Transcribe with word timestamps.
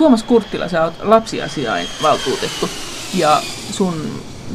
Tuomas 0.00 0.22
Kurttila, 0.22 0.68
sä 0.68 0.84
oot 0.84 0.94
lapsiasiain 1.02 1.86
valtuutettu. 2.02 2.68
Ja 3.14 3.42
sun 3.70 3.94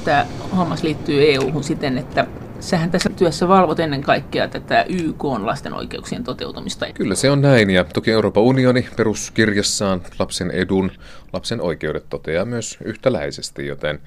tämä 0.03 0.25
hommas 0.57 0.83
liittyy 0.83 1.33
EU-hun 1.33 1.63
siten, 1.63 1.97
että 1.97 2.27
sähän 2.59 2.91
tässä 2.91 3.09
työssä 3.09 3.47
valvot 3.47 3.79
ennen 3.79 4.01
kaikkea 4.01 4.47
tätä 4.47 4.85
YK 4.89 5.25
on 5.25 5.45
lasten 5.45 5.73
oikeuksien 5.73 6.23
toteutumista. 6.23 6.85
Kyllä 6.93 7.15
se 7.15 7.31
on 7.31 7.41
näin 7.41 7.69
ja 7.69 7.83
toki 7.83 8.11
Euroopan 8.11 8.43
unioni 8.43 8.87
peruskirjassaan 8.97 10.01
lapsen 10.19 10.51
edun, 10.51 10.91
lapsen 11.33 11.61
oikeudet 11.61 12.05
toteaa 12.09 12.45
myös 12.45 12.77
yhtäläisesti, 12.85 13.67
joten 13.67 13.99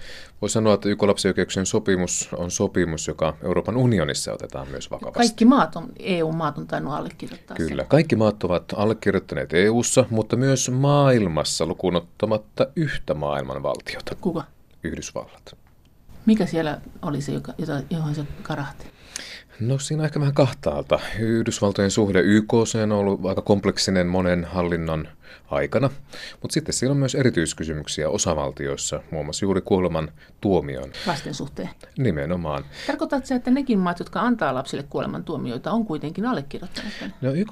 voi 0.42 0.50
sanoa, 0.50 0.74
että 0.74 0.88
YK 0.88 1.02
lapsioikeuksien 1.02 1.66
sopimus 1.66 2.28
on 2.36 2.50
sopimus, 2.50 3.08
joka 3.08 3.36
Euroopan 3.42 3.76
unionissa 3.76 4.32
otetaan 4.32 4.68
myös 4.68 4.90
vakavasti. 4.90 5.18
Kaikki 5.18 5.44
maat 5.44 5.76
on, 5.76 5.88
EU-maat 5.98 6.58
on 6.58 6.66
tainnut 6.66 6.92
allekirjoittaa 6.92 7.56
Kyllä, 7.56 7.82
sen. 7.82 7.88
kaikki 7.88 8.16
maat 8.16 8.44
ovat 8.44 8.64
allekirjoittaneet 8.76 9.54
EUssa, 9.54 10.04
mutta 10.10 10.36
myös 10.36 10.70
maailmassa 10.70 11.66
lukuun 11.66 11.96
ottamatta 11.96 12.66
yhtä 12.76 13.14
maailman 13.14 13.62
valtiota. 13.62 14.14
Kuka? 14.20 14.44
Yhdysvallat. 14.84 15.67
Mikä 16.28 16.46
siellä 16.46 16.80
oli 17.02 17.20
se, 17.20 17.32
joka, 17.32 17.54
jota, 17.58 17.82
johon 17.90 18.14
se 18.14 18.24
karahti? 18.42 18.86
No 19.60 19.78
siinä 19.78 20.04
ehkä 20.04 20.20
vähän 20.20 20.34
kahtaalta. 20.34 21.00
Yhdysvaltojen 21.18 21.90
suhde 21.90 22.20
YK 22.20 22.54
on 22.82 22.92
ollut 22.92 23.26
aika 23.26 23.42
kompleksinen 23.42 24.06
monen 24.06 24.44
hallinnon 24.44 25.08
aikana, 25.50 25.90
mutta 26.42 26.54
sitten 26.54 26.72
siellä 26.72 26.92
on 26.92 26.98
myös 26.98 27.14
erityiskysymyksiä 27.14 28.08
osavaltioissa, 28.08 29.00
muun 29.10 29.26
muassa 29.26 29.44
juuri 29.44 29.60
kuoleman 29.60 30.10
tuomion. 30.40 30.92
Lasten 31.06 31.34
suhteen. 31.34 31.70
Nimenomaan. 31.98 32.64
Tarkoitatko 32.86 33.26
se, 33.26 33.34
että 33.34 33.50
nekin 33.50 33.78
maat, 33.78 33.98
jotka 33.98 34.20
antaa 34.20 34.54
lapsille 34.54 34.84
kuoleman 34.90 35.24
tuomioita, 35.24 35.72
on 35.72 35.86
kuitenkin 35.86 36.26
allekirjoittaneet 36.26 36.94
No 37.20 37.32
YK 37.32 37.48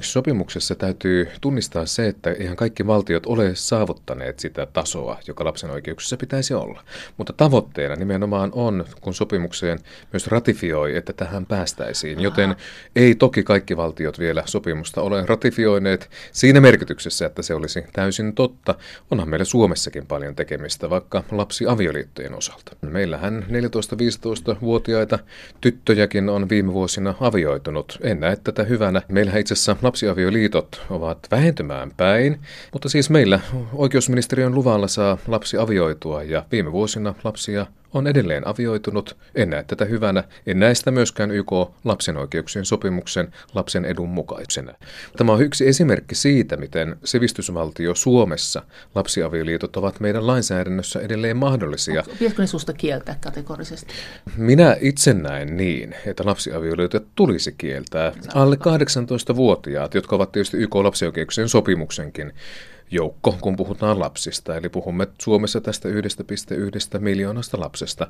sopimuksessa 0.00 0.74
täytyy 0.74 1.28
tunnistaa 1.40 1.86
se, 1.86 2.08
että 2.08 2.30
ihan 2.38 2.56
kaikki 2.56 2.86
valtiot 2.86 3.26
ole 3.26 3.54
saavuttaneet 3.54 4.38
sitä 4.38 4.66
tasoa, 4.66 5.18
joka 5.26 5.44
lapsen 5.44 5.70
oikeuksissa 5.70 6.16
pitäisi 6.16 6.54
olla. 6.54 6.84
Mutta 7.16 7.32
tavoitteena 7.32 7.96
nimenomaan 7.96 8.50
on, 8.52 8.84
kun 9.00 9.14
sopimukseen 9.14 9.78
myös 10.12 10.26
ratifioi, 10.26 10.96
että 10.96 11.12
tähän 11.12 11.46
päästäisiin. 11.46 12.20
Joten 12.20 12.56
ei 12.96 13.14
toki 13.14 13.42
kaikki 13.42 13.76
valtiot 13.76 14.18
vielä 14.18 14.42
sopimusta 14.46 15.02
ole 15.02 15.26
ratifioineet 15.26 16.10
siinä 16.32 16.60
merkityksessä, 16.60 17.19
että 17.26 17.42
se 17.42 17.54
olisi 17.54 17.84
täysin 17.92 18.34
totta. 18.34 18.74
Onhan 19.10 19.28
meillä 19.28 19.44
Suomessakin 19.44 20.06
paljon 20.06 20.36
tekemistä, 20.36 20.90
vaikka 20.90 21.24
lapsiavioliittojen 21.30 22.34
osalta. 22.34 22.76
Meillähän 22.82 23.46
14-15-vuotiaita 23.48 25.18
tyttöjäkin 25.60 26.28
on 26.28 26.48
viime 26.48 26.72
vuosina 26.72 27.14
avioitunut. 27.20 27.98
En 28.02 28.20
näe 28.20 28.36
tätä 28.36 28.64
hyvänä. 28.64 29.02
Meillähän 29.08 29.40
itse 29.40 29.54
asiassa 29.54 29.76
lapsiavioliitot 29.82 30.82
ovat 30.90 31.18
vähentymään 31.30 31.92
päin, 31.96 32.40
mutta 32.72 32.88
siis 32.88 33.10
meillä 33.10 33.40
oikeusministeriön 33.72 34.54
luvalla 34.54 34.88
saa 34.88 35.18
lapsi 35.26 35.58
avioitua 35.58 36.22
ja 36.22 36.44
viime 36.52 36.72
vuosina 36.72 37.14
lapsia 37.24 37.66
on 37.94 38.06
edelleen 38.06 38.46
avioitunut. 38.46 39.16
En 39.34 39.50
näe 39.50 39.64
tätä 39.66 39.84
hyvänä. 39.84 40.24
En 40.46 40.60
näe 40.60 40.74
sitä 40.74 40.90
myöskään 40.90 41.30
YK 41.30 41.52
lapsen 41.84 42.16
oikeuksien 42.16 42.64
sopimuksen 42.64 43.32
lapsen 43.54 43.84
edun 43.84 44.08
mukaisena. 44.08 44.74
Tämä 45.16 45.32
on 45.32 45.42
yksi 45.42 45.68
esimerkki 45.68 46.14
siitä, 46.14 46.56
miten 46.56 46.96
sivistysvaltio 47.04 47.94
Suomessa 47.94 48.62
lapsiavioliitot 48.94 49.76
ovat 49.76 50.00
meidän 50.00 50.26
lainsäädännössä 50.26 51.00
edelleen 51.00 51.36
mahdollisia. 51.36 52.02
Pitäisikö 52.12 52.42
ne 52.42 52.46
susta 52.46 52.72
kieltää 52.72 53.16
kategorisesti? 53.20 53.94
Minä 54.36 54.76
itse 54.80 55.14
näen 55.14 55.56
niin, 55.56 55.94
että 56.06 56.26
lapsiavioliitot 56.26 57.06
tulisi 57.14 57.54
kieltää. 57.58 58.12
Alle 58.34 58.56
18-vuotiaat, 58.56 59.94
jotka 59.94 60.16
ovat 60.16 60.32
tietysti 60.32 60.56
YK 60.56 60.74
lapsioikeuksien 60.74 61.48
sopimuksenkin 61.48 62.32
joukko, 62.90 63.38
kun 63.40 63.56
puhutaan 63.56 63.98
lapsista. 63.98 64.56
Eli 64.56 64.68
puhumme 64.68 65.06
Suomessa 65.22 65.60
tästä 65.60 65.88
1,1 65.88 66.98
miljoonasta 66.98 67.60
lapsesta. 67.60 68.06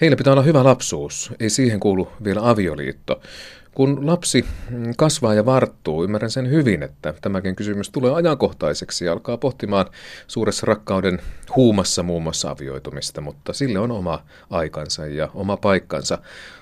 Heillä 0.00 0.16
pitää 0.16 0.32
olla 0.32 0.42
hyvä 0.42 0.64
lapsuus, 0.64 1.32
ei 1.40 1.50
siihen 1.50 1.80
kuulu 1.80 2.08
vielä 2.24 2.50
avioliitto. 2.50 3.20
Kun 3.74 4.06
lapsi 4.06 4.44
kasvaa 4.96 5.34
ja 5.34 5.46
varttuu, 5.46 6.04
ymmärrän 6.04 6.30
sen 6.30 6.50
hyvin, 6.50 6.82
että 6.82 7.14
tämäkin 7.20 7.56
kysymys 7.56 7.90
tulee 7.90 8.12
ajankohtaiseksi 8.12 9.04
ja 9.04 9.12
alkaa 9.12 9.36
pohtimaan 9.36 9.86
suuressa 10.26 10.66
rakkauden 10.66 11.18
huumassa 11.56 12.02
muun 12.02 12.22
muassa 12.22 12.50
avioitumista, 12.50 13.20
mutta 13.20 13.52
sille 13.52 13.78
on 13.78 13.90
oma 13.90 14.24
aikansa 14.50 15.06
ja 15.06 15.28
oma 15.34 15.56
paikkansa. 15.56 16.18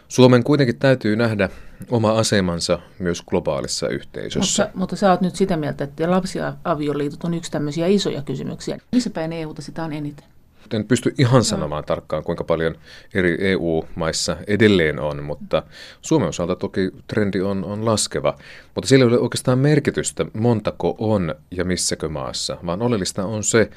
Suomen 0.09 0.45
kuitenkin 0.45 0.79
täytyy 0.79 1.17
nähdä 1.17 1.49
oma 1.91 2.13
asemansa 2.13 2.79
myös 2.99 3.23
globaalissa 3.23 3.89
yhteisössä. 3.89 4.63
Mutta, 4.63 4.79
mutta 4.79 4.97
sä 4.97 5.11
oot 5.11 5.21
nyt 5.21 5.37
sitä 5.37 5.57
mieltä, 5.57 5.85
että 5.85 6.11
lapsiavioliitot 6.11 7.25
on 7.25 7.35
yksi 7.35 7.51
tämmöisiä 7.51 7.87
isoja 7.87 8.23
kysymyksiä. 8.23 8.79
Missä 8.93 9.11
päin 9.11 9.33
EUta 9.33 9.63
sitä 9.63 9.85
on 9.85 9.93
eniten? 9.93 10.25
En 10.73 10.85
pysty 10.85 11.15
ihan 11.19 11.45
sanomaan 11.45 11.83
no. 11.83 11.87
tarkkaan, 11.87 12.25
kuinka 12.25 12.45
paljon 12.45 12.75
eri 13.15 13.37
EU-maissa 13.41 14.37
edelleen 14.47 15.01
on, 15.01 15.23
mutta 15.23 15.63
Suomen 16.03 16.29
osalta 16.29 16.57
toki 16.57 16.91
trendi 17.07 17.41
on, 17.41 17.65
on 17.65 17.85
laskeva. 17.85 18.39
Mutta 18.75 18.89
sillä 18.89 19.05
ei 19.05 19.09
ole 19.09 19.19
oikeastaan 19.19 19.59
merkitystä, 19.59 20.27
montako 20.35 20.97
on 20.99 21.35
ja 21.51 21.65
missäkö 21.65 22.09
maassa, 22.09 22.57
vaan 22.67 22.83
oleellista 22.83 23.25
on 23.25 23.45
se, 23.45 23.71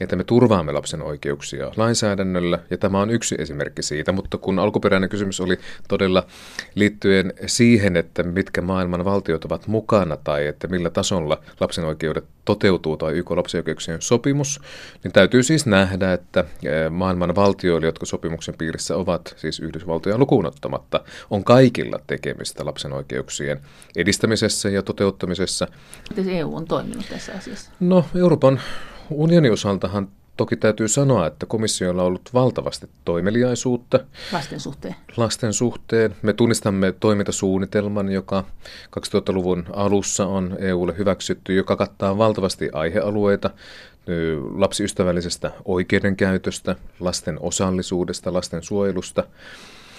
että 0.00 0.16
me 0.16 0.24
turvaamme 0.24 0.72
lapsen 0.72 1.02
oikeuksia 1.02 1.72
lainsäädännöllä, 1.76 2.58
ja 2.70 2.78
tämä 2.78 3.00
on 3.00 3.10
yksi 3.10 3.34
esimerkki 3.38 3.82
siitä, 3.82 4.12
mutta 4.12 4.38
kun 4.38 4.58
alkuperäinen 4.58 5.08
kysymys 5.08 5.40
oli 5.40 5.58
todella 5.88 6.26
liittyen 6.74 7.32
siihen, 7.46 7.96
että 7.96 8.22
mitkä 8.22 8.60
maailman 8.60 9.04
valtiot 9.04 9.44
ovat 9.44 9.66
mukana 9.66 10.16
tai 10.16 10.46
että 10.46 10.68
millä 10.68 10.90
tasolla 10.90 11.42
lapsen 11.60 11.84
oikeudet 11.84 12.24
toteutuu 12.44 12.96
tai 12.96 13.12
YK 13.12 13.30
lapsioikeuksien 13.30 14.02
sopimus, 14.02 14.60
niin 15.04 15.12
täytyy 15.12 15.42
siis 15.42 15.66
nähdä, 15.66 16.12
että 16.12 16.44
maailman 16.90 17.34
valtioilla, 17.34 17.86
jotka 17.86 18.06
sopimuksen 18.06 18.54
piirissä 18.58 18.96
ovat, 18.96 19.34
siis 19.36 19.60
Yhdysvaltoja 19.60 20.18
lukuun 20.18 20.46
ottamatta, 20.46 21.00
on 21.30 21.44
kaikilla 21.44 22.00
tekemistä 22.06 22.64
lapsen 22.64 22.92
oikeuksien 22.92 23.60
edistämisessä 23.96 24.68
ja 24.68 24.82
toteuttamisessa. 24.82 25.68
Miten 26.16 26.34
EU 26.34 26.56
on 26.56 26.64
toiminut 26.64 27.06
tässä 27.10 27.32
asiassa? 27.32 27.70
No, 27.80 28.04
Euroopan 28.14 28.60
unionin 29.10 29.52
osaltahan 29.52 30.08
toki 30.36 30.56
täytyy 30.56 30.88
sanoa, 30.88 31.26
että 31.26 31.46
komissiolla 31.46 32.02
on 32.02 32.08
ollut 32.08 32.30
valtavasti 32.34 32.88
toimeliaisuutta. 33.04 34.00
Lasten 34.32 34.60
suhteen. 34.60 34.94
Lasten 35.16 35.52
suhteen. 35.52 36.16
Me 36.22 36.32
tunnistamme 36.32 36.94
toimintasuunnitelman, 37.00 38.12
joka 38.12 38.44
2000-luvun 39.00 39.64
alussa 39.72 40.26
on 40.26 40.56
EUlle 40.58 40.94
hyväksytty, 40.98 41.54
joka 41.54 41.76
kattaa 41.76 42.18
valtavasti 42.18 42.70
aihealueita 42.72 43.50
lapsiystävällisestä 44.54 45.52
oikeudenkäytöstä, 45.64 46.76
lasten 47.00 47.36
osallisuudesta, 47.40 48.32
lasten 48.32 48.62
suojelusta. 48.62 49.24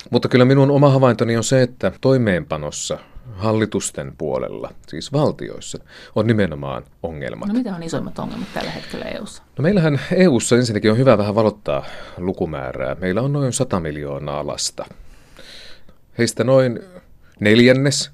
Mutta 0.09 0.27
kyllä 0.27 0.45
minun 0.45 0.71
oma 0.71 0.89
havaintoni 0.89 1.37
on 1.37 1.43
se, 1.43 1.61
että 1.61 1.91
toimeenpanossa 2.01 2.97
hallitusten 3.35 4.13
puolella, 4.17 4.73
siis 4.87 5.13
valtioissa, 5.13 5.77
on 6.15 6.27
nimenomaan 6.27 6.83
ongelmat. 7.03 7.47
No 7.47 7.53
mitä 7.53 7.75
on 7.75 7.83
isoimmat 7.83 8.19
ongelmat 8.19 8.47
tällä 8.53 8.71
hetkellä 8.71 9.05
EU:ssa? 9.05 9.43
No 9.57 9.61
meillähän 9.61 9.99
EU:ssa 10.11 10.55
ensinnäkin 10.55 10.91
on 10.91 10.97
hyvä 10.97 11.17
vähän 11.17 11.35
valottaa 11.35 11.85
lukumäärää. 12.17 12.95
Meillä 12.95 13.21
on 13.21 13.33
noin 13.33 13.53
100 13.53 13.79
miljoonaa 13.79 14.47
lasta. 14.47 14.85
Heistä 16.17 16.43
noin 16.43 16.79
neljännes 17.39 18.11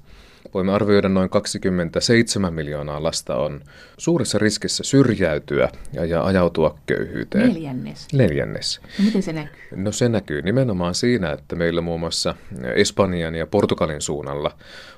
voimme 0.54 0.72
arvioida 0.72 1.08
noin 1.08 1.30
27 1.30 2.54
miljoonaa 2.54 3.02
lasta 3.02 3.36
on 3.36 3.60
suuressa 3.98 4.38
riskissä 4.38 4.84
syrjäytyä 4.84 5.68
ja, 5.92 6.04
ja 6.04 6.24
ajautua 6.24 6.78
köyhyyteen. 6.86 7.48
Neljännes? 7.48 8.06
Neljännes. 8.12 8.80
No 8.98 9.04
miten 9.04 9.22
se 9.22 9.32
näkyy? 9.32 9.62
No 9.76 9.92
se 9.92 10.08
näkyy 10.08 10.42
nimenomaan 10.42 10.94
siinä, 10.94 11.32
että 11.32 11.56
meillä 11.56 11.80
muun 11.80 12.00
muassa 12.00 12.34
Espanjan 12.74 13.34
ja 13.34 13.46
Portugalin 13.46 14.00
suunnalla 14.00 14.56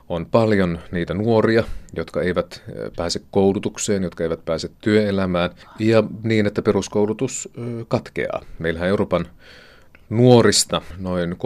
on 0.08 0.26
paljon 0.26 0.78
niitä 0.92 1.14
nuoria, 1.14 1.64
jotka 1.96 2.22
eivät 2.22 2.62
pääse 2.96 3.20
koulutukseen, 3.30 4.02
jotka 4.02 4.24
eivät 4.24 4.44
pääse 4.44 4.70
työelämään 4.80 5.50
ja 5.78 6.04
niin, 6.22 6.46
että 6.46 6.62
peruskoulutus 6.62 7.48
katkeaa. 7.88 8.42
Meillähän 8.58 8.88
Euroopan 8.88 9.26
nuorista 10.10 10.82
noin 10.98 11.32
13-15 11.32 11.36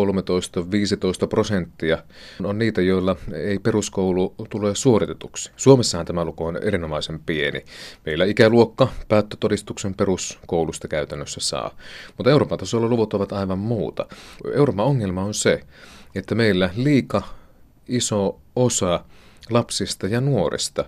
prosenttia 1.28 1.98
on 2.44 2.58
niitä, 2.58 2.82
joilla 2.82 3.16
ei 3.32 3.58
peruskoulu 3.58 4.34
tule 4.50 4.74
suoritetuksi. 4.74 5.50
Suomessahan 5.56 6.06
tämä 6.06 6.24
luku 6.24 6.44
on 6.46 6.56
erinomaisen 6.56 7.20
pieni. 7.26 7.64
Meillä 8.06 8.24
ikäluokka 8.24 8.88
päättötodistuksen 9.08 9.94
peruskoulusta 9.94 10.88
käytännössä 10.88 11.40
saa, 11.40 11.76
mutta 12.16 12.30
Euroopan 12.30 12.58
tasolla 12.58 12.88
luvut 12.88 13.14
ovat 13.14 13.32
aivan 13.32 13.58
muuta. 13.58 14.06
Euroopan 14.54 14.86
ongelma 14.86 15.24
on 15.24 15.34
se, 15.34 15.60
että 16.14 16.34
meillä 16.34 16.70
liika 16.76 17.22
iso 17.88 18.40
osa 18.56 19.04
lapsista 19.50 20.06
ja 20.06 20.20
nuorista 20.20 20.84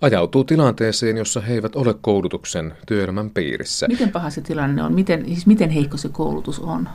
ajautuu 0.00 0.44
tilanteeseen, 0.44 1.16
jossa 1.16 1.40
he 1.40 1.54
eivät 1.54 1.76
ole 1.76 1.94
koulutuksen 2.00 2.72
työelämän 2.86 3.30
piirissä. 3.30 3.88
Miten 3.88 4.12
paha 4.12 4.30
se 4.30 4.40
tilanne 4.40 4.82
on? 4.82 4.94
Miten, 4.94 5.24
siis 5.26 5.46
miten 5.46 5.70
heikko 5.70 5.96
se 5.96 6.08
koulutus 6.08 6.58
on? 6.58 6.88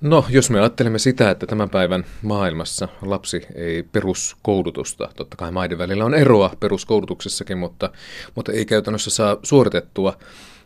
No, 0.00 0.24
jos 0.28 0.50
me 0.50 0.60
ajattelemme 0.60 0.98
sitä, 0.98 1.30
että 1.30 1.46
tämän 1.46 1.70
päivän 1.70 2.04
maailmassa 2.22 2.88
lapsi 3.02 3.46
ei 3.54 3.82
peruskoulutusta, 3.82 5.08
totta 5.16 5.36
kai 5.36 5.50
maiden 5.50 5.78
välillä 5.78 6.04
on 6.04 6.14
eroa 6.14 6.50
peruskoulutuksessakin, 6.60 7.58
mutta, 7.58 7.90
mutta 8.34 8.52
ei 8.52 8.64
käytännössä 8.64 9.10
saa 9.10 9.36
suoritettua, 9.42 10.16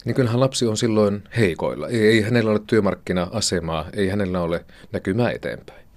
niin 0.05 0.15
kyllähän 0.15 0.41
lapsi 0.41 0.67
on 0.67 0.77
silloin 0.77 1.23
heikoilla. 1.37 1.89
Ei, 1.89 2.07
ei 2.07 2.21
hänellä 2.21 2.51
ole 2.51 2.61
työmarkkina-asemaa, 2.67 3.85
ei 3.93 4.09
hänellä 4.09 4.41
ole 4.41 4.65
näkymää 4.93 5.31
eteenpäin. 5.31 5.89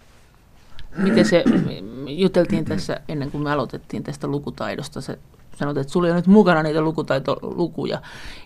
Miten 0.98 1.26
se, 1.26 1.44
juteltiin 2.08 2.66
tässä 2.66 3.02
ennen 3.08 3.32
kuin 3.32 3.44
me 3.44 3.52
aloitettiin 3.52 4.04
tästä 4.04 4.28
lukutaidosta, 4.28 5.02
se 5.02 5.20
sanot, 5.62 5.78
että 5.78 5.94
sulla 5.94 6.08
ole 6.08 6.16
nyt 6.16 6.28
mukana 6.28 6.64
niitä 6.64 6.82
lukutaitolukuja, 6.82 8.02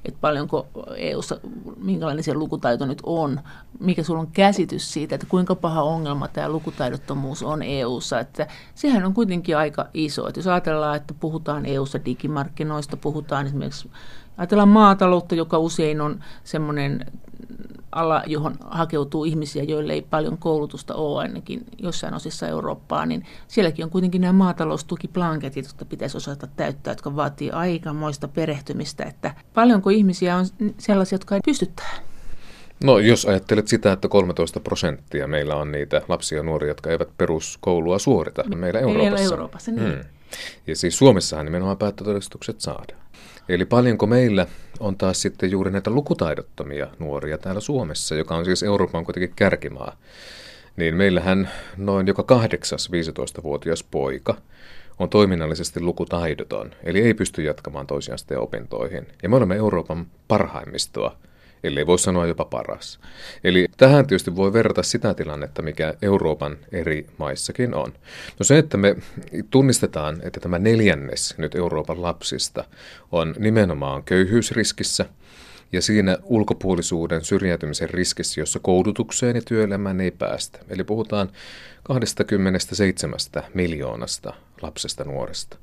että 0.05 0.19
paljonko 0.21 0.67
EU-ssa, 0.97 1.39
minkälainen 1.77 2.23
se 2.23 2.33
lukutaito 2.33 2.85
nyt 2.85 2.99
on, 3.03 3.39
mikä 3.79 4.03
sulla 4.03 4.19
on 4.19 4.27
käsitys 4.27 4.93
siitä, 4.93 5.15
että 5.15 5.27
kuinka 5.29 5.55
paha 5.55 5.83
ongelma 5.83 6.27
tämä 6.27 6.49
lukutaidottomuus 6.49 7.43
on 7.43 7.63
EU-ssa, 7.63 8.19
että 8.19 8.47
sehän 8.75 9.05
on 9.05 9.13
kuitenkin 9.13 9.57
aika 9.57 9.85
iso, 9.93 10.27
että 10.27 10.39
jos 10.39 10.47
ajatellaan, 10.47 10.97
että 10.97 11.13
puhutaan 11.19 11.65
EU-ssa 11.65 12.05
digimarkkinoista, 12.05 12.97
puhutaan 12.97 13.45
esimerkiksi, 13.45 13.89
ajatellaan 14.37 14.69
maataloutta, 14.69 15.35
joka 15.35 15.57
usein 15.57 16.01
on 16.01 16.19
semmoinen 16.43 17.05
ala, 17.95 18.23
johon 18.27 18.55
hakeutuu 18.69 19.25
ihmisiä, 19.25 19.63
joille 19.63 19.93
ei 19.93 20.01
paljon 20.01 20.37
koulutusta 20.37 20.95
ole 20.95 21.21
ainakin 21.21 21.65
jossain 21.77 22.13
osissa 22.13 22.47
Eurooppaa, 22.47 23.05
niin 23.05 23.25
sielläkin 23.47 23.85
on 23.85 23.91
kuitenkin 23.91 24.21
nämä 24.21 24.33
maataloustukiplanketit, 24.33 25.65
jotka 25.65 25.85
pitäisi 25.85 26.17
osata 26.17 26.47
täyttää, 26.47 26.91
jotka 26.91 27.15
vaatii 27.15 27.51
aikamoista 27.51 28.27
perehtymistä, 28.27 29.03
että 29.03 29.33
paljonko 29.53 29.89
ihmisiä 29.89 30.37
on 30.37 30.45
sellaisia, 30.77 31.15
jotka 31.15 31.35
ei 31.35 31.41
pysty 31.45 31.71
tähän? 31.75 32.05
No 32.83 32.99
jos 32.99 33.25
ajattelet 33.25 33.67
sitä, 33.67 33.91
että 33.91 34.07
13 34.07 34.59
prosenttia 34.59 35.27
meillä 35.27 35.55
on 35.55 35.71
niitä 35.71 36.01
lapsia 36.07 36.37
ja 36.37 36.43
nuoria, 36.43 36.67
jotka 36.67 36.89
eivät 36.89 37.09
peruskoulua 37.17 37.99
suorita 37.99 38.43
meillä 38.43 38.79
Euroopassa. 38.79 39.15
Meillä 39.15 39.19
Euroopassa, 39.19 39.71
niin. 39.71 39.93
Hmm. 39.93 40.03
Ja 40.67 40.75
siis 40.75 40.97
Suomessahan 40.97 41.45
nimenomaan 41.45 41.77
päättötodistukset 41.77 42.61
saadaan. 42.61 43.04
Eli 43.49 43.65
paljonko 43.65 44.07
meillä 44.07 44.47
on 44.79 44.97
taas 44.97 45.21
sitten 45.21 45.51
juuri 45.51 45.71
näitä 45.71 45.89
lukutaidottomia 45.89 46.87
nuoria 46.99 47.37
täällä 47.37 47.61
Suomessa, 47.61 48.15
joka 48.15 48.35
on 48.35 48.45
siis 48.45 48.63
Euroopan 48.63 49.05
kuitenkin 49.05 49.33
kärkimaa. 49.35 49.97
Niin 50.75 50.95
meillähän 50.95 51.49
noin 51.77 52.07
joka 52.07 52.23
kahdeksas 52.23 52.89
15-vuotias 52.89 53.83
poika 53.83 54.37
on 54.99 55.09
toiminnallisesti 55.09 55.79
lukutaidoton, 55.79 56.71
eli 56.83 57.01
ei 57.01 57.13
pysty 57.13 57.43
jatkamaan 57.43 57.87
toisiaan 57.87 58.19
opintoihin. 58.37 59.07
Ja 59.23 59.29
me 59.29 59.35
olemme 59.35 59.55
Euroopan 59.55 60.05
parhaimmistoa 60.27 61.17
ellei 61.63 61.87
voi 61.87 61.99
sanoa 61.99 62.25
jopa 62.25 62.45
paras. 62.45 62.99
Eli 63.43 63.67
tähän 63.77 64.07
tietysti 64.07 64.35
voi 64.35 64.53
verrata 64.53 64.83
sitä 64.83 65.13
tilannetta, 65.13 65.61
mikä 65.61 65.93
Euroopan 66.01 66.57
eri 66.71 67.05
maissakin 67.17 67.73
on. 67.73 67.93
No 68.39 68.43
se, 68.43 68.57
että 68.57 68.77
me 68.77 68.95
tunnistetaan, 69.49 70.19
että 70.23 70.39
tämä 70.39 70.59
neljännes 70.59 71.37
nyt 71.37 71.55
Euroopan 71.55 72.01
lapsista 72.01 72.63
on 73.11 73.35
nimenomaan 73.39 74.03
köyhyysriskissä, 74.03 75.05
ja 75.71 75.81
siinä 75.81 76.17
ulkopuolisuuden 76.23 77.25
syrjäytymisen 77.25 77.89
riskissä, 77.89 78.41
jossa 78.41 78.59
koulutukseen 78.59 79.35
ja 79.35 79.41
työelämään 79.41 80.01
ei 80.01 80.11
päästä. 80.11 80.59
Eli 80.69 80.83
puhutaan 80.83 81.31
27 81.83 83.19
miljoonasta 83.53 84.33
lapsesta 84.61 85.03
nuoresta. 85.03 85.57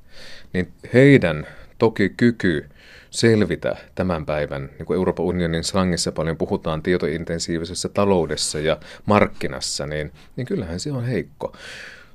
Niin 0.52 0.72
heidän 0.94 1.46
toki 1.78 2.08
kyky 2.08 2.68
selvitä 3.12 3.76
tämän 3.94 4.26
päivän, 4.26 4.70
niin 4.78 4.86
kuin 4.86 4.96
Euroopan 4.96 5.26
unionin 5.26 5.64
slangissa 5.64 6.12
paljon 6.12 6.36
puhutaan 6.36 6.82
tietointensiivisessä 6.82 7.88
taloudessa 7.88 8.58
ja 8.58 8.76
markkinassa, 9.06 9.86
niin, 9.86 10.12
niin 10.36 10.46
kyllähän 10.46 10.80
se 10.80 10.92
on 10.92 11.04
heikko. 11.04 11.56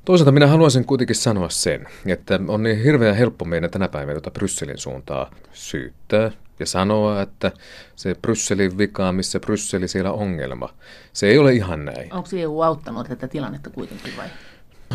Toisaalta 0.06 0.32
minä 0.32 0.48
haluaisin 0.48 0.86
kuitenkin 0.86 1.16
sanoa 1.16 1.50
sen, 1.50 1.88
että 2.06 2.40
on 2.48 2.64
niin 2.64 2.84
hirveän 2.84 3.16
helppo 3.16 3.46
meidän 3.46 3.72
tänä 3.72 3.88
päivänä 3.88 4.14
tuota 4.14 4.32
Brysselin 4.32 4.78
suuntaa 4.78 5.32
syyttää 5.54 6.32
ja 6.60 6.66
sanoa, 6.66 7.22
että 7.22 7.52
se 7.96 8.16
Brysselin 8.22 8.78
vika, 8.78 9.12
missä 9.12 9.40
Brysseli 9.40 9.88
siellä 9.88 10.12
ongelma. 10.12 10.70
Se 11.14 11.28
ei 11.28 11.38
ole 11.38 11.54
ihan 11.54 11.86
näin. 11.86 12.14
Onko 12.14 12.30
EU 12.34 12.62
auttanut 12.62 13.08
tätä 13.08 13.28
tilannetta 13.28 13.70
kuitenkin 13.70 14.14
vai? 14.18 14.28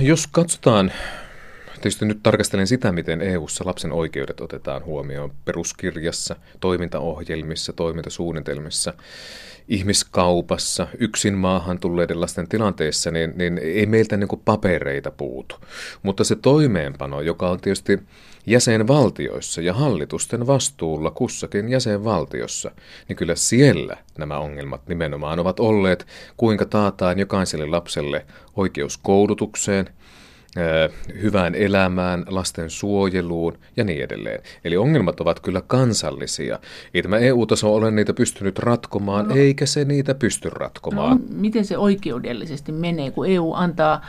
Jos 0.01 0.27
katsotaan 0.27 0.93
Tietysti 1.83 2.05
nyt 2.05 2.23
tarkastelen 2.23 2.67
sitä, 2.67 2.93
miten 2.93 3.23
EU-ssa 3.23 3.65
lapsen 3.67 3.93
oikeudet 3.93 4.41
otetaan 4.41 4.85
huomioon 4.85 5.33
peruskirjassa, 5.45 6.37
toimintaohjelmissa, 6.61 7.73
toimintasuunnitelmissa, 7.73 8.95
ihmiskaupassa, 9.69 10.87
yksin 10.99 11.35
maahan 11.35 11.79
tulleiden 11.79 12.21
lasten 12.21 12.49
tilanteessa, 12.49 13.11
niin, 13.11 13.33
niin 13.37 13.59
ei 13.59 13.87
meiltä 13.87 14.17
niin 14.17 14.29
papereita 14.45 15.11
puutu. 15.11 15.57
Mutta 16.03 16.25
se 16.25 16.37
toimeenpano, 16.37 17.21
joka 17.21 17.51
on 17.51 17.61
tietysti 17.61 17.99
jäsenvaltioissa 18.47 19.61
ja 19.61 19.75
hallitusten 19.75 20.47
vastuulla 20.47 21.11
kussakin 21.11 21.69
jäsenvaltiossa, 21.69 22.71
niin 23.09 23.17
kyllä 23.17 23.35
siellä 23.35 23.97
nämä 24.19 24.39
ongelmat 24.39 24.89
nimenomaan 24.89 25.39
ovat 25.39 25.61
olleet, 25.61 26.07
kuinka 26.37 26.67
taataan 26.67 27.19
jokaiselle 27.19 27.67
lapselle 27.67 28.27
oikeus 28.57 28.99
koulutukseen– 28.99 29.89
hyvään 31.23 31.55
elämään, 31.55 32.25
lasten 32.29 32.71
suojeluun 32.71 33.59
ja 33.77 33.85
niin 33.85 34.05
edelleen. 34.05 34.43
Eli 34.65 34.77
ongelmat 34.77 35.21
ovat 35.21 35.41
kyllä 35.41 35.63
kansallisia. 35.67 36.59
Ei 36.95 37.03
tämä 37.03 37.19
EU-taso 37.19 37.75
ole 37.75 37.91
niitä 37.91 38.15
pystynyt 38.15 38.59
ratkomaan, 38.59 39.29
no, 39.29 39.35
eikä 39.35 39.67
se 39.67 39.85
niitä 39.85 40.15
pysty 40.15 40.51
ratkomaan. 40.51 41.17
No, 41.17 41.25
miten 41.31 41.65
se 41.65 41.79
oikeudellisesti 41.79 42.73
menee, 42.73 43.11
kun 43.11 43.29
EU 43.29 43.53
antaa 43.55 44.07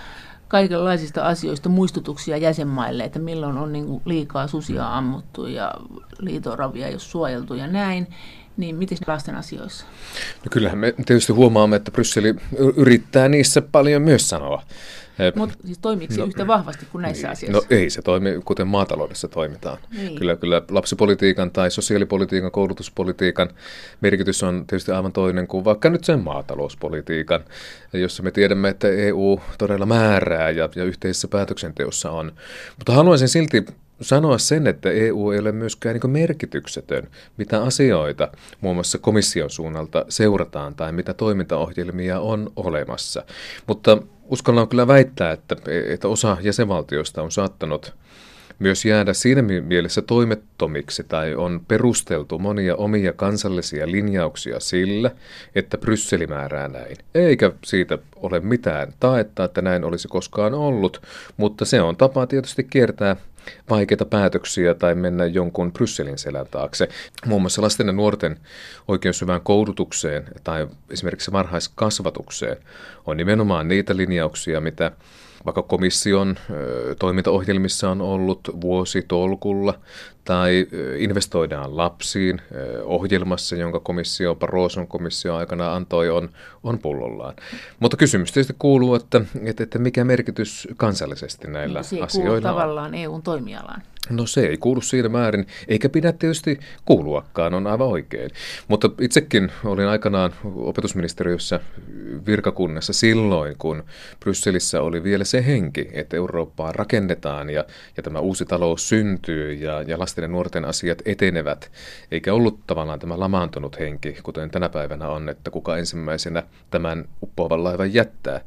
kaikenlaisista 0.47 1.25
asioista 1.25 1.69
muistutuksia 1.69 2.37
jäsenmaille, 2.37 3.03
että 3.03 3.19
milloin 3.19 3.57
on 3.57 3.73
niin 3.73 4.01
liikaa 4.05 4.47
susia 4.47 4.97
ammuttu 4.97 5.47
ja 5.47 5.73
liitoravia 6.19 6.89
jos 6.89 7.11
suojeltu 7.11 7.53
ja 7.53 7.67
näin, 7.67 8.07
niin 8.57 8.75
miten 8.75 8.97
lasten 9.07 9.35
asioissa? 9.35 9.85
No 10.45 10.49
kyllähän 10.51 10.77
me 10.77 10.93
tietysti 11.05 11.33
huomaamme, 11.33 11.75
että 11.75 11.91
Brysseli 11.91 12.35
yrittää 12.75 13.29
niissä 13.29 13.61
paljon 13.61 14.01
myös 14.01 14.29
sanoa. 14.29 14.63
Mutta 15.35 15.55
siis 15.65 15.79
toimiiko 15.79 16.13
no, 16.17 16.25
yhtä 16.25 16.47
vahvasti 16.47 16.85
kuin 16.91 17.01
näissä 17.01 17.27
niin, 17.27 17.31
asioissa? 17.31 17.61
No 17.61 17.77
ei 17.77 17.89
se 17.89 18.01
toimi, 18.01 18.29
kuten 18.45 18.67
maataloudessa 18.67 19.27
toimitaan. 19.27 19.77
Niin. 19.97 20.15
Kyllä, 20.15 20.35
kyllä 20.35 20.61
lapsipolitiikan 20.71 21.51
tai 21.51 21.71
sosiaalipolitiikan, 21.71 22.51
koulutuspolitiikan 22.51 23.49
merkitys 24.01 24.43
on 24.43 24.63
tietysti 24.67 24.91
aivan 24.91 25.13
toinen 25.13 25.47
kuin 25.47 25.65
vaikka 25.65 25.89
nyt 25.89 26.03
sen 26.03 26.19
maatalouspolitiikan, 26.19 27.43
jossa 27.93 28.23
me 28.23 28.31
tiedämme, 28.31 28.69
että 28.69 28.87
EU 28.87 29.41
todella 29.57 29.85
määrää 29.85 30.49
ja, 30.49 30.69
ja 30.75 30.83
yhteisessä 30.83 31.27
päätöksenteossa 31.27 32.11
on. 32.11 32.31
Mutta 32.77 32.93
haluaisin 32.93 33.29
silti 33.29 33.65
sanoa 34.03 34.37
sen, 34.37 34.67
että 34.67 34.89
EU 34.89 35.31
ei 35.31 35.39
ole 35.39 35.51
myöskään 35.51 35.99
niin 36.03 36.11
merkityksetön, 36.11 37.07
mitä 37.37 37.63
asioita 37.63 38.27
muun 38.61 38.75
muassa 38.75 38.97
komission 38.97 39.49
suunnalta 39.49 40.05
seurataan 40.09 40.75
tai 40.75 40.91
mitä 40.91 41.13
toimintaohjelmia 41.13 42.19
on 42.19 42.51
olemassa. 42.55 43.25
Mutta 43.67 43.97
uskallan 44.23 44.67
kyllä 44.67 44.87
väittää, 44.87 45.31
että, 45.31 45.55
että 45.87 46.07
osa 46.07 46.37
jäsenvaltioista 46.41 47.21
on 47.21 47.31
saattanut 47.31 47.93
myös 48.59 48.85
jäädä 48.85 49.13
siinä 49.13 49.41
mielessä 49.41 50.01
toimettomiksi 50.01 51.03
tai 51.03 51.35
on 51.35 51.61
perusteltu 51.67 52.39
monia 52.39 52.75
omia 52.75 53.13
kansallisia 53.13 53.91
linjauksia 53.91 54.59
sillä, 54.59 55.11
että 55.55 55.77
Brysseli 55.77 56.27
määrää 56.27 56.67
näin. 56.67 56.97
Eikä 57.15 57.51
siitä 57.63 57.97
ole 58.15 58.39
mitään 58.39 58.93
taetta, 58.99 59.43
että 59.43 59.61
näin 59.61 59.83
olisi 59.83 60.07
koskaan 60.07 60.53
ollut, 60.53 61.01
mutta 61.37 61.65
se 61.65 61.81
on 61.81 61.97
tapa 61.97 62.27
tietysti 62.27 62.63
kiertää 62.63 63.15
vaikeita 63.69 64.05
päätöksiä 64.05 64.73
tai 64.73 64.95
mennä 64.95 65.25
jonkun 65.25 65.73
Brysselin 65.73 66.17
selän 66.17 66.47
taakse. 66.51 66.89
Muun 67.25 67.41
muassa 67.41 67.61
lasten 67.61 67.87
ja 67.87 67.93
nuorten 67.93 68.39
oikeus 68.87 69.21
hyvään 69.21 69.41
koulutukseen 69.41 70.25
tai 70.43 70.67
esimerkiksi 70.89 71.31
varhaiskasvatukseen 71.31 72.57
on 73.05 73.17
nimenomaan 73.17 73.67
niitä 73.67 73.97
linjauksia, 73.97 74.61
mitä 74.61 74.91
vaikka 75.45 75.63
komission 75.63 76.35
toimintaohjelmissa 76.99 77.89
on 77.89 78.01
ollut 78.01 78.39
vuositolkulla 78.61 79.79
tai 80.25 80.67
investoidaan 80.97 81.77
lapsiin 81.77 82.41
ohjelmassa, 82.83 83.55
jonka 83.55 83.79
komissio, 83.79 84.35
Barroson 84.35 84.87
komissio 84.87 85.35
aikana 85.35 85.75
antoi, 85.75 86.09
on, 86.09 86.29
on 86.63 86.79
pullollaan. 86.79 87.35
Mutta 87.79 87.97
kysymys 87.97 88.31
tietysti 88.31 88.55
kuuluu, 88.59 88.95
että, 88.95 89.21
että, 89.43 89.63
että 89.63 89.79
mikä 89.79 90.03
merkitys 90.03 90.67
kansallisesti 90.77 91.47
näillä 91.47 91.79
niin, 91.79 91.89
se 91.89 92.01
asioilla 92.01 92.49
on. 92.49 92.55
tavallaan 92.55 92.95
EUn 92.95 93.21
toimialaan. 93.21 93.81
No 94.09 94.25
se 94.25 94.47
ei 94.47 94.57
kuulu 94.57 94.81
siinä 94.81 95.09
määrin, 95.09 95.47
eikä 95.67 95.89
pidä 95.89 96.11
tietysti 96.11 96.59
kuuluakaan, 96.85 97.53
on 97.53 97.67
aivan 97.67 97.87
oikein. 97.87 98.31
Mutta 98.67 98.89
itsekin 99.01 99.51
olin 99.65 99.87
aikanaan 99.87 100.33
opetusministeriössä 100.43 101.59
virkakunnassa 102.25 102.93
silloin, 102.93 103.55
kun 103.57 103.83
Brysselissä 104.19 104.81
oli 104.81 105.03
vielä 105.03 105.23
se 105.23 105.45
henki, 105.45 105.89
että 105.93 106.17
Eurooppaa 106.17 106.71
rakennetaan 106.71 107.49
ja, 107.49 107.65
ja 107.97 108.03
tämä 108.03 108.19
uusi 108.19 108.45
talous 108.45 108.89
syntyy 108.89 109.53
ja, 109.53 109.81
ja 109.81 109.99
lasten 110.13 110.23
ja 110.23 110.27
nuorten 110.27 110.65
asiat 110.65 111.01
etenevät. 111.05 111.71
Eikä 112.11 112.33
ollut 112.33 112.59
tavallaan 112.67 112.99
tämä 112.99 113.19
lamaantunut 113.19 113.79
henki, 113.79 114.17
kuten 114.23 114.51
tänä 114.51 114.69
päivänä 114.69 115.09
on, 115.09 115.29
että 115.29 115.51
kuka 115.51 115.77
ensimmäisenä 115.77 116.43
tämän 116.69 117.05
uppoavan 117.23 117.63
laivan 117.63 117.93
jättää. 117.93 118.41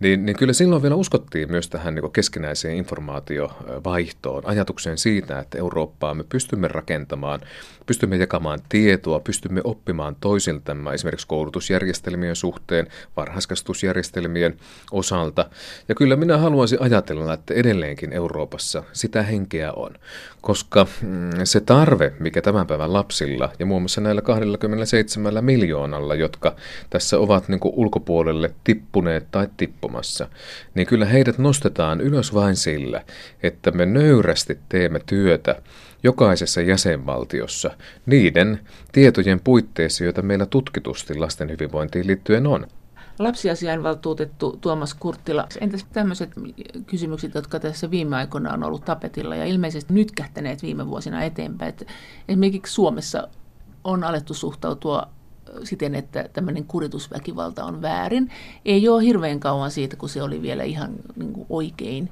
Niin, 0.00 0.26
niin 0.26 0.36
kyllä 0.36 0.52
silloin 0.52 0.82
vielä 0.82 0.94
uskottiin 0.94 1.50
myös 1.50 1.68
tähän 1.68 1.94
niin 1.94 2.12
keskinäiseen 2.12 2.76
informaatiovaihtoon, 2.76 4.42
ajatukseen 4.46 4.98
siitä, 4.98 5.38
että 5.38 5.58
Eurooppaa 5.58 6.14
me 6.14 6.24
pystymme 6.28 6.68
rakentamaan, 6.68 7.40
pystymme 7.86 8.16
jakamaan 8.16 8.58
tietoa, 8.68 9.20
pystymme 9.20 9.60
oppimaan 9.64 10.16
toisiltamme 10.20 10.90
esimerkiksi 10.90 11.26
koulutusjärjestelmien 11.26 12.36
suhteen, 12.36 12.86
varhaiskastusjärjestelmien 13.16 14.56
osalta. 14.90 15.50
Ja 15.88 15.94
kyllä 15.94 16.16
minä 16.16 16.38
haluaisin 16.38 16.82
ajatella, 16.82 17.32
että 17.32 17.54
edelleenkin 17.54 18.12
Euroopassa 18.12 18.84
sitä 18.92 19.22
henkeä 19.22 19.72
on, 19.72 19.94
koska 20.40 20.86
mm, 21.02 21.30
se 21.44 21.60
tarve, 21.60 22.12
mikä 22.18 22.42
tämän 22.42 22.66
päivän 22.66 22.92
lapsilla 22.92 23.52
ja 23.58 23.66
muun 23.66 23.82
muassa 23.82 24.00
näillä 24.00 24.22
27 24.22 25.44
miljoonalla, 25.44 26.14
jotka 26.14 26.56
tässä 26.90 27.18
ovat 27.18 27.48
niin 27.48 27.60
ulkopuolelle 27.64 28.54
tippuneet 28.64 29.26
tai 29.30 29.48
tippuneet, 29.56 29.85
tippumassa, 29.86 30.28
niin 30.74 30.86
kyllä 30.86 31.06
heidät 31.06 31.38
nostetaan 31.38 32.00
ylös 32.00 32.34
vain 32.34 32.56
sillä, 32.56 33.04
että 33.42 33.70
me 33.70 33.86
nöyrästi 33.86 34.58
teemme 34.68 35.00
työtä 35.06 35.62
jokaisessa 36.02 36.60
jäsenvaltiossa 36.60 37.70
niiden 38.06 38.60
tietojen 38.92 39.40
puitteissa, 39.40 40.04
joita 40.04 40.22
meillä 40.22 40.46
tutkitusti 40.46 41.14
lasten 41.14 41.50
hyvinvointiin 41.50 42.06
liittyen 42.06 42.46
on. 42.46 42.66
Lapsiasiainvaltuutettu 43.18 44.58
Tuomas 44.60 44.94
Kurttila, 44.94 45.46
entäs 45.60 45.86
tämmöiset 45.92 46.30
kysymykset, 46.86 47.34
jotka 47.34 47.60
tässä 47.60 47.90
viime 47.90 48.16
aikoina 48.16 48.52
on 48.52 48.64
ollut 48.64 48.84
tapetilla 48.84 49.36
ja 49.36 49.44
ilmeisesti 49.44 49.94
nyt 49.94 50.12
kähtäneet 50.12 50.62
viime 50.62 50.86
vuosina 50.86 51.22
eteenpäin, 51.22 51.68
että 51.68 51.84
esimerkiksi 52.28 52.74
Suomessa 52.74 53.28
on 53.84 54.04
alettu 54.04 54.34
suhtautua 54.34 55.08
siten, 55.64 55.94
että 55.94 56.28
tämmöinen 56.32 56.64
kuritusväkivalta 56.64 57.64
on 57.64 57.82
väärin. 57.82 58.30
Ei 58.64 58.88
ole 58.88 59.02
hirveän 59.02 59.40
kauan 59.40 59.70
siitä, 59.70 59.96
kun 59.96 60.08
se 60.08 60.22
oli 60.22 60.42
vielä 60.42 60.62
ihan 60.62 60.90
niin 61.16 61.32
kuin 61.32 61.46
oikein. 61.50 62.10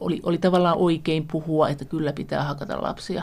Oli, 0.00 0.20
oli 0.22 0.38
tavallaan 0.38 0.78
oikein 0.78 1.28
puhua, 1.32 1.68
että 1.68 1.84
kyllä 1.84 2.12
pitää 2.12 2.44
hakata 2.44 2.82
lapsia, 2.82 3.22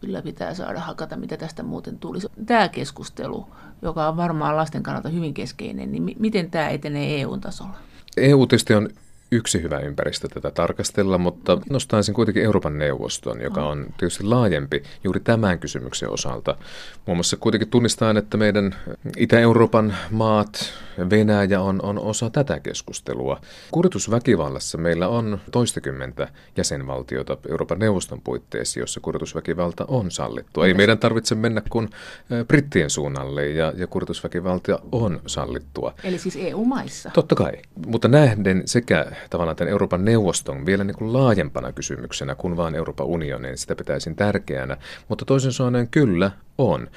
kyllä 0.00 0.22
pitää 0.22 0.54
saada 0.54 0.80
hakata, 0.80 1.16
mitä 1.16 1.36
tästä 1.36 1.62
muuten 1.62 1.98
tulisi. 1.98 2.28
Tämä 2.46 2.68
keskustelu, 2.68 3.46
joka 3.82 4.08
on 4.08 4.16
varmaan 4.16 4.56
lasten 4.56 4.82
kannalta 4.82 5.08
hyvin 5.08 5.34
keskeinen, 5.34 5.92
niin 5.92 6.16
miten 6.18 6.50
tämä 6.50 6.68
etenee 6.68 7.20
EU-tasolla? 7.20 7.74
EU 8.16 8.46
tietysti 8.46 8.74
on 8.74 8.88
yksi 9.30 9.62
hyvä 9.62 9.78
ympäristö 9.78 10.28
tätä 10.28 10.50
tarkastella, 10.50 11.18
mutta 11.18 11.58
nostaisin 11.70 12.14
kuitenkin 12.14 12.44
Euroopan 12.44 12.78
neuvoston, 12.78 13.40
joka 13.40 13.66
on 13.66 13.86
tietysti 13.98 14.24
laajempi 14.24 14.82
juuri 15.04 15.20
tämän 15.20 15.58
kysymyksen 15.58 16.10
osalta. 16.10 16.56
Muun 17.06 17.16
muassa 17.16 17.36
kuitenkin 17.36 17.68
tunnistaa, 17.68 18.14
että 18.18 18.36
meidän 18.36 18.74
Itä-Euroopan 19.16 19.96
maat, 20.10 20.72
Venäjä 21.10 21.60
on, 21.60 21.80
on 21.82 21.98
osa 21.98 22.30
tätä 22.30 22.60
keskustelua. 22.60 23.40
Kuritusväkivallassa 23.70 24.78
meillä 24.78 25.08
on 25.08 25.40
toistakymmentä 25.50 26.28
jäsenvaltiota 26.56 27.36
Euroopan 27.50 27.78
neuvoston 27.78 28.20
puitteissa, 28.20 28.80
jossa 28.80 29.00
kuritusväkivalta 29.00 29.84
on 29.88 30.10
sallittu. 30.10 30.62
Ei 30.62 30.74
meidän 30.74 30.98
tarvitse 30.98 31.34
mennä 31.34 31.62
kuin 31.70 31.88
Brittien 32.48 32.90
suunnalle 32.90 33.46
ja, 33.46 33.72
ja 33.76 33.86
kuritusväkivalta 33.86 34.78
on 34.92 35.20
sallittua. 35.26 35.94
Eli 36.04 36.18
siis 36.18 36.36
EU-maissa? 36.36 37.10
Totta 37.14 37.34
kai, 37.34 37.52
mutta 37.86 38.08
nähden 38.08 38.62
sekä 38.64 39.06
tavallaan 39.30 39.56
tämän 39.56 39.70
Euroopan 39.70 40.04
neuvoston 40.04 40.66
vielä 40.66 40.84
niin 40.84 40.96
kuin 40.96 41.12
laajempana 41.12 41.72
kysymyksenä 41.72 42.34
kuin 42.34 42.56
vain 42.56 42.74
Euroopan 42.74 43.06
unionin, 43.06 43.58
sitä 43.58 43.74
pitäisin 43.74 44.16
tärkeänä. 44.16 44.76
Mutta 45.08 45.24
toisin 45.24 45.52
sanoen 45.52 45.88
kyllä 45.88 46.30
on. 46.58 46.88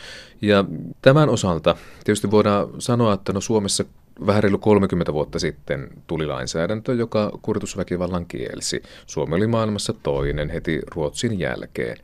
Ja 0.42 0.66
tämän 1.02 1.30
osalta 1.30 1.76
tietysti 2.04 2.32
voidaan 2.32 2.68
sanoa, 2.80 3.14
että 3.14 3.34
no 3.34 3.42
Suomessa 3.42 3.86
vähän 4.28 4.44
reilu 4.44 4.58
30 4.58 5.14
vuotta 5.14 5.40
sitten 5.40 5.90
tuli 6.08 6.26
lainsäädäntö, 6.26 6.94
joka 6.94 7.32
kuritusväkivallan 7.42 8.26
kielsi. 8.26 8.84
Suomi 9.08 9.36
oli 9.36 9.48
maailmassa 9.48 9.94
toinen 9.94 10.50
heti 10.50 10.82
Ruotsin 10.96 11.40
jälkeen. 11.40 11.98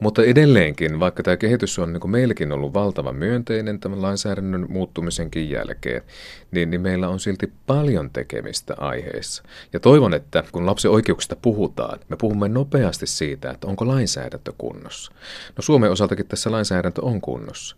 Mutta 0.00 0.22
edelleenkin, 0.22 1.00
vaikka 1.00 1.22
tämä 1.22 1.36
kehitys 1.36 1.78
on 1.78 1.92
niin 1.92 2.00
kuin 2.00 2.10
meilläkin 2.10 2.52
ollut 2.52 2.74
valtavan 2.74 3.16
myönteinen 3.16 3.80
tämän 3.80 4.02
lainsäädännön 4.02 4.66
muuttumisenkin 4.68 5.50
jälkeen, 5.50 6.02
niin, 6.50 6.70
niin 6.70 6.80
meillä 6.80 7.08
on 7.08 7.20
silti 7.20 7.52
paljon 7.66 8.10
tekemistä 8.10 8.74
aiheessa. 8.78 9.42
Ja 9.72 9.80
toivon, 9.80 10.14
että 10.14 10.44
kun 10.52 10.66
lapsen 10.66 10.90
oikeuksista 10.90 11.36
puhutaan, 11.36 12.00
me 12.08 12.16
puhumme 12.16 12.48
nopeasti 12.48 13.06
siitä, 13.06 13.50
että 13.50 13.66
onko 13.66 13.86
lainsäädäntö 13.86 14.52
kunnossa. 14.58 15.12
No 15.56 15.62
Suomen 15.62 15.90
osaltakin 15.90 16.26
tässä 16.26 16.52
lainsäädäntö 16.52 17.04
on 17.04 17.20
kunnossa. 17.20 17.76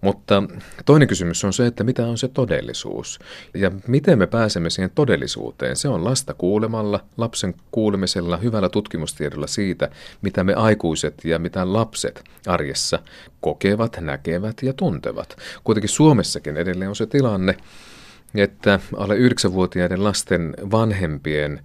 Mutta 0.00 0.42
toinen 0.84 1.08
kysymys 1.08 1.44
on 1.44 1.52
se, 1.52 1.66
että 1.66 1.84
mitä 1.84 2.06
on 2.06 2.18
se 2.18 2.28
todellisuus. 2.28 3.18
Ja 3.54 3.70
miten 3.86 4.18
me 4.18 4.26
pääsemme 4.26 4.70
siihen 4.70 4.90
todellisuuteen. 4.94 5.76
Se 5.76 5.88
on 5.88 6.04
lasta 6.04 6.34
kuulemalla, 6.34 7.04
lapsen 7.16 7.54
kuulemisella, 7.70 8.36
hyvällä 8.36 8.68
tutkimustiedolla 8.68 9.46
siitä, 9.46 9.90
mitä 10.22 10.44
me 10.44 10.54
aikuiset 10.54 11.24
ja 11.24 11.38
mitä 11.38 11.57
mitä 11.58 11.72
lapset 11.72 12.24
arjessa 12.46 12.98
kokevat, 13.40 13.96
näkevät 14.00 14.56
ja 14.62 14.72
tuntevat. 14.72 15.36
Kuitenkin 15.64 15.88
Suomessakin 15.88 16.56
edelleen 16.56 16.88
on 16.88 16.96
se 16.96 17.06
tilanne, 17.06 17.56
että 18.34 18.80
alle 18.96 19.14
9-vuotiaiden 19.14 20.04
lasten 20.04 20.54
vanhempien 20.70 21.60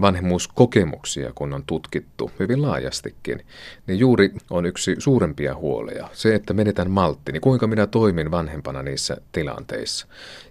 vanhemmuuskokemuksia, 0.00 1.32
kun 1.34 1.52
on 1.52 1.64
tutkittu 1.66 2.30
hyvin 2.38 2.62
laajastikin, 2.62 3.44
niin 3.86 3.98
juuri 3.98 4.34
on 4.50 4.66
yksi 4.66 4.94
suurempia 4.98 5.54
huoleja. 5.54 6.08
Se, 6.12 6.34
että 6.34 6.54
menetän 6.54 6.90
maltti, 6.90 7.32
niin 7.32 7.40
kuinka 7.40 7.66
minä 7.66 7.86
toimin 7.86 8.30
vanhempana 8.30 8.82
niissä 8.82 9.16
tilanteissa. 9.32 10.06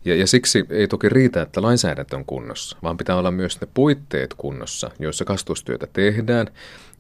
Ja, 0.05 0.15
ja 0.15 0.27
siksi 0.27 0.65
ei 0.69 0.88
toki 0.88 1.10
riitä, 1.10 1.41
että 1.41 1.62
lainsäädäntö 1.62 2.15
on 2.15 2.25
kunnossa, 2.25 2.77
vaan 2.84 2.98
pitää 2.98 3.15
olla 3.15 3.31
myös 3.31 3.62
ne 3.62 3.67
puitteet 3.74 4.34
kunnossa, 4.34 4.91
joissa 5.00 5.25
kasvustyötä 5.25 5.88
tehdään 5.93 6.48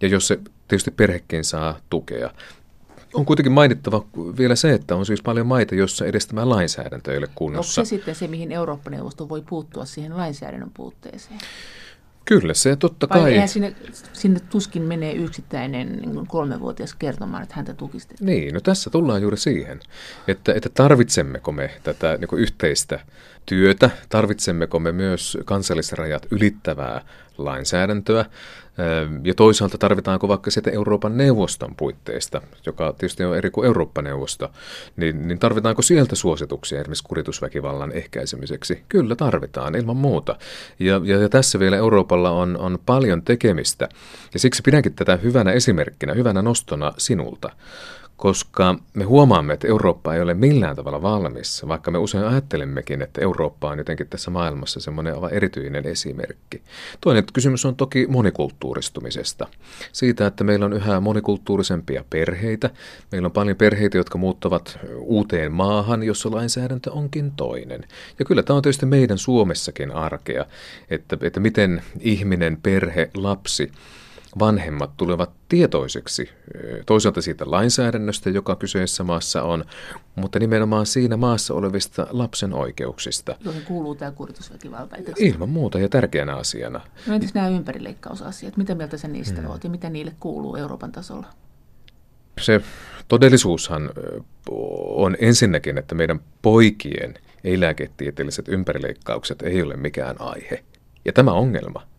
ja 0.01 0.07
jos 0.07 0.27
se 0.27 0.39
tietysti 0.67 0.91
perhekin 0.91 1.43
saa 1.43 1.79
tukea. 1.89 2.29
On 3.13 3.25
kuitenkin 3.25 3.51
mainittava 3.51 4.05
vielä 4.37 4.55
se, 4.55 4.73
että 4.73 4.95
on 4.95 5.05
siis 5.05 5.21
paljon 5.21 5.47
maita, 5.47 5.75
joissa 5.75 6.05
edes 6.05 6.27
tämä 6.27 6.49
lainsäädäntö 6.49 7.11
ei 7.11 7.17
ole 7.17 7.27
kunnossa. 7.35 7.81
Onko 7.81 7.85
se 7.85 7.89
sitten 7.89 8.15
se, 8.15 8.27
mihin 8.27 8.51
Eurooppa-neuvosto 8.51 9.29
voi 9.29 9.43
puuttua 9.49 9.85
siihen 9.85 10.17
lainsäädännön 10.17 10.71
puutteeseen? 10.73 11.39
Kyllä 12.25 12.53
se 12.53 12.75
totta 12.75 13.07
kai. 13.07 13.37
Vai 13.37 13.47
sinne, 13.47 13.75
sinne 14.13 14.39
tuskin 14.39 14.81
menee 14.81 15.13
yksittäinen 15.13 15.99
niin 16.01 16.27
kolmevuotias 16.27 16.93
kertomaan, 16.93 17.43
että 17.43 17.55
häntä 17.55 17.73
tukiste. 17.73 18.15
Niin, 18.19 18.53
no 18.53 18.59
tässä 18.59 18.89
tullaan 18.89 19.21
juuri 19.21 19.37
siihen, 19.37 19.79
että, 20.27 20.53
että 20.53 20.69
tarvitsemmeko 20.73 21.51
me 21.51 21.71
tätä 21.83 22.17
niin 22.17 22.39
yhteistä 22.41 22.99
työtä, 23.45 23.89
tarvitsemmeko 24.09 24.79
me 24.79 24.91
myös 24.91 25.37
kansallisrajat 25.45 26.27
ylittävää 26.31 27.01
lainsäädäntöä, 27.37 28.25
ja 29.23 29.33
toisaalta 29.33 29.77
tarvitaanko 29.77 30.27
vaikka 30.27 30.51
sieltä 30.51 30.71
Euroopan 30.71 31.17
neuvoston 31.17 31.75
puitteista, 31.75 32.41
joka 32.65 32.93
tietysti 32.93 33.23
on 33.23 33.37
eri 33.37 33.49
kuin 33.49 33.65
Eurooppa-neuvosto, 33.65 34.51
niin, 34.97 35.27
niin 35.27 35.39
tarvitaanko 35.39 35.81
sieltä 35.81 36.15
suosituksia 36.15 36.81
esimerkiksi 36.81 37.03
kuritusväkivallan 37.03 37.91
ehkäisemiseksi? 37.91 38.83
Kyllä 38.89 39.15
tarvitaan, 39.15 39.75
ilman 39.75 39.97
muuta. 39.97 40.35
Ja, 40.79 41.01
ja, 41.03 41.19
ja 41.19 41.29
tässä 41.29 41.59
vielä 41.59 41.77
Euroopalla 41.77 42.29
on, 42.29 42.57
on 42.57 42.79
paljon 42.85 43.21
tekemistä, 43.21 43.89
ja 44.33 44.39
siksi 44.39 44.61
pidänkin 44.61 44.93
tätä 44.93 45.15
hyvänä 45.15 45.51
esimerkkinä, 45.51 46.13
hyvänä 46.13 46.41
nostona 46.41 46.93
sinulta 46.97 47.49
koska 48.17 48.75
me 48.93 49.03
huomaamme, 49.03 49.53
että 49.53 49.67
Eurooppa 49.67 50.15
ei 50.15 50.21
ole 50.21 50.33
millään 50.33 50.75
tavalla 50.75 51.01
valmis, 51.01 51.67
vaikka 51.67 51.91
me 51.91 51.97
usein 51.97 52.23
ajattelemmekin, 52.23 53.01
että 53.01 53.21
Eurooppa 53.21 53.69
on 53.69 53.77
jotenkin 53.77 54.07
tässä 54.07 54.31
maailmassa 54.31 54.79
semmoinen 54.79 55.13
aivan 55.13 55.33
erityinen 55.33 55.87
esimerkki. 55.87 56.61
Toinen 57.01 57.23
kysymys 57.33 57.65
on 57.65 57.75
toki 57.75 58.07
monikulttuuristumisesta. 58.09 59.47
Siitä, 59.91 60.27
että 60.27 60.43
meillä 60.43 60.65
on 60.65 60.73
yhä 60.73 60.99
monikulttuurisempia 60.99 62.03
perheitä. 62.09 62.69
Meillä 63.11 63.25
on 63.25 63.31
paljon 63.31 63.57
perheitä, 63.57 63.97
jotka 63.97 64.17
muuttavat 64.17 64.79
uuteen 64.97 65.51
maahan, 65.51 66.03
jossa 66.03 66.31
lainsäädäntö 66.31 66.91
onkin 66.91 67.31
toinen. 67.31 67.83
Ja 68.19 68.25
kyllä 68.25 68.43
tämä 68.43 68.57
on 68.57 68.63
tietysti 68.63 68.85
meidän 68.85 69.17
Suomessakin 69.17 69.91
arkea, 69.91 70.45
että, 70.89 71.17
että 71.21 71.39
miten 71.39 71.81
ihminen, 71.99 72.57
perhe, 72.63 73.09
lapsi 73.15 73.71
vanhemmat 74.39 74.97
tulevat 74.97 75.31
tietoiseksi 75.49 76.29
toisaalta 76.85 77.21
siitä 77.21 77.45
lainsäädännöstä, 77.47 78.29
joka 78.29 78.55
kyseessä 78.55 79.03
maassa 79.03 79.43
on, 79.43 79.65
mutta 80.15 80.39
nimenomaan 80.39 80.85
siinä 80.85 81.17
maassa 81.17 81.53
olevista 81.53 82.07
lapsen 82.09 82.53
oikeuksista. 82.53 83.35
Joihin 83.43 83.63
kuuluu 83.63 83.95
tämä 83.95 84.11
kuritusväkivalta. 84.11 84.95
Ilman 85.17 85.49
muuta 85.49 85.79
ja 85.79 85.89
tärkeänä 85.89 86.35
asiana. 86.35 86.81
No 87.07 87.13
entäs 87.13 87.33
nämä 87.33 87.47
ympärileikkausasiat? 87.47 88.57
Mitä 88.57 88.75
mieltä 88.75 88.97
sä 88.97 89.07
niistä 89.07 89.41
hmm. 89.41 89.49
olet 89.49 89.63
ja 89.63 89.69
mitä 89.69 89.89
niille 89.89 90.11
kuuluu 90.19 90.55
Euroopan 90.55 90.91
tasolla? 90.91 91.27
Se 92.41 92.61
todellisuushan 93.07 93.89
on 94.89 95.15
ensinnäkin, 95.19 95.77
että 95.77 95.95
meidän 95.95 96.19
poikien 96.41 97.13
ei-lääketieteelliset 97.43 98.47
ympärileikkaukset 98.47 99.41
ei 99.41 99.61
ole 99.61 99.77
mikään 99.77 100.21
aihe. 100.21 100.63
Ja 101.05 101.13
tämä 101.13 101.31
ongelma. 101.31 101.94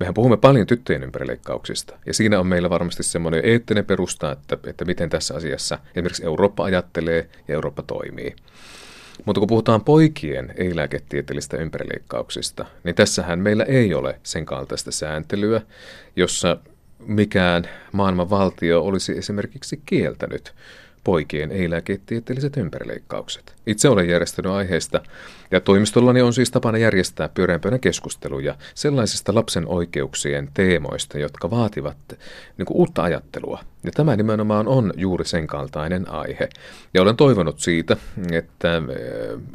Mehän 0.00 0.14
puhumme 0.14 0.36
paljon 0.36 0.66
tyttöjen 0.66 1.02
ympärileikkauksista, 1.02 1.98
ja 2.06 2.14
siinä 2.14 2.40
on 2.40 2.46
meillä 2.46 2.70
varmasti 2.70 3.02
semmoinen 3.02 3.40
eettinen 3.44 3.84
perusta, 3.84 4.32
että, 4.32 4.58
että 4.66 4.84
miten 4.84 5.10
tässä 5.10 5.34
asiassa 5.34 5.78
esimerkiksi 5.94 6.24
Eurooppa 6.24 6.64
ajattelee 6.64 7.28
ja 7.48 7.54
Eurooppa 7.54 7.82
toimii. 7.82 8.36
Mutta 9.24 9.40
kun 9.40 9.48
puhutaan 9.48 9.84
poikien 9.84 10.54
ei-lääketieteellistä 10.56 11.56
ympärileikkauksista, 11.56 12.64
niin 12.84 12.94
tässähän 12.94 13.38
meillä 13.38 13.64
ei 13.64 13.94
ole 13.94 14.20
sen 14.22 14.46
kaltaista 14.46 14.90
sääntelyä, 14.90 15.60
jossa 16.16 16.56
mikään 16.98 17.68
maailman 17.92 18.30
valtio 18.30 18.82
olisi 18.82 19.18
esimerkiksi 19.18 19.80
kieltänyt 19.86 20.54
poikien 21.04 21.52
ei-lääketieteelliset 21.52 22.56
ympärileikkaukset. 22.56 23.54
Itse 23.66 23.88
olen 23.88 24.08
järjestänyt 24.08 24.52
aiheesta 24.52 25.00
ja 25.50 25.60
toimistollani 25.60 26.22
on 26.22 26.32
siis 26.32 26.50
tapana 26.50 26.78
järjestää 26.78 27.28
pyöreänpöydän 27.28 27.80
keskusteluja 27.80 28.54
sellaisista 28.74 29.34
lapsen 29.34 29.66
oikeuksien 29.66 30.48
teemoista, 30.54 31.18
jotka 31.18 31.50
vaativat 31.50 31.96
niin 32.58 32.66
kuin, 32.66 32.76
uutta 32.76 33.02
ajattelua. 33.02 33.60
Ja 33.84 33.90
tämä 33.94 34.16
nimenomaan 34.16 34.68
on 34.68 34.92
juuri 34.96 35.24
sen 35.24 35.46
kaltainen 35.46 36.10
aihe. 36.10 36.48
Ja 36.94 37.02
olen 37.02 37.16
toivonut 37.16 37.60
siitä, 37.60 37.96
että 38.32 38.82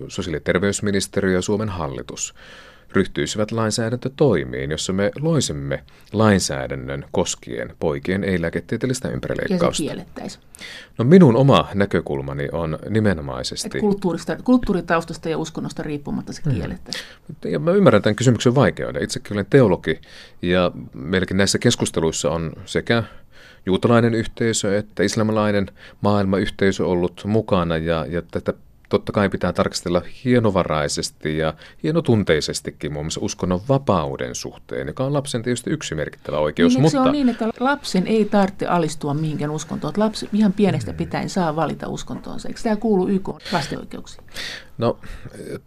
sosiaali- 0.07 0.37
ja 0.37 0.41
terveysministeriö 0.41 1.33
ja 1.33 1.41
Suomen 1.41 1.69
hallitus 1.69 2.33
ryhtyisivät 2.93 3.51
lainsäädäntötoimiin, 3.51 4.71
jossa 4.71 4.93
me 4.93 5.11
loisimme 5.21 5.83
lainsäädännön 6.13 7.05
koskien 7.11 7.75
poikien 7.79 8.23
ei-lääketieteellistä 8.23 9.09
ympärileikkausta. 9.09 9.83
Ja 9.83 10.29
se. 10.29 10.39
No 10.97 11.05
minun 11.05 11.35
oma 11.35 11.67
näkökulmani 11.73 12.49
on 12.51 12.79
nimenomaisesti... 12.89 13.79
kulttuurista, 13.79 14.37
kulttuuritaustasta 14.43 15.29
ja 15.29 15.37
uskonnosta 15.37 15.83
riippumatta 15.83 16.33
se 16.33 16.41
hmm. 16.45 16.55
kiellettäisiin. 16.55 17.05
Hmm. 17.27 17.51
Ja 17.51 17.59
mä 17.59 17.71
ymmärrän 17.71 18.01
tämän 18.01 18.15
kysymyksen 18.15 18.55
vaikeuden. 18.55 19.03
Itsekin 19.03 19.33
olen 19.33 19.45
teologi 19.49 20.01
ja 20.41 20.71
meilläkin 20.93 21.37
näissä 21.37 21.57
keskusteluissa 21.57 22.31
on 22.31 22.53
sekä 22.65 23.03
juutalainen 23.65 24.13
yhteisö 24.13 24.77
että 24.77 25.03
islamilainen 25.03 25.67
maailmayhteisö 26.01 26.85
ollut 26.85 27.23
mukana 27.25 27.77
ja, 27.77 28.05
ja 28.09 28.21
tätä 28.21 28.53
totta 28.89 29.11
kai 29.11 29.29
pitää 29.29 29.53
tarkastella 29.53 30.01
hienovaraisesti 30.25 31.37
ja 31.37 31.53
hienotunteisestikin 31.83 32.93
muun 32.93 33.05
muassa 33.05 33.19
uskonnon 33.23 33.61
vapauden 33.69 34.35
suhteen, 34.35 34.87
joka 34.87 35.03
on 35.03 35.13
lapsen 35.13 35.43
tietysti 35.43 35.69
yksi 35.69 35.95
merkittävä 35.95 36.39
oikeus. 36.39 36.73
Niin, 36.73 36.81
mutta... 36.81 36.91
Se 36.91 36.99
on 36.99 37.11
niin, 37.11 37.29
että 37.29 37.49
lapsen 37.59 38.07
ei 38.07 38.25
tarvitse 38.25 38.67
alistua 38.67 39.13
mihinkään 39.13 39.51
uskontoon. 39.51 39.89
Että 39.89 40.01
lapsi 40.01 40.29
ihan 40.33 40.53
pienestä 40.53 40.91
mm. 40.91 40.97
pitäen 40.97 41.29
saa 41.29 41.55
valita 41.55 41.87
uskontoonsa. 41.87 42.47
Eikö 42.47 42.59
tämä 42.63 42.75
kuulu 42.75 43.07
YK 43.07 43.29
lasten 43.51 43.79
oikeuksiin? 43.79 44.25
No, 44.77 44.99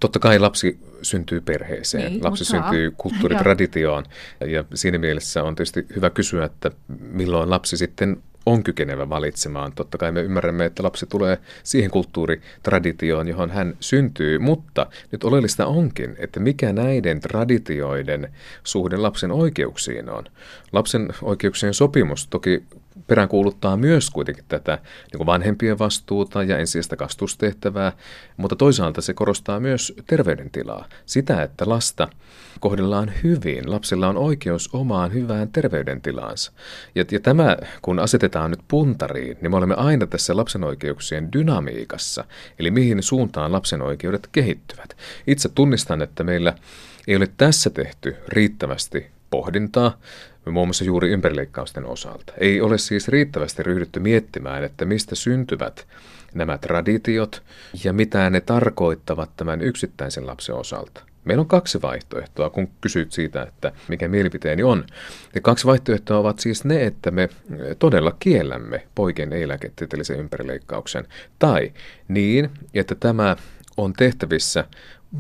totta 0.01 0.19
kai 0.19 0.39
lapsi 0.39 0.79
syntyy 1.03 1.41
perheeseen. 1.41 2.13
Niin, 2.13 2.25
lapsi 2.25 2.45
syntyy 2.45 2.91
kulttuuritraditioon. 2.97 4.05
Ja 4.47 4.65
siinä 4.75 4.99
mielessä 4.99 5.43
on 5.43 5.55
tietysti 5.55 5.87
hyvä 5.97 6.11
kysyä, 6.11 6.45
että 6.45 6.71
milloin 6.89 7.51
lapsi 7.51 7.77
sitten 7.77 8.23
on 8.49 8.63
kykenevä 8.63 9.09
valitsemaan. 9.09 9.73
Totta 9.73 9.99
kai 9.99 10.13
me 10.13 10.21
ymmärrämme, 10.21 10.65
että 10.65 10.83
lapsi 10.83 11.07
tulee 11.07 11.39
siihen 11.63 11.91
kulttuuritraditioon, 11.91 13.29
johon 13.29 13.51
hän 13.51 13.77
syntyy, 13.81 14.39
mutta 14.39 14.87
nyt 15.13 15.25
oleellista 15.25 15.67
onkin, 15.67 16.17
että 16.19 16.41
mikä 16.41 16.73
näiden 16.73 17.21
traditioiden 17.21 18.33
suhde 18.65 18.97
lapsen 18.97 19.33
oikeuksiin 19.33 20.11
on. 20.11 20.25
Lapsen 20.73 21.09
oikeuksien 21.23 21.75
sopimus 21.75 22.27
toki 22.27 22.63
peräänkuuluttaa 23.09 23.77
myös 23.77 24.11
kuitenkin 24.11 24.45
tätä 24.49 24.79
niin 25.13 25.27
vanhempien 25.27 25.79
vastuuta 25.79 26.43
ja 26.43 26.59
ensisijaista 26.59 26.97
kastustehtävää, 26.97 27.93
mutta 28.37 28.57
toisaalta 28.57 29.01
se 29.01 29.15
korostaa 29.15 29.61
myös 29.61 29.93
terveydentilaa. 30.07 30.89
Sitä, 31.07 31.43
että 31.43 31.69
lasta 31.69 32.09
kohdellaan 32.61 33.13
hyvin. 33.23 33.71
Lapsella 33.71 34.09
on 34.09 34.17
oikeus 34.17 34.71
omaan 34.73 35.13
hyvään 35.13 35.49
terveydentilaansa. 35.49 36.53
Ja, 36.95 37.05
ja 37.11 37.21
tämä, 37.21 37.57
kun 37.83 37.99
asetetaan 37.99 38.51
nyt 38.51 38.61
puntariin, 38.69 39.37
niin 39.41 39.51
me 39.51 39.57
olemme 39.57 39.75
aina 39.75 40.07
tässä 40.07 40.37
lapsen 40.37 40.65
oikeuksien 40.65 41.33
dynamiikassa, 41.33 42.25
eli 42.59 42.71
mihin 42.71 43.03
suuntaan 43.03 43.53
lapsen 43.53 43.83
oikeudet 43.83 44.29
kehittyvät. 44.33 44.97
Itse 45.27 45.49
tunnistan, 45.49 46.03
että 46.03 46.25
meillä 46.25 46.55
ei 47.09 47.17
ole 47.17 47.29
tässä 47.37 47.71
tehty 47.71 48.17
riittävästi 48.29 49.07
pohdintaa, 49.31 49.99
muun 50.51 50.69
muassa 50.69 50.85
juuri 50.85 51.11
ympärileikkausten 51.11 51.87
osalta. 51.87 52.33
Ei 52.39 52.61
ole 52.61 52.79
siis 52.79 53.09
riittävästi 53.09 53.63
ryhdytty 53.63 54.01
miettimään, 54.01 54.65
että 54.65 54.85
mistä 54.85 55.15
syntyvät 55.15 55.87
nämä 56.35 56.59
traditiot 56.59 57.43
ja 57.85 57.93
mitä 57.93 58.31
ne 58.31 58.41
tarkoittavat 58.41 59.31
tämän 59.37 59.61
yksittäisen 59.61 60.27
lapsen 60.27 60.55
osalta. 60.55 61.03
Meillä 61.25 61.41
on 61.41 61.49
kaksi 61.49 61.83
vaihtoehtoa, 61.83 62.51
kun 62.51 62.69
kysyt 62.81 63.13
siitä, 63.13 63.43
että 63.43 63.73
mikä 63.89 64.09
mielipiteeni 64.09 64.63
on. 64.63 64.85
Ja 65.35 65.41
kaksi 65.41 65.67
vaihtoehtoa 65.67 66.19
ovat 66.19 66.39
siis 66.39 66.65
ne, 66.65 66.87
että 66.87 67.11
me 67.11 67.29
todella 67.79 68.17
kiellämme 68.19 68.87
poikien 68.95 69.33
ei-lääketieteellisen 69.33 70.19
ympärileikkauksen, 70.19 71.07
tai 71.39 71.73
niin, 72.09 72.51
että 72.75 72.95
tämä 72.95 73.37
on 73.77 73.93
tehtävissä 73.93 74.65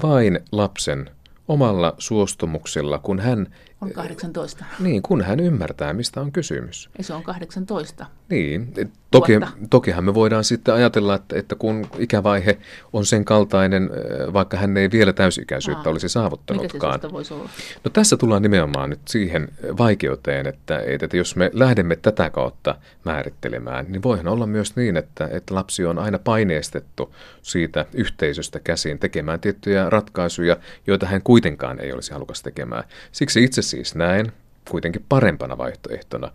vain 0.02 0.40
lapsen 0.52 1.10
omalla 1.48 1.94
suostumuksella, 1.98 2.98
kun 2.98 3.20
hän... 3.20 3.46
On 3.80 3.92
18. 3.92 4.64
Niin, 4.78 5.02
kun 5.02 5.22
hän 5.22 5.40
ymmärtää, 5.40 5.92
mistä 5.92 6.20
on 6.20 6.32
kysymys. 6.32 6.90
Ja 6.98 7.04
se 7.04 7.12
on 7.14 7.22
18. 7.22 8.06
Niin, 8.28 8.74
toki, 9.10 9.32
tokihan 9.70 10.04
me 10.04 10.14
voidaan 10.14 10.44
sitten 10.44 10.74
ajatella, 10.74 11.14
että, 11.14 11.38
että 11.38 11.54
kun 11.54 11.86
ikävaihe 11.98 12.58
on 12.92 13.06
sen 13.06 13.24
kaltainen, 13.24 13.90
vaikka 14.32 14.56
hän 14.56 14.76
ei 14.76 14.90
vielä 14.90 15.12
täysikäisyyttä 15.12 15.88
Aa, 15.88 15.92
olisi 15.92 16.08
saavuttanutkaan. 16.08 17.00
Mikä 17.02 17.24
se 17.24 17.34
olla? 17.34 17.50
No 17.84 17.90
tässä 17.90 18.16
tullaan 18.16 18.42
nimenomaan 18.42 18.90
nyt 18.90 19.00
siihen 19.08 19.48
vaikeuteen, 19.78 20.46
että, 20.46 20.82
että 20.86 21.16
jos 21.16 21.36
me 21.36 21.50
lähdemme 21.52 21.96
tätä 21.96 22.30
kautta 22.30 22.74
määrittelemään, 23.04 23.86
niin 23.88 24.02
voihan 24.02 24.28
olla 24.28 24.46
myös 24.46 24.76
niin, 24.76 24.96
että, 24.96 25.28
että 25.32 25.54
lapsi 25.54 25.84
on 25.84 25.98
aina 25.98 26.18
paineistettu 26.18 27.14
siitä 27.42 27.86
yhteisöstä 27.94 28.60
käsin 28.60 28.98
tekemään 28.98 29.40
tiettyjä 29.40 29.90
ratkaisuja, 29.90 30.56
joita 30.86 31.06
hän 31.06 31.22
kuitenkaan 31.22 31.80
ei 31.80 31.92
olisi 31.92 32.12
halukas 32.12 32.42
tekemään. 32.42 32.84
Siksi 33.12 33.44
itse 33.44 33.62
siis 33.68 33.94
näen 33.94 34.32
kuitenkin 34.70 35.04
parempana 35.08 35.58
vaihtoehtona, 35.58 36.30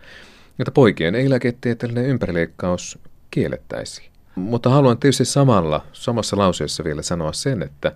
että 0.60 0.72
poikien 0.72 1.15
ei-lääketieteellinen 1.15 2.06
ympärileikkaus 2.06 3.00
kiellettäisiin. 3.32 4.13
Mutta 4.36 4.69
haluan 4.69 4.98
tietysti 4.98 5.26
samalla, 5.26 5.86
samassa 5.93 6.38
lauseessa 6.38 6.84
vielä 6.84 7.02
sanoa 7.02 7.34
sen, 7.34 7.63
että 7.63 7.91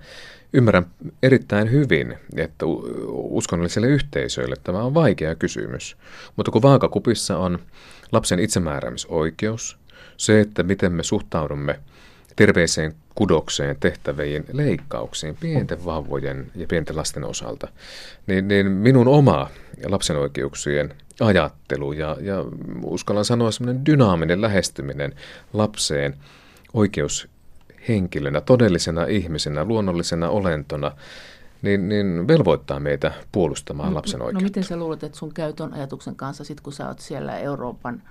ymmärrän 0.54 0.86
erittäin 1.24 1.72
hyvin, 1.72 2.16
että 2.36 2.66
uskonnollisille 3.12 3.88
yhteisöille 3.88 4.56
tämä 4.64 4.84
on 4.84 4.94
vaikea 4.94 5.36
kysymys. 5.36 5.98
Mutta 6.36 6.52
kun 6.52 6.62
vaakakupissa 6.62 7.38
on 7.38 7.60
lapsen 8.12 8.40
itsemääräämisoikeus, 8.40 9.78
se, 10.18 10.40
että 10.40 10.64
miten 10.64 10.92
me 10.92 11.04
suhtaudumme 11.04 11.80
terveeseen 12.38 12.96
kudokseen 13.16 13.78
tehtäviin 13.80 14.46
leikkauksiin 14.54 15.38
pienten 15.40 15.86
vauvojen 15.86 16.52
ja 16.56 16.68
pienten 16.68 16.98
lasten 16.98 17.24
osalta, 17.24 17.68
niin, 18.28 18.48
niin 18.48 18.72
minun 18.72 19.08
oma 19.08 19.50
lapsen 19.86 20.18
oikeuksien 20.18 20.94
ajattelu 21.20 21.92
ja, 21.92 22.18
ja 22.22 22.46
uskallan 22.84 23.26
sanoa 23.26 23.52
semmoinen 23.52 23.86
dynaaminen 23.86 24.42
lähestyminen 24.42 25.14
lapseen 25.54 26.16
oikeushenkilönä, 26.74 28.42
todellisena 28.42 29.06
ihmisenä, 29.06 29.66
luonnollisena 29.66 30.30
olentona, 30.30 30.92
niin, 31.62 31.90
niin 31.90 32.28
velvoittaa 32.28 32.80
meitä 32.80 33.12
puolustamaan 33.32 33.90
no, 33.90 33.96
lapsen 33.96 34.22
oikeutta. 34.22 34.44
No 34.44 34.44
miten 34.44 34.64
sä 34.64 34.78
luulet, 34.78 35.04
että 35.04 35.18
sun 35.18 35.34
käytön 35.34 35.74
ajatuksen 35.74 36.16
kanssa, 36.16 36.44
sit 36.44 36.62
kun 36.62 36.74
sä 36.74 36.88
oot 36.88 37.00
siellä 37.00 37.38
Euroopan 37.38 38.02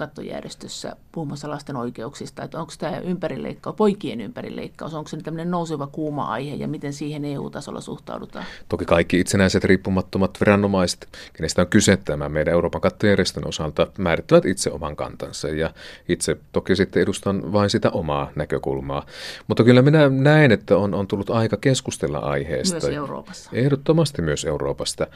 kattojärjestössä 0.00 0.96
puhumassa 1.12 1.50
lasten 1.50 1.76
oikeuksista, 1.76 2.42
että 2.42 2.60
onko 2.60 2.72
tämä 2.78 2.98
ympärileikkaus, 2.98 3.76
poikien 3.76 4.20
ympärileikkaus, 4.20 4.94
onko 4.94 5.08
se 5.08 5.16
tämmöinen 5.16 5.50
nouseva 5.50 5.86
kuuma 5.86 6.24
aihe 6.24 6.54
ja 6.54 6.68
miten 6.68 6.92
siihen 6.92 7.24
EU-tasolla 7.24 7.80
suhtaudutaan? 7.80 8.44
Toki 8.68 8.84
kaikki 8.84 9.20
itsenäiset 9.20 9.64
riippumattomat 9.64 10.40
viranomaiset, 10.40 11.08
kenestä 11.32 11.62
on 11.62 11.68
kyse 11.68 11.96
tämän 11.96 12.32
meidän 12.32 12.52
Euroopan 12.52 12.80
kattojärjestön 12.80 13.48
osalta, 13.48 13.86
määrittävät 13.98 14.44
itse 14.44 14.70
oman 14.70 14.96
kantansa 14.96 15.48
ja 15.48 15.70
itse 16.08 16.36
toki 16.52 16.76
sitten 16.76 17.02
edustan 17.02 17.52
vain 17.52 17.70
sitä 17.70 17.90
omaa 17.90 18.30
näkökulmaa. 18.34 19.06
Mutta 19.46 19.64
kyllä 19.64 19.82
minä 19.82 20.08
näen, 20.08 20.52
että 20.52 20.76
on, 20.76 20.94
on 20.94 21.06
tullut 21.06 21.30
aika 21.30 21.56
keskustella 21.56 22.18
aiheesta. 22.18 22.86
Myös 22.86 22.96
Euroopassa. 22.96 23.50
Ehdottomasti 23.52 24.22
myös 24.22 24.44
Euroopasta 24.44 25.06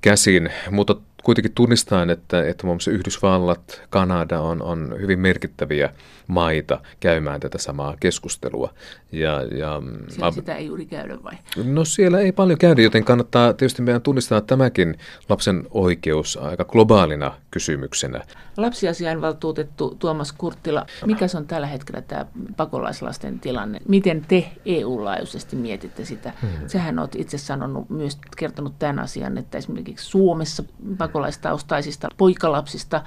käsin, 0.00 0.52
mutta 0.70 0.96
kuitenkin 1.24 1.52
tunnistaen, 1.52 2.10
että, 2.10 2.48
että 2.48 2.66
muun 2.66 2.76
muassa 2.76 2.90
Yhdysvallat, 2.90 3.82
Kanada 3.90 4.40
on, 4.40 4.62
on 4.62 4.94
hyvin 5.00 5.18
merkittäviä 5.18 5.90
maita 6.26 6.80
käymään 7.00 7.40
tätä 7.40 7.58
samaa 7.58 7.96
keskustelua. 8.00 8.74
Ja, 9.12 9.42
ja, 9.42 9.82
siellä 10.08 10.26
ab... 10.26 10.34
sitä 10.34 10.54
ei 10.54 10.66
juuri 10.66 10.86
käydä 10.86 11.18
vai? 11.24 11.34
No 11.64 11.84
siellä 11.84 12.20
ei 12.20 12.32
paljon 12.32 12.58
käydä, 12.58 12.82
joten 12.82 13.04
kannattaa 13.04 13.52
tietysti 13.52 13.82
meidän 13.82 14.02
tunnistaa 14.02 14.40
tämäkin 14.40 14.98
lapsen 15.28 15.66
oikeus 15.70 16.36
aika 16.36 16.64
globaalina 16.64 17.34
kysymyksenä. 17.50 18.20
Lapsiasiainvaltuutettu 18.56 19.96
Tuomas 19.98 20.32
Kurttila, 20.32 20.86
mikä 21.06 21.28
se 21.28 21.36
on 21.36 21.46
tällä 21.46 21.66
hetkellä 21.66 22.02
tämä 22.02 22.26
pakolaislasten 22.56 23.40
tilanne? 23.40 23.80
Miten 23.88 24.24
te 24.28 24.50
EU-laajuisesti 24.64 25.56
mietitte 25.56 26.04
sitä? 26.04 26.32
Hmm. 26.42 26.68
Sähän 26.68 26.98
olet 26.98 27.14
itse 27.14 27.38
sanonut, 27.38 27.90
myös 27.90 28.18
kertonut 28.36 28.78
tämän 28.78 28.98
asian, 28.98 29.38
että 29.38 29.58
esimerkiksi 29.58 30.06
Suomessa 30.06 30.64
pakolaistaustaisista 31.14 32.08
poikalapsista 32.16 33.02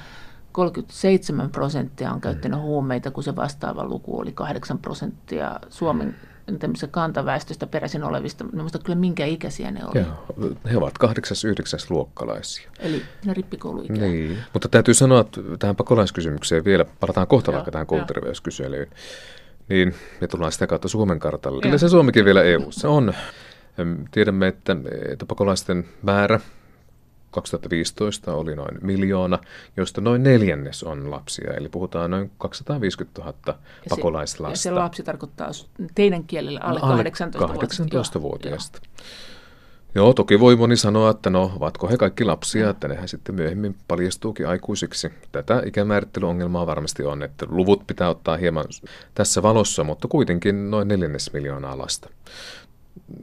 37 0.51 1.49
prosenttia 1.49 2.11
on 2.11 2.21
käyttänyt 2.21 2.59
huumeita, 2.59 3.11
kun 3.11 3.23
se 3.23 3.35
vastaava 3.35 3.85
luku 3.85 4.19
oli 4.19 4.31
8 4.31 4.77
prosenttia 4.77 5.59
Suomen 5.69 6.15
kantaväestöstä 6.91 7.67
peräisin 7.67 8.03
olevista. 8.03 8.45
En 8.53 8.59
muista 8.59 8.79
kyllä 8.79 8.99
minkä 8.99 9.25
ikäisiä 9.25 9.71
ne 9.71 9.85
olivat. 9.85 10.59
he 10.71 10.77
ovat 10.77 10.93
8-9 11.03 11.09
luokkalaisia. 11.89 12.71
Eli 12.79 13.01
ne 13.25 13.33
rippikouluikä. 13.33 13.93
Niin, 13.93 14.37
mutta 14.53 14.67
täytyy 14.67 14.93
sanoa 14.93 15.21
että 15.21 15.41
tähän 15.59 15.75
pakolaiskysymykseen 15.75 16.65
vielä, 16.65 16.85
palataan 16.99 17.27
kohta 17.27 17.53
vaikka 17.53 17.71
tähän 17.71 17.87
kouluterveyskyselyyn, 17.87 18.87
niin 19.69 19.95
me 20.21 20.27
tullaan 20.27 20.51
sitä 20.51 20.67
kautta 20.67 20.87
Suomen 20.87 21.19
kartalle. 21.19 21.61
Kyllä 21.61 21.77
se 21.77 21.89
Suomikin 21.89 22.25
vielä 22.25 22.43
EU-ssa 22.43 22.89
on. 22.89 23.13
Tiedämme, 24.11 24.47
että, 24.47 24.75
että 25.11 25.25
pakolaisten 25.25 25.85
määrä 26.01 26.39
2015 27.41 28.33
oli 28.33 28.55
noin 28.55 28.77
miljoona, 28.81 29.39
josta 29.77 30.01
noin 30.01 30.23
neljännes 30.23 30.83
on 30.83 31.11
lapsia, 31.11 31.53
eli 31.53 31.69
puhutaan 31.69 32.11
noin 32.11 32.31
250 32.37 33.21
000 33.21 33.33
ja 33.47 33.53
se, 33.53 33.89
pakolaislasta. 33.89 34.53
Ja 34.53 34.57
se 34.57 34.71
lapsi 34.71 35.03
tarkoittaa 35.03 35.49
teidän 35.95 36.23
kielellä 36.23 36.59
alle, 36.63 36.79
alle 36.83 37.03
18 37.03 38.17
18-vuotiaasta. 38.17 38.79
Joo. 38.83 39.07
Joo, 39.95 40.13
toki 40.13 40.39
voi 40.39 40.55
moni 40.55 40.77
sanoa, 40.77 41.09
että 41.09 41.29
no, 41.29 41.51
ovatko 41.55 41.89
he 41.89 41.97
kaikki 41.97 42.23
lapsia, 42.23 42.69
että 42.69 42.87
nehän 42.87 43.07
sitten 43.07 43.35
myöhemmin 43.35 43.75
paljastuukin 43.87 44.47
aikuisiksi. 44.47 45.11
Tätä 45.31 45.63
ikämäärittelyongelmaa 45.65 46.67
varmasti 46.67 47.03
on, 47.03 47.23
että 47.23 47.45
luvut 47.49 47.87
pitää 47.87 48.09
ottaa 48.09 48.37
hieman 48.37 48.65
tässä 49.15 49.43
valossa, 49.43 49.83
mutta 49.83 50.07
kuitenkin 50.07 50.71
noin 50.71 50.87
neljännes 50.87 51.33
miljoonaa 51.33 51.77
lasta 51.77 52.09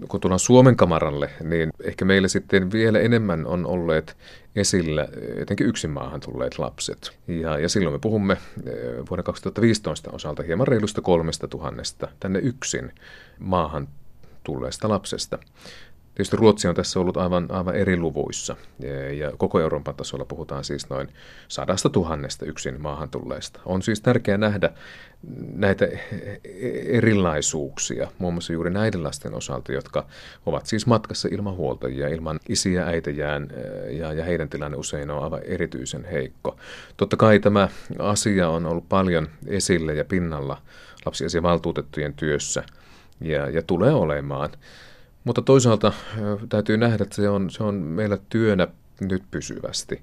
kun 0.09 0.21
tullaan 0.21 0.39
Suomen 0.39 0.77
kamaralle, 0.77 1.31
niin 1.41 1.71
ehkä 1.85 2.05
meillä 2.05 2.29
sitten 2.29 2.73
vielä 2.73 3.01
enemmän 3.01 3.47
on 3.47 3.67
olleet 3.67 4.17
esillä 4.57 5.09
jotenkin 5.39 5.67
yksin 5.67 5.91
maahan 5.91 6.21
tulleet 6.21 6.59
lapset. 6.59 7.13
Ja, 7.29 7.59
ja 7.59 7.69
silloin 7.69 7.95
me 7.95 7.99
puhumme 7.99 8.33
eh, 8.33 8.73
vuoden 9.11 9.25
2015 9.25 10.11
osalta 10.13 10.43
hieman 10.43 10.69
reilusta 10.69 11.01
kolmesta 11.01 11.49
tuhannesta 11.49 12.09
tänne 12.21 12.39
yksin 12.39 12.93
maahan 13.39 13.89
tulleesta 14.43 14.89
lapsesta. 14.89 15.39
Tietysti 16.15 16.37
Ruotsi 16.37 16.69
on 16.69 16.75
tässä 16.75 17.01
ollut 17.01 17.17
aivan, 17.17 17.47
aivan 17.51 17.75
eri 17.75 17.97
luvuissa 17.97 18.57
ja 19.19 19.33
koko 19.37 19.61
Euroopan 19.61 19.95
tasolla 19.95 20.25
puhutaan 20.25 20.65
siis 20.65 20.91
noin 20.91 21.09
sadasta 21.49 21.91
tuhannesta 21.91 22.47
yksin 22.47 22.81
maahan 22.81 23.11
tulleista. 23.11 23.61
On 23.65 23.83
siis 23.83 24.01
tärkeää 24.01 24.39
nähdä 24.39 24.71
näitä 25.55 25.89
erilaisuuksia, 26.87 28.09
muun 28.19 28.35
muassa 28.35 28.53
juuri 28.53 28.71
näiden 28.71 29.03
lasten 29.03 29.35
osalta, 29.35 29.73
jotka 29.73 30.07
ovat 30.47 30.67
siis 30.67 30.87
matkassa 30.87 31.29
ilman 31.33 31.57
huoltajia, 31.57 32.09
ilman 32.09 32.41
isiä, 32.49 32.87
äitejään 32.87 33.49
ja, 33.91 34.13
ja 34.13 34.25
heidän 34.25 34.49
tilanne 34.49 34.77
usein 34.77 35.11
on 35.11 35.25
aivan 35.25 35.43
erityisen 35.43 36.05
heikko. 36.05 36.57
Totta 36.97 37.17
kai 37.17 37.41
tämä 37.41 37.69
asia 37.99 38.49
on 38.49 38.67
ollut 38.67 38.89
paljon 38.89 39.29
esillä 39.47 39.93
ja 39.93 40.05
pinnalla 40.05 40.63
lapsiasiavaltuutettujen 41.07 42.15
työssä 42.15 42.65
ja, 43.21 43.51
ja 43.51 43.63
tulee 43.63 43.93
olemaan. 43.93 44.51
Mutta 45.25 45.43
toisaalta 45.43 45.93
täytyy 46.49 46.77
nähdä, 46.77 47.03
että 47.03 47.17
se 47.17 47.29
on, 47.29 47.51
se 47.51 47.63
on 47.63 47.75
meillä 47.75 48.19
työnä 48.29 48.69
nyt 49.01 49.23
pysyvästi. 49.31 50.03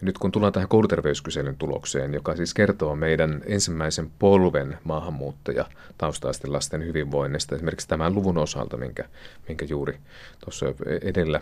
Nyt 0.00 0.18
kun 0.18 0.32
tullaan 0.32 0.52
tähän 0.52 0.68
kouluterveyskyselyn 0.68 1.56
tulokseen, 1.56 2.14
joka 2.14 2.36
siis 2.36 2.54
kertoo 2.54 2.96
meidän 2.96 3.42
ensimmäisen 3.46 4.10
polven 4.18 4.78
maahanmuuttaja 4.84 5.64
taustaisten 5.98 6.52
lasten 6.52 6.86
hyvinvoinnista, 6.86 7.54
esimerkiksi 7.54 7.88
tämän 7.88 8.14
luvun 8.14 8.38
osalta, 8.38 8.76
minkä, 8.76 9.04
minkä 9.48 9.64
juuri 9.64 9.98
tuossa 10.44 10.66
edellä 11.02 11.40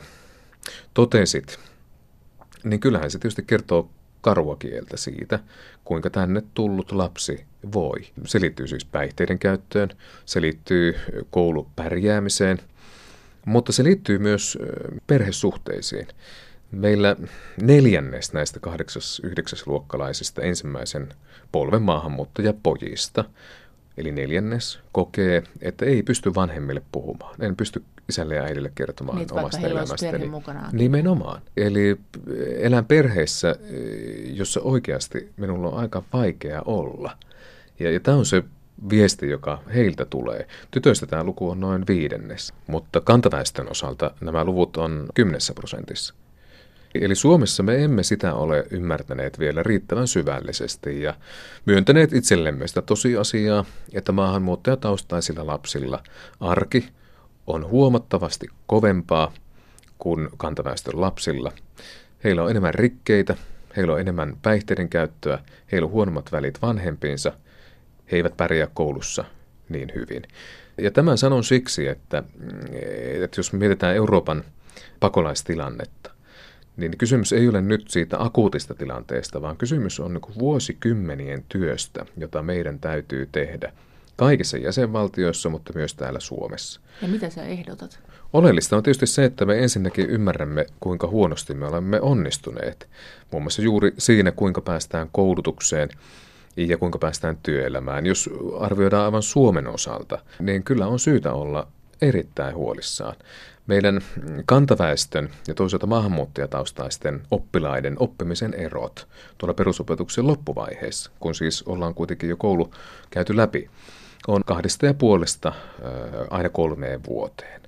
totesit, 0.94 1.59
niin 2.64 2.81
kyllähän 2.81 3.11
se 3.11 3.18
tietysti 3.18 3.42
kertoo 3.46 3.90
karua 4.20 4.57
kieltä 4.57 4.96
siitä, 4.96 5.38
kuinka 5.85 6.11
tänne 6.11 6.42
tullut 6.55 6.92
lapsi 6.92 7.44
voi. 7.72 7.98
Se 8.24 8.40
liittyy 8.40 8.66
siis 8.66 8.85
päihteiden 8.85 9.38
käyttöön, 9.38 9.88
se 10.24 10.40
liittyy 10.40 10.94
koulupärjäämiseen– 11.31 12.59
mutta 13.46 13.72
se 13.72 13.85
liittyy 13.85 14.18
myös 14.18 14.59
perhesuhteisiin. 15.07 16.09
Meillä 16.70 17.16
neljännes 17.62 18.33
näistä 18.33 18.61
8-9 18.66 18.72
luokkalaisista 19.66 20.42
ensimmäisen 20.42 21.09
polven 21.52 21.83
maahanmuuttajapojista, 21.83 23.24
eli 23.96 24.12
neljännes, 24.12 24.78
kokee, 24.92 25.42
että 25.61 25.85
ei 25.85 26.02
pysty 26.02 26.35
vanhemmille 26.35 26.83
puhumaan. 26.92 27.42
En 27.42 27.57
pysty 27.57 27.83
isälle 28.09 28.35
ja 28.35 28.42
äidille 28.42 28.72
kertomaan 28.74 29.18
niin, 29.18 29.33
omasta 29.33 29.66
elämästäni. 29.66 30.31
Nimenomaan. 30.72 31.42
Eli 31.57 31.96
elän 32.57 32.85
perheessä, 32.85 33.57
jossa 34.33 34.61
oikeasti 34.61 35.33
minulla 35.37 35.68
on 35.68 35.78
aika 35.78 36.02
vaikea 36.12 36.62
olla. 36.62 37.16
Ja, 37.78 37.90
ja 37.90 38.00
tämä 38.00 38.16
on 38.16 38.26
se 38.26 38.42
viesti, 38.90 39.30
joka 39.30 39.62
heiltä 39.74 40.04
tulee. 40.04 40.48
Tytöistä 40.70 41.06
tämä 41.06 41.24
luku 41.24 41.50
on 41.50 41.60
noin 41.60 41.86
viidennes, 41.86 42.52
mutta 42.66 43.00
kantaväestön 43.00 43.70
osalta 43.70 44.10
nämä 44.20 44.44
luvut 44.44 44.76
on 44.76 45.06
kymmenessä 45.14 45.54
prosentissa. 45.54 46.14
Eli 46.94 47.14
Suomessa 47.14 47.62
me 47.62 47.84
emme 47.84 48.02
sitä 48.02 48.34
ole 48.34 48.66
ymmärtäneet 48.70 49.38
vielä 49.38 49.62
riittävän 49.62 50.08
syvällisesti 50.08 51.02
ja 51.02 51.14
myöntäneet 51.66 52.12
itsellemme 52.12 52.68
sitä 52.68 52.82
tosiasiaa, 52.82 53.64
että 53.92 54.12
maahanmuuttajataustaisilla 54.12 55.46
lapsilla 55.46 56.02
arki 56.40 56.88
on 57.46 57.68
huomattavasti 57.68 58.46
kovempaa 58.66 59.32
kuin 59.98 60.28
kantaväestön 60.36 61.00
lapsilla. 61.00 61.52
Heillä 62.24 62.42
on 62.42 62.50
enemmän 62.50 62.74
rikkeitä, 62.74 63.36
heillä 63.76 63.92
on 63.92 64.00
enemmän 64.00 64.36
päihteiden 64.42 64.88
käyttöä, 64.88 65.38
heillä 65.72 65.86
on 65.86 65.92
huonommat 65.92 66.32
välit 66.32 66.62
vanhempiinsa– 66.62 67.32
he 68.12 68.16
eivät 68.16 68.36
pärjää 68.36 68.68
koulussa 68.74 69.24
niin 69.68 69.92
hyvin. 69.94 70.22
Ja 70.78 70.90
tämän 70.90 71.18
sanon 71.18 71.44
siksi, 71.44 71.88
että, 71.88 72.22
että 73.22 73.38
jos 73.38 73.52
mietitään 73.52 73.96
Euroopan 73.96 74.44
pakolaistilannetta, 75.00 76.10
niin 76.76 76.98
kysymys 76.98 77.32
ei 77.32 77.48
ole 77.48 77.60
nyt 77.60 77.88
siitä 77.88 78.22
akuutista 78.22 78.74
tilanteesta, 78.74 79.42
vaan 79.42 79.56
kysymys 79.56 80.00
on 80.00 80.14
niin 80.14 80.38
vuosikymmenien 80.38 81.44
työstä, 81.48 82.06
jota 82.16 82.42
meidän 82.42 82.78
täytyy 82.78 83.28
tehdä 83.32 83.72
kaikissa 84.16 84.56
jäsenvaltioissa, 84.56 85.48
mutta 85.48 85.72
myös 85.74 85.94
täällä 85.94 86.20
Suomessa. 86.20 86.80
Ja 87.02 87.08
mitä 87.08 87.30
sä 87.30 87.42
ehdotat? 87.42 87.98
Oleellista 88.32 88.76
on 88.76 88.82
tietysti 88.82 89.06
se, 89.06 89.24
että 89.24 89.44
me 89.44 89.58
ensinnäkin 89.58 90.10
ymmärrämme, 90.10 90.66
kuinka 90.80 91.06
huonosti 91.06 91.54
me 91.54 91.66
olemme 91.66 92.00
onnistuneet. 92.00 92.88
Muun 93.30 93.42
muassa 93.42 93.62
juuri 93.62 93.92
siinä, 93.98 94.32
kuinka 94.32 94.60
päästään 94.60 95.08
koulutukseen, 95.12 95.88
ja 96.56 96.78
kuinka 96.78 96.98
päästään 96.98 97.38
työelämään. 97.42 98.06
Jos 98.06 98.30
arvioidaan 98.60 99.04
aivan 99.04 99.22
Suomen 99.22 99.66
osalta, 99.66 100.18
niin 100.40 100.62
kyllä 100.62 100.86
on 100.86 100.98
syytä 100.98 101.32
olla 101.32 101.68
erittäin 102.02 102.54
huolissaan. 102.54 103.16
Meidän 103.66 104.00
kantaväestön 104.46 105.30
ja 105.48 105.54
toisaalta 105.54 105.86
maahanmuuttajataustaisten 105.86 107.22
oppilaiden 107.30 107.96
oppimisen 107.98 108.54
erot 108.54 109.08
tuolla 109.38 109.54
perusopetuksen 109.54 110.26
loppuvaiheessa, 110.26 111.10
kun 111.20 111.34
siis 111.34 111.62
ollaan 111.62 111.94
kuitenkin 111.94 112.28
jo 112.28 112.36
koulu 112.36 112.70
käyty 113.10 113.36
läpi, 113.36 113.70
on 114.28 114.44
kahdesta 114.46 114.86
ja 114.86 114.94
puolesta 114.94 115.52
aina 116.30 116.48
kolmeen 116.48 117.00
vuoteen. 117.08 117.62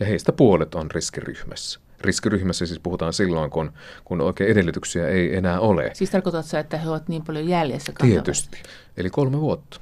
Ja 0.00 0.06
heistä 0.06 0.32
puolet 0.32 0.74
on 0.74 0.90
riskiryhmässä. 0.90 1.80
Riskiryhmässä 2.00 2.66
siis 2.66 2.80
puhutaan 2.80 3.12
silloin, 3.12 3.50
kun, 3.50 3.72
kun 4.04 4.20
oikein 4.20 4.50
edellytyksiä 4.50 5.08
ei 5.08 5.36
enää 5.36 5.60
ole. 5.60 5.90
Siis 5.94 6.10
tarkoitatko 6.10 6.56
että 6.56 6.78
he 6.78 6.88
ovat 6.88 7.08
niin 7.08 7.24
paljon 7.24 7.48
jäljessä? 7.48 7.92
Tietysti, 8.00 8.58
eli 8.96 9.10
kolme 9.10 9.40
vuotta. 9.40 9.80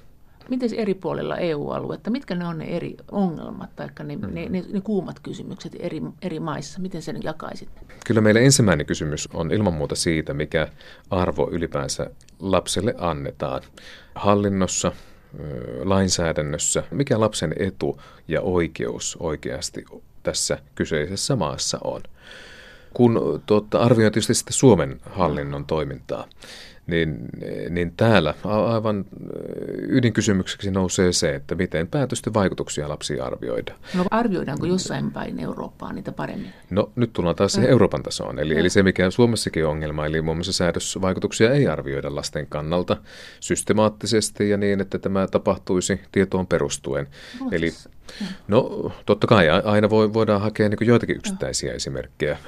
Miten 0.48 0.74
eri 0.77 0.94
puolilla 0.94 1.37
EU-aluetta, 1.37 2.11
mitkä 2.11 2.35
ne 2.35 2.46
on 2.46 2.59
ne 2.59 2.64
eri 2.64 2.96
ongelmat 3.12 3.77
tai 3.77 3.88
ne, 4.05 4.14
hmm. 4.14 4.35
ne, 4.35 4.48
ne, 4.48 4.64
ne 4.72 4.81
kuumat 4.81 5.20
kysymykset 5.20 5.77
eri, 5.79 6.03
eri 6.22 6.40
maissa? 6.40 6.81
Miten 6.81 7.03
sen 7.03 7.20
jakaisit? 7.22 7.68
Kyllä 8.07 8.20
meillä 8.20 8.40
ensimmäinen 8.40 8.87
kysymys 8.87 9.29
on 9.35 9.53
ilman 9.53 9.74
muuta 9.74 9.94
siitä, 9.94 10.35
mikä 10.35 10.68
arvo 11.11 11.48
ylipäänsä 11.50 12.11
lapselle 12.38 12.94
annetaan. 12.98 13.62
Hallinnossa, 14.14 14.92
lainsäädännössä, 15.85 16.83
mikä 16.90 17.20
lapsen 17.20 17.55
etu 17.57 18.00
ja 18.29 18.40
oikeus 18.40 19.16
oikeasti 19.20 19.85
tässä 20.24 20.58
kyseisessä 20.74 21.37
maassa 21.37 21.78
on. 21.84 22.02
kun 22.94 23.42
tuota, 23.46 23.78
arvioin 23.78 24.12
tietysti 24.12 24.34
sitten 24.34 24.52
Suomen 24.52 25.00
hallinnon 25.10 25.64
toimintaa, 25.66 26.28
niin, 26.86 27.18
niin 27.70 27.92
täällä 27.96 28.34
aivan 28.44 29.04
ydinkysymykseksi 29.88 30.70
nousee 30.70 31.12
se, 31.12 31.34
että 31.34 31.54
miten 31.54 31.88
päätösten 31.88 32.34
vaikutuksia 32.34 32.88
lapsiin 32.88 33.22
arvioidaan. 33.22 33.78
No 33.94 34.04
arvioidaanko 34.10 34.66
jossain 34.66 35.10
päin 35.10 35.40
Eurooppaa 35.40 35.92
niitä 35.92 36.12
paremmin? 36.12 36.52
No 36.70 36.92
nyt 36.96 37.12
tullaan 37.12 37.36
taas 37.36 37.52
siihen 37.52 37.70
Euroopan 37.70 38.02
tasoon. 38.02 38.38
Eli, 38.38 38.58
eli 38.58 38.70
se, 38.70 38.82
mikä 38.82 39.10
Suomessakin 39.10 39.66
on 39.66 39.70
ongelma, 39.70 40.06
eli 40.06 40.22
muun 40.22 40.36
muassa 40.36 40.52
säädösvaikutuksia 40.52 41.52
ei 41.52 41.68
arvioida 41.68 42.14
lasten 42.14 42.46
kannalta 42.46 42.96
systemaattisesti 43.40 44.50
ja 44.50 44.56
niin, 44.56 44.80
että 44.80 44.98
tämä 44.98 45.26
tapahtuisi 45.26 46.00
tietoon 46.12 46.46
perustuen. 46.46 47.06
Ruotsissa. 47.40 47.56
Eli 47.56 47.94
No 48.48 48.92
totta 49.06 49.26
kai 49.26 49.48
aina 49.64 49.90
voi, 49.90 50.12
voidaan 50.12 50.40
hakea 50.40 50.68
niin 50.68 50.78
joitakin 50.80 51.16
yksittäisiä 51.16 51.72
esimerkkejä 51.72 52.38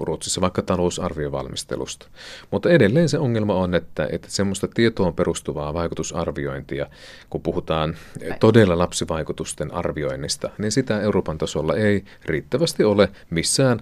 Ruotsissa 0.00 0.40
vaikka 0.40 0.62
talousarviovalmistelusta. 0.62 2.06
Mutta 2.50 2.70
edelleen 2.70 3.08
se 3.08 3.18
ongelma 3.18 3.54
on, 3.54 3.74
että, 3.80 4.08
että 4.12 4.30
semmoista 4.30 4.68
tietoon 4.68 5.14
perustuvaa 5.14 5.74
vaikutusarviointia, 5.74 6.86
kun 7.30 7.42
puhutaan 7.42 7.96
todella 8.40 8.78
lapsivaikutusten 8.78 9.74
arvioinnista, 9.74 10.50
niin 10.58 10.72
sitä 10.72 11.00
Euroopan 11.00 11.38
tasolla 11.38 11.76
ei 11.76 12.04
riittävästi 12.24 12.84
ole 12.84 13.08
missään 13.30 13.80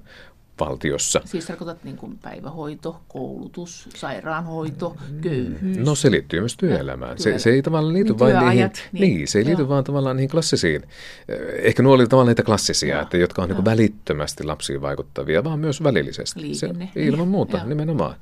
valtiossa. 0.60 1.20
Siis 1.24 1.46
tarkoitat 1.46 1.84
niin 1.84 1.96
kuin 1.96 2.18
päivähoito, 2.18 3.00
koulutus, 3.08 3.88
sairaanhoito, 3.96 4.96
köyhyys. 5.20 5.76
No 5.76 5.94
se 5.94 6.10
liittyy 6.10 6.40
myös 6.40 6.56
työelämään. 6.56 7.18
Se, 7.18 7.38
se 7.38 7.50
ei 7.50 7.62
tavallaan 7.62 7.94
liity 7.94 8.12
niin, 8.12 8.18
vain 8.18 8.38
niihin, 8.38 8.70
niin, 8.92 9.16
niin, 9.16 9.28
se 9.28 9.38
ei 9.38 9.44
liity 9.44 9.68
vaan 9.68 9.84
tavallaan 9.84 10.16
niihin 10.16 10.30
klassisiin. 10.30 10.82
Eh, 11.28 11.38
ehkä 11.58 11.82
nuo 11.82 11.94
oli 11.94 12.06
tavallaan 12.06 12.28
niitä 12.28 12.42
klassisia, 12.42 12.94
Joo. 12.94 13.02
että, 13.02 13.16
jotka 13.16 13.42
on 13.42 13.48
niin 13.48 13.64
välittömästi 13.64 14.44
lapsiin 14.44 14.80
vaikuttavia, 14.80 15.44
vaan 15.44 15.58
myös 15.58 15.82
välillisesti. 15.82 16.42
Liikenne. 16.42 16.90
Se, 16.94 17.00
ilman 17.02 17.28
muuta, 17.28 17.56
Joo. 17.56 17.66
nimenomaan. 17.66 18.14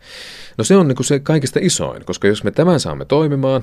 No 0.58 0.64
se 0.64 0.76
on 0.76 0.88
niin 0.88 0.96
kuin 0.96 1.06
se 1.06 1.20
kaikista 1.20 1.58
isoin, 1.62 2.04
koska 2.04 2.28
jos 2.28 2.44
me 2.44 2.50
tämän 2.50 2.80
saamme 2.80 3.04
toimimaan, 3.04 3.62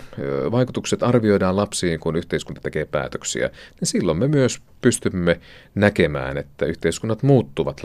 vaikutukset 0.52 1.04
arvioidaan 1.04 1.56
lapsiin, 1.56 2.00
kun 2.00 2.16
yhteiskunta 2.16 2.62
tekee 2.62 2.86
päätöksiä, 2.86 3.50
niin 3.80 3.88
silloin 3.88 4.18
me 4.18 4.28
myös 4.28 4.60
pystymme 4.82 5.40
näkemään, 5.76 6.38
että 6.38 6.66
yhteiskunnat 6.66 7.24
muuttuvat 7.24 7.84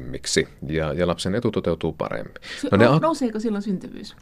lapsilähtöisimmiksi 0.00 0.48
ja, 0.68 0.92
ja 0.92 1.06
lapsen 1.06 1.34
etu 1.34 1.50
toteutuu 1.50 1.92
paremmin. 1.92 2.34
No, 2.70 2.78
ne, 2.78 2.86
nouseeko 3.00 3.40
silloin 3.40 3.62
syntyvyys? 3.62 4.16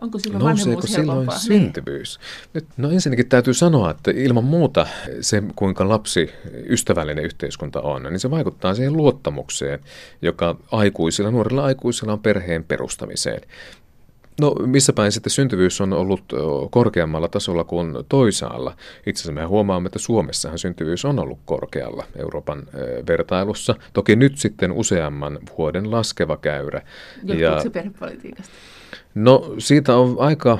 Onko 0.00 0.18
silloin 0.18 0.44
Nouseeko 0.44 0.86
silloin 0.86 1.26
niin. 1.26 1.40
syntyvyys? 1.40 2.20
Nyt, 2.54 2.66
no 2.76 2.90
ensinnäkin 2.90 3.28
täytyy 3.28 3.54
sanoa, 3.54 3.90
että 3.90 4.10
ilman 4.10 4.44
muuta 4.44 4.86
se, 5.20 5.42
kuinka 5.56 5.88
lapsi 5.88 6.30
ystävällinen 6.68 7.24
yhteiskunta 7.24 7.80
on, 7.80 8.02
niin 8.02 8.20
se 8.20 8.30
vaikuttaa 8.30 8.74
siihen 8.74 8.92
luottamukseen, 8.92 9.80
joka 10.22 10.56
aikuisilla, 10.72 11.30
nuorilla 11.30 11.64
aikuisilla 11.64 12.12
on 12.12 12.20
perheen 12.20 12.64
perustamiseen. 12.64 13.40
No 14.40 14.54
missä 14.66 14.92
päin 14.92 15.12
sitten 15.12 15.30
syntyvyys 15.30 15.80
on 15.80 15.92
ollut 15.92 16.24
korkeammalla 16.70 17.28
tasolla 17.28 17.64
kuin 17.64 17.94
toisaalla? 18.08 18.76
Itse 19.06 19.20
asiassa 19.20 19.32
me 19.32 19.44
huomaamme, 19.44 19.86
että 19.86 19.98
Suomessahan 19.98 20.58
syntyvyys 20.58 21.04
on 21.04 21.18
ollut 21.18 21.38
korkealla 21.44 22.04
Euroopan 22.16 22.62
vertailussa. 23.08 23.74
Toki 23.92 24.16
nyt 24.16 24.38
sitten 24.38 24.72
useamman 24.72 25.38
vuoden 25.58 25.90
laskeva 25.90 26.36
käyrä. 26.36 26.82
Johtuuko 27.16 27.42
ja, 27.42 27.62
se 27.62 27.70
perhepolitiikasta? 27.70 28.52
No 29.14 29.54
siitä 29.58 29.96
on 29.96 30.16
aika, 30.18 30.58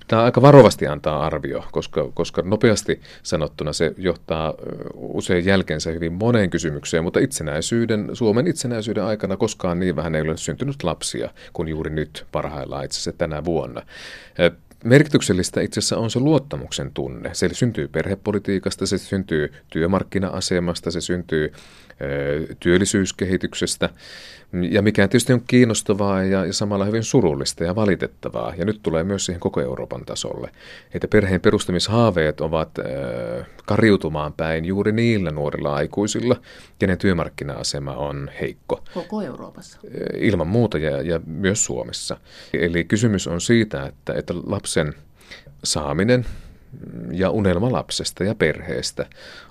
pitää 0.00 0.24
aika 0.24 0.42
varovasti 0.42 0.86
antaa 0.86 1.26
arvio, 1.26 1.64
koska, 1.72 2.10
koska 2.14 2.42
nopeasti 2.42 3.00
sanottuna 3.22 3.72
se 3.72 3.94
johtaa 3.98 4.54
usein 4.94 5.44
jälkeensä 5.44 5.90
hyvin 5.90 6.12
moneen 6.12 6.50
kysymykseen, 6.50 7.04
mutta 7.04 7.20
itsenäisyyden, 7.20 8.10
Suomen 8.12 8.46
itsenäisyyden 8.46 9.04
aikana 9.04 9.36
koskaan 9.36 9.80
niin 9.80 9.96
vähän 9.96 10.14
ei 10.14 10.22
ole 10.22 10.36
syntynyt 10.36 10.82
lapsia 10.82 11.30
kuin 11.52 11.68
juuri 11.68 11.90
nyt 11.90 12.26
parhaillaan 12.32 12.84
itse 12.84 12.96
asiassa 12.96 13.12
tänä 13.12 13.44
vuonna. 13.44 13.82
Merkityksellistä 14.84 15.60
itse 15.60 15.80
asiassa 15.80 15.96
on 15.96 16.10
se 16.10 16.20
luottamuksen 16.20 16.90
tunne. 16.94 17.30
Se 17.32 17.48
syntyy 17.52 17.88
perhepolitiikasta, 17.88 18.86
se 18.86 18.98
syntyy 18.98 19.52
työmarkkina-asemasta, 19.68 20.90
se 20.90 21.00
syntyy 21.00 21.52
työllisyyskehityksestä 22.60 23.90
ja 24.70 24.82
mikä 24.82 25.08
tietysti 25.08 25.32
on 25.32 25.42
kiinnostavaa 25.46 26.22
ja, 26.22 26.46
ja 26.46 26.52
samalla 26.52 26.84
hyvin 26.84 27.02
surullista 27.02 27.64
ja 27.64 27.74
valitettavaa. 27.74 28.54
Ja 28.56 28.64
nyt 28.64 28.80
tulee 28.82 29.04
myös 29.04 29.26
siihen 29.26 29.40
koko 29.40 29.60
Euroopan 29.60 30.04
tasolle, 30.04 30.50
että 30.94 31.08
perheen 31.08 31.40
perustamishaaveet 31.40 32.40
ovat 32.40 32.78
äh, 32.78 33.46
kariutumaan 33.64 34.32
päin 34.32 34.64
juuri 34.64 34.92
niillä 34.92 35.30
nuorilla 35.30 35.74
aikuisilla, 35.74 36.36
kenen 36.78 36.98
työmarkkina-asema 36.98 37.92
on 37.92 38.30
heikko. 38.40 38.84
Koko 38.94 39.22
Euroopassa. 39.22 39.78
Ilman 40.14 40.46
muuta 40.46 40.78
ja, 40.78 41.02
ja 41.02 41.20
myös 41.26 41.64
Suomessa. 41.64 42.16
Eli 42.54 42.84
kysymys 42.84 43.26
on 43.26 43.40
siitä, 43.40 43.86
että, 43.86 44.14
että 44.14 44.34
lapsen 44.46 44.94
saaminen 45.64 46.26
ja 47.12 47.30
unelma 47.30 47.72
lapsesta 47.72 48.24
ja 48.24 48.34
perheestä 48.34 49.06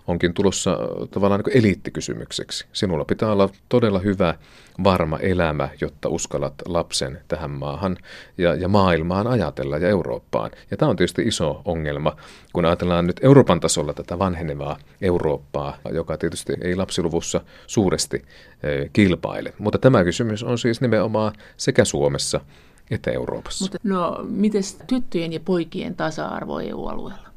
onkin 0.08 0.34
tulossa 0.34 0.78
tavallaan 1.12 1.42
niin 1.46 1.58
eliittikysymykseksi. 1.58 2.66
Sinulla 2.74 3.06
pitää 3.06 3.32
olla 3.32 3.50
todella 3.70 4.00
hyvä, 4.00 4.36
varma 4.84 5.18
elämä, 5.18 5.70
jotta 5.82 6.10
uskallat 6.10 6.54
lapsen 6.66 7.22
tähän 7.28 7.52
maahan 7.52 7.98
ja, 8.38 8.56
ja 8.56 8.68
maailmaan 8.68 9.28
ajatella 9.28 9.78
ja 9.78 9.90
Eurooppaan. 9.90 10.52
Ja 10.72 10.78
tämä 10.78 10.90
on 10.90 10.96
tietysti 10.96 11.22
iso 11.22 11.62
ongelma, 11.66 12.16
kun 12.54 12.66
ajatellaan 12.66 13.08
nyt 13.08 13.20
Euroopan 13.24 13.60
tasolla 13.60 13.94
tätä 13.94 14.20
vanhenevaa 14.20 14.78
Eurooppaa, 15.02 15.78
joka 15.92 16.18
tietysti 16.18 16.54
ei 16.62 16.76
lapsiluvussa 16.76 17.42
suuresti 17.68 18.26
e, 18.64 18.90
kilpaile. 18.94 19.54
Mutta 19.58 19.78
tämä 19.78 20.04
kysymys 20.04 20.44
on 20.44 20.58
siis 20.58 20.82
nimenomaan 20.82 21.34
sekä 21.58 21.86
Suomessa 21.86 22.42
Etä-Euroopassa. 22.92 23.64
Mutta 23.64 23.78
no, 23.84 24.20
miten 24.30 24.64
tyttöjen 24.88 25.34
ja 25.34 25.40
poikien 25.40 25.96
tasa-arvo 25.96 26.60
EU-alueella? 26.60 27.28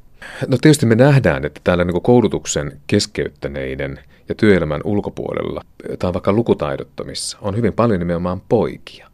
No 0.46 0.58
tietysti 0.60 0.86
me 0.86 0.94
nähdään, 0.94 1.44
että 1.44 1.60
täällä 1.64 1.84
niin 1.84 2.02
koulutuksen 2.02 2.80
keskeyttäneiden 2.86 4.00
ja 4.28 4.34
työelämän 4.34 4.80
ulkopuolella, 4.84 5.62
tai 5.98 6.12
vaikka 6.12 6.32
lukutaidottomissa, 6.32 7.38
on 7.40 7.56
hyvin 7.56 7.72
paljon 7.72 7.98
nimenomaan 7.98 8.42
poikia. 8.48 9.10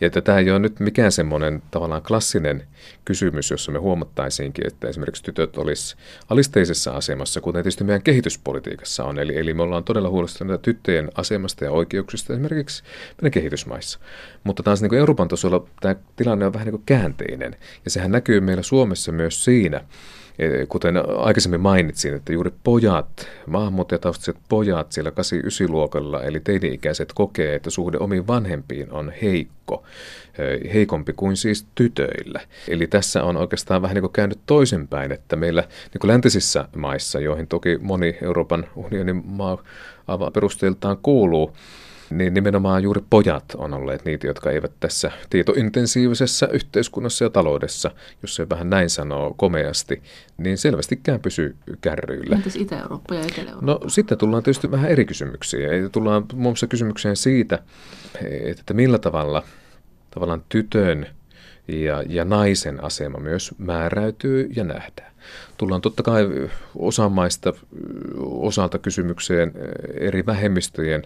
Ja 0.00 0.06
että 0.06 0.20
tämä 0.20 0.38
ei 0.38 0.50
ole 0.50 0.58
nyt 0.58 0.80
mikään 0.80 1.12
semmoinen 1.12 1.62
tavallaan 1.70 2.02
klassinen 2.02 2.66
kysymys, 3.04 3.50
jossa 3.50 3.72
me 3.72 3.78
huomattaisiinkin, 3.78 4.66
että 4.66 4.88
esimerkiksi 4.88 5.22
tytöt 5.22 5.56
olisi 5.56 5.96
alisteisessa 6.30 6.90
asemassa, 6.90 7.40
kuten 7.40 7.62
tietysti 7.62 7.84
meidän 7.84 8.02
kehityspolitiikassa 8.02 9.04
on. 9.04 9.18
Eli, 9.18 9.38
eli 9.38 9.54
me 9.54 9.62
ollaan 9.62 9.84
todella 9.84 10.08
huolestuneita 10.08 10.62
tyttöjen 10.62 11.10
asemasta 11.14 11.64
ja 11.64 11.70
oikeuksista 11.70 12.32
esimerkiksi 12.32 12.82
meidän 13.22 13.32
kehitysmaissa. 13.32 13.98
Mutta 14.44 14.62
taas 14.62 14.82
niin 14.82 14.88
kuin 14.88 14.98
Euroopan 14.98 15.28
tasolla 15.28 15.66
tämä 15.80 15.94
tilanne 16.16 16.46
on 16.46 16.52
vähän 16.52 16.66
niin 16.66 16.72
kuin 16.72 16.86
käänteinen. 16.86 17.56
Ja 17.84 17.90
sehän 17.90 18.10
näkyy 18.10 18.40
meillä 18.40 18.62
Suomessa 18.62 19.12
myös 19.12 19.44
siinä, 19.44 19.80
kuten 20.68 20.94
aikaisemmin 21.18 21.60
mainitsin, 21.60 22.14
että 22.14 22.32
juuri 22.32 22.50
pojat, 22.64 23.28
maahanmuuttajataustaiset 23.46 24.36
pojat 24.48 24.92
siellä 24.92 25.10
8-9-luokalla, 25.10 26.22
eli 26.22 26.40
teini-ikäiset 26.40 27.12
kokee, 27.14 27.54
että 27.54 27.70
suhde 27.70 27.98
omiin 28.00 28.26
vanhempiin 28.26 28.92
on 28.92 29.12
heikko, 29.22 29.84
eh, 30.38 30.74
heikompi 30.74 31.12
kuin 31.12 31.36
siis 31.36 31.66
tytöillä. 31.74 32.40
Eli 32.68 32.86
tässä 32.86 33.24
on 33.24 33.36
oikeastaan 33.36 33.82
vähän 33.82 33.94
niin 33.94 34.02
kuin 34.02 34.12
käynyt 34.12 34.38
toisinpäin, 34.46 35.12
että 35.12 35.36
meillä 35.36 35.60
niin 35.60 36.00
kuin 36.00 36.08
läntisissä 36.08 36.68
maissa, 36.76 37.20
joihin 37.20 37.46
toki 37.46 37.78
moni 37.82 38.18
Euroopan 38.22 38.66
unionin 38.76 39.22
maa 39.26 39.58
perusteeltaan 40.32 40.98
kuuluu, 41.02 41.52
niin 42.10 42.34
nimenomaan 42.34 42.82
juuri 42.82 43.02
pojat 43.10 43.44
on 43.56 43.74
olleet 43.74 44.04
niitä, 44.04 44.26
jotka 44.26 44.50
eivät 44.50 44.72
tässä 44.80 45.10
tietointensiivisessä 45.30 46.48
yhteiskunnassa 46.52 47.24
ja 47.24 47.30
taloudessa, 47.30 47.90
jos 48.22 48.34
se 48.34 48.48
vähän 48.48 48.70
näin 48.70 48.90
sanoo 48.90 49.34
komeasti, 49.36 50.02
niin 50.38 50.58
selvästikään 50.58 51.20
pysy 51.20 51.56
kärryillä. 51.80 52.36
Entäs 52.36 52.56
Itä-Eurooppa 52.56 53.14
ja 53.14 53.20
Etelä-Eurooppa? 53.20 53.66
No 53.66 53.80
sitten 53.88 54.18
tullaan 54.18 54.42
tietysti 54.42 54.70
vähän 54.70 54.90
eri 54.90 55.04
kysymyksiä. 55.04 55.68
Tullaan 55.92 56.24
muun 56.32 56.42
muassa 56.42 56.66
kysymykseen 56.66 57.16
siitä, 57.16 57.58
että 58.44 58.74
millä 58.74 58.98
tavalla 58.98 59.42
tavallaan 60.10 60.44
tytön 60.48 61.06
ja, 61.68 62.02
ja 62.08 62.24
naisen 62.24 62.84
asema 62.84 63.18
myös 63.18 63.54
määräytyy 63.58 64.50
ja 64.56 64.64
nähdään. 64.64 65.12
Tullaan 65.56 65.80
totta 65.80 66.02
kai 66.02 66.48
osan 66.74 67.12
maista 67.12 67.52
osalta 68.20 68.78
kysymykseen 68.78 69.52
eri 69.94 70.26
vähemmistöjen 70.26 71.02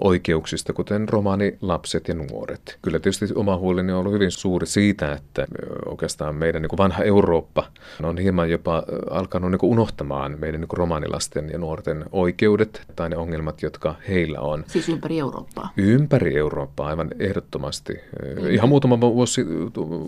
oikeuksista, 0.00 0.72
kuten 0.72 1.08
romani, 1.08 1.58
lapset 1.60 2.08
ja 2.08 2.14
nuoret. 2.14 2.78
Kyllä 2.82 2.98
tietysti 2.98 3.34
oma 3.34 3.56
huoleni 3.56 3.92
on 3.92 3.98
ollut 3.98 4.12
hyvin 4.12 4.30
suuri 4.30 4.66
siitä, 4.66 5.12
että 5.12 5.46
oikeastaan 5.86 6.34
meidän 6.34 6.62
niin 6.62 6.68
kuin 6.68 6.78
vanha 6.78 7.02
Eurooppa 7.02 7.66
on 8.02 8.18
hieman 8.18 8.50
jopa 8.50 8.82
alkanut 9.10 9.50
niin 9.50 9.58
kuin 9.58 9.70
unohtamaan 9.70 10.36
meidän 10.38 10.60
niin 10.60 10.68
kuin 10.68 10.78
romanilasten 10.78 11.50
ja 11.52 11.58
nuorten 11.58 12.04
oikeudet 12.12 12.82
tai 12.96 13.10
ne 13.10 13.16
ongelmat, 13.16 13.62
jotka 13.62 13.94
heillä 14.08 14.40
on. 14.40 14.64
Siis 14.66 14.88
ympäri 14.88 15.18
Eurooppaa? 15.18 15.72
Ympäri 15.76 16.36
Eurooppaa, 16.36 16.88
aivan 16.88 17.10
ehdottomasti. 17.18 17.92
Mm. 17.92 18.50
Ihan 18.50 18.68
muutama 18.68 19.00
vuosi 19.00 19.46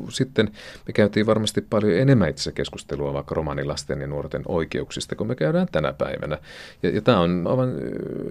sitten 0.09 0.51
me 0.87 0.93
käytiin 0.93 1.27
varmasti 1.27 1.61
paljon 1.71 1.93
enemmän 1.93 2.31
itse 2.31 2.53
keskustelua 2.53 3.13
vaikka 3.13 3.35
romanilasten 3.35 4.01
ja 4.01 4.07
nuorten 4.07 4.43
oikeuksista, 4.49 5.17
kun 5.17 5.27
me 5.27 5.35
käydään 5.35 5.69
tänä 5.73 5.93
päivänä. 5.93 6.39
Ja, 6.83 6.91
ja 6.91 7.03
tämä 7.03 7.21
on 7.21 7.47
aivan 7.47 7.73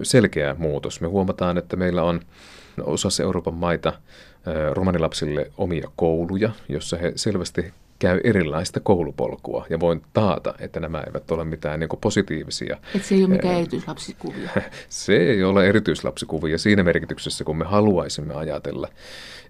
selkeä 0.02 0.56
muutos. 0.58 1.00
Me 1.00 1.08
huomataan 1.08 1.39
huomataan, 1.40 1.58
että 1.58 1.76
meillä 1.76 2.02
on 2.02 2.20
osassa 2.82 3.22
Euroopan 3.22 3.54
maita 3.54 3.92
romanilapsille 4.72 5.50
omia 5.58 5.90
kouluja, 5.96 6.50
jossa 6.68 6.96
he 6.96 7.12
selvästi 7.16 7.72
käy 7.98 8.20
erilaista 8.24 8.80
koulupolkua 8.80 9.66
ja 9.70 9.80
voin 9.80 10.02
taata, 10.12 10.54
että 10.58 10.80
nämä 10.80 11.00
eivät 11.06 11.30
ole 11.30 11.44
mitään 11.44 11.80
niin 11.80 11.88
positiivisia. 12.00 12.76
Et 12.94 13.04
se 13.04 13.14
ei 13.14 13.24
ole 13.24 13.30
mikään 13.30 13.54
erityislapsikuvia. 13.54 14.50
se 14.88 15.16
ei 15.16 15.44
ole 15.44 15.66
erityislapsikuvia 15.66 16.58
siinä 16.58 16.82
merkityksessä, 16.82 17.44
kun 17.44 17.56
me 17.56 17.64
haluaisimme 17.64 18.34
ajatella. 18.34 18.88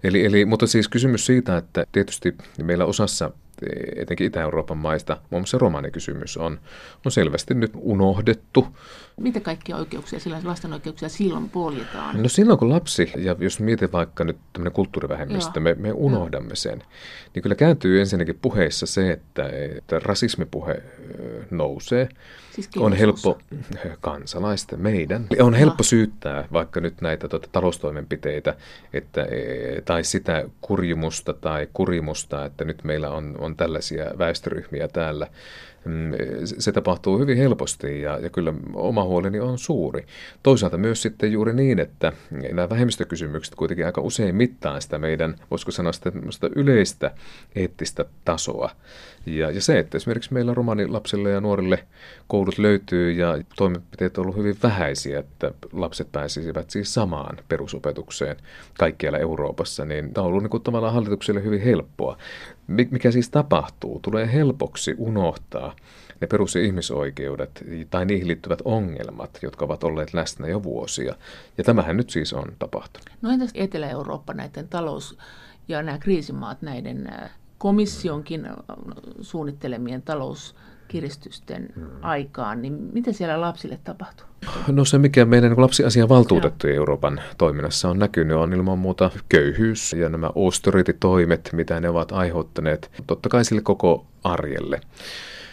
Eli, 0.03 0.25
eli, 0.25 0.45
mutta 0.45 0.67
siis 0.67 0.87
kysymys 0.87 1.25
siitä, 1.25 1.57
että 1.57 1.85
tietysti 1.91 2.35
meillä 2.63 2.85
osassa 2.85 3.31
etenkin 3.95 4.27
Itä-Euroopan 4.27 4.77
maista, 4.77 5.17
muun 5.29 5.41
muassa 5.41 5.57
romanikysymys 5.57 6.37
on, 6.37 6.59
on 7.05 7.11
selvästi 7.11 7.53
nyt 7.53 7.71
unohdettu. 7.75 8.67
Mitä 9.17 9.39
kaikkia 9.39 9.77
oikeuksia, 9.77 10.19
sillä 10.19 10.41
lasten 10.43 10.73
oikeuksia 10.73 11.09
silloin 11.09 11.49
poljetaan? 11.49 12.23
No 12.23 12.29
silloin 12.29 12.59
kun 12.59 12.69
lapsi, 12.69 13.11
ja 13.17 13.35
jos 13.39 13.59
mietit 13.59 13.91
vaikka 13.91 14.23
nyt 14.23 14.37
tämmöinen 14.53 14.73
kulttuurivähemmistö, 14.73 15.59
me, 15.59 15.73
me 15.73 15.91
unohdamme 15.91 16.49
Joo. 16.49 16.55
sen, 16.55 16.83
niin 17.35 17.43
kyllä 17.43 17.55
kääntyy 17.55 17.99
ensinnäkin 17.99 18.39
puheissa 18.41 18.85
se, 18.85 19.11
että, 19.11 19.49
että 19.77 19.99
rasismipuhe 19.99 20.83
nousee. 21.51 22.09
Siis 22.51 22.69
on 22.77 22.93
helppo 22.93 23.39
kansalaisten, 24.01 24.81
meidän, 24.81 25.27
on 25.39 25.53
helppo 25.53 25.83
syyttää 25.83 26.47
vaikka 26.53 26.79
nyt 26.79 27.01
näitä 27.01 27.27
tuota, 27.27 27.47
taloustoimenpiteitä 27.51 28.55
että, 28.93 29.23
e, 29.23 29.81
tai 29.81 30.03
sitä 30.03 30.45
kurjumusta 30.61 31.33
tai 31.33 31.67
kurimusta, 31.73 32.45
että 32.45 32.65
nyt 32.65 32.83
meillä 32.83 33.09
on, 33.09 33.35
on 33.39 33.55
tällaisia 33.55 34.05
väestöryhmiä 34.17 34.87
täällä 34.87 35.27
se 36.43 36.71
tapahtuu 36.71 37.19
hyvin 37.19 37.37
helposti 37.37 38.01
ja, 38.01 38.19
ja 38.19 38.29
kyllä 38.29 38.53
oma 38.73 39.03
huoleni 39.03 39.39
on 39.39 39.57
suuri. 39.57 40.05
Toisaalta 40.43 40.77
myös 40.77 41.01
sitten 41.01 41.31
juuri 41.31 41.53
niin, 41.53 41.79
että 41.79 42.13
nämä 42.51 42.69
vähemmistökysymykset 42.69 43.55
kuitenkin 43.55 43.85
aika 43.85 44.01
usein 44.01 44.35
mittaa 44.35 44.79
sitä 44.79 44.97
meidän, 44.97 45.35
voisiko 45.51 45.71
sanoa 45.71 45.91
sitä 45.91 46.49
yleistä 46.55 47.11
eettistä 47.55 48.05
tasoa. 48.25 48.71
Ja, 49.25 49.51
ja 49.51 49.61
se, 49.61 49.79
että 49.79 49.97
esimerkiksi 49.97 50.33
meillä 50.33 50.53
romanilapsille 50.53 51.29
ja 51.29 51.41
nuorille 51.41 51.83
koulut 52.27 52.57
löytyy 52.57 53.11
ja 53.11 53.37
toimenpiteet 53.55 54.17
on 54.17 54.21
ollut 54.21 54.37
hyvin 54.37 54.57
vähäisiä, 54.63 55.19
että 55.19 55.51
lapset 55.71 56.11
pääsisivät 56.11 56.69
siis 56.69 56.93
samaan 56.93 57.37
perusopetukseen 57.47 58.37
kaikkialla 58.77 59.17
Euroopassa, 59.17 59.85
niin 59.85 60.13
tämä 60.13 60.23
on 60.23 60.27
ollut 60.27 60.43
niin 60.43 60.49
kuin 60.49 60.63
tavallaan 60.63 60.93
hallitukselle 60.93 61.43
hyvin 61.43 61.61
helppoa. 61.61 62.17
Mikä 62.71 63.11
siis 63.11 63.29
tapahtuu? 63.29 63.99
Tulee 63.99 64.33
helpoksi 64.33 64.95
unohtaa 64.97 65.75
ne 66.21 66.27
perus- 66.27 66.55
ja 66.55 66.61
ihmisoikeudet 66.61 67.63
tai 67.89 68.05
niihin 68.05 68.27
liittyvät 68.27 68.59
ongelmat, 68.65 69.39
jotka 69.41 69.65
ovat 69.65 69.83
olleet 69.83 70.13
läsnä 70.13 70.47
jo 70.47 70.63
vuosia. 70.63 71.15
Ja 71.57 71.63
tämähän 71.63 71.97
nyt 71.97 72.09
siis 72.09 72.33
on 72.33 72.51
tapahtunut. 72.59 73.09
No 73.21 73.31
entäs 73.31 73.51
Etelä-Eurooppa 73.53 74.33
näiden 74.33 74.67
talous- 74.67 75.17
ja 75.67 75.83
nämä 75.83 75.97
kriisimaat 75.97 76.61
näiden 76.61 77.09
komissionkin 77.57 78.47
suunnittelemien 79.21 80.01
talouskiristysten 80.01 81.69
hmm. 81.75 81.89
aikaan, 82.01 82.61
niin 82.61 82.73
mitä 82.73 83.11
siellä 83.11 83.41
lapsille 83.41 83.79
tapahtuu? 83.83 84.30
No 84.67 84.85
se, 84.85 84.97
mikä 84.97 85.25
meidän 85.25 85.51
niin 85.51 85.61
lapsiasian 85.61 86.09
valtuutettujen 86.09 86.75
Euroopan 86.75 87.21
toiminnassa 87.37 87.89
on 87.89 87.99
näkynyt, 87.99 88.37
on 88.37 88.53
ilman 88.53 88.79
muuta 88.79 89.11
köyhyys 89.29 89.93
ja 89.93 90.09
nämä 90.09 90.31
austerity-toimet, 90.35 91.49
mitä 91.53 91.79
ne 91.79 91.89
ovat 91.89 92.11
aiheuttaneet 92.11 92.91
totta 93.07 93.29
kai 93.29 93.45
sille 93.45 93.61
koko 93.61 94.05
arjelle 94.23 94.81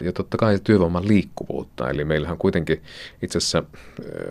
ja 0.01 0.13
totta 0.13 0.37
kai 0.37 0.59
työvoiman 0.65 1.09
liikkuvuutta. 1.09 1.91
Eli 1.91 2.05
meillähän 2.05 2.39
kuitenkin 2.39 2.83
itse 3.23 3.39
asiassa 3.39 3.63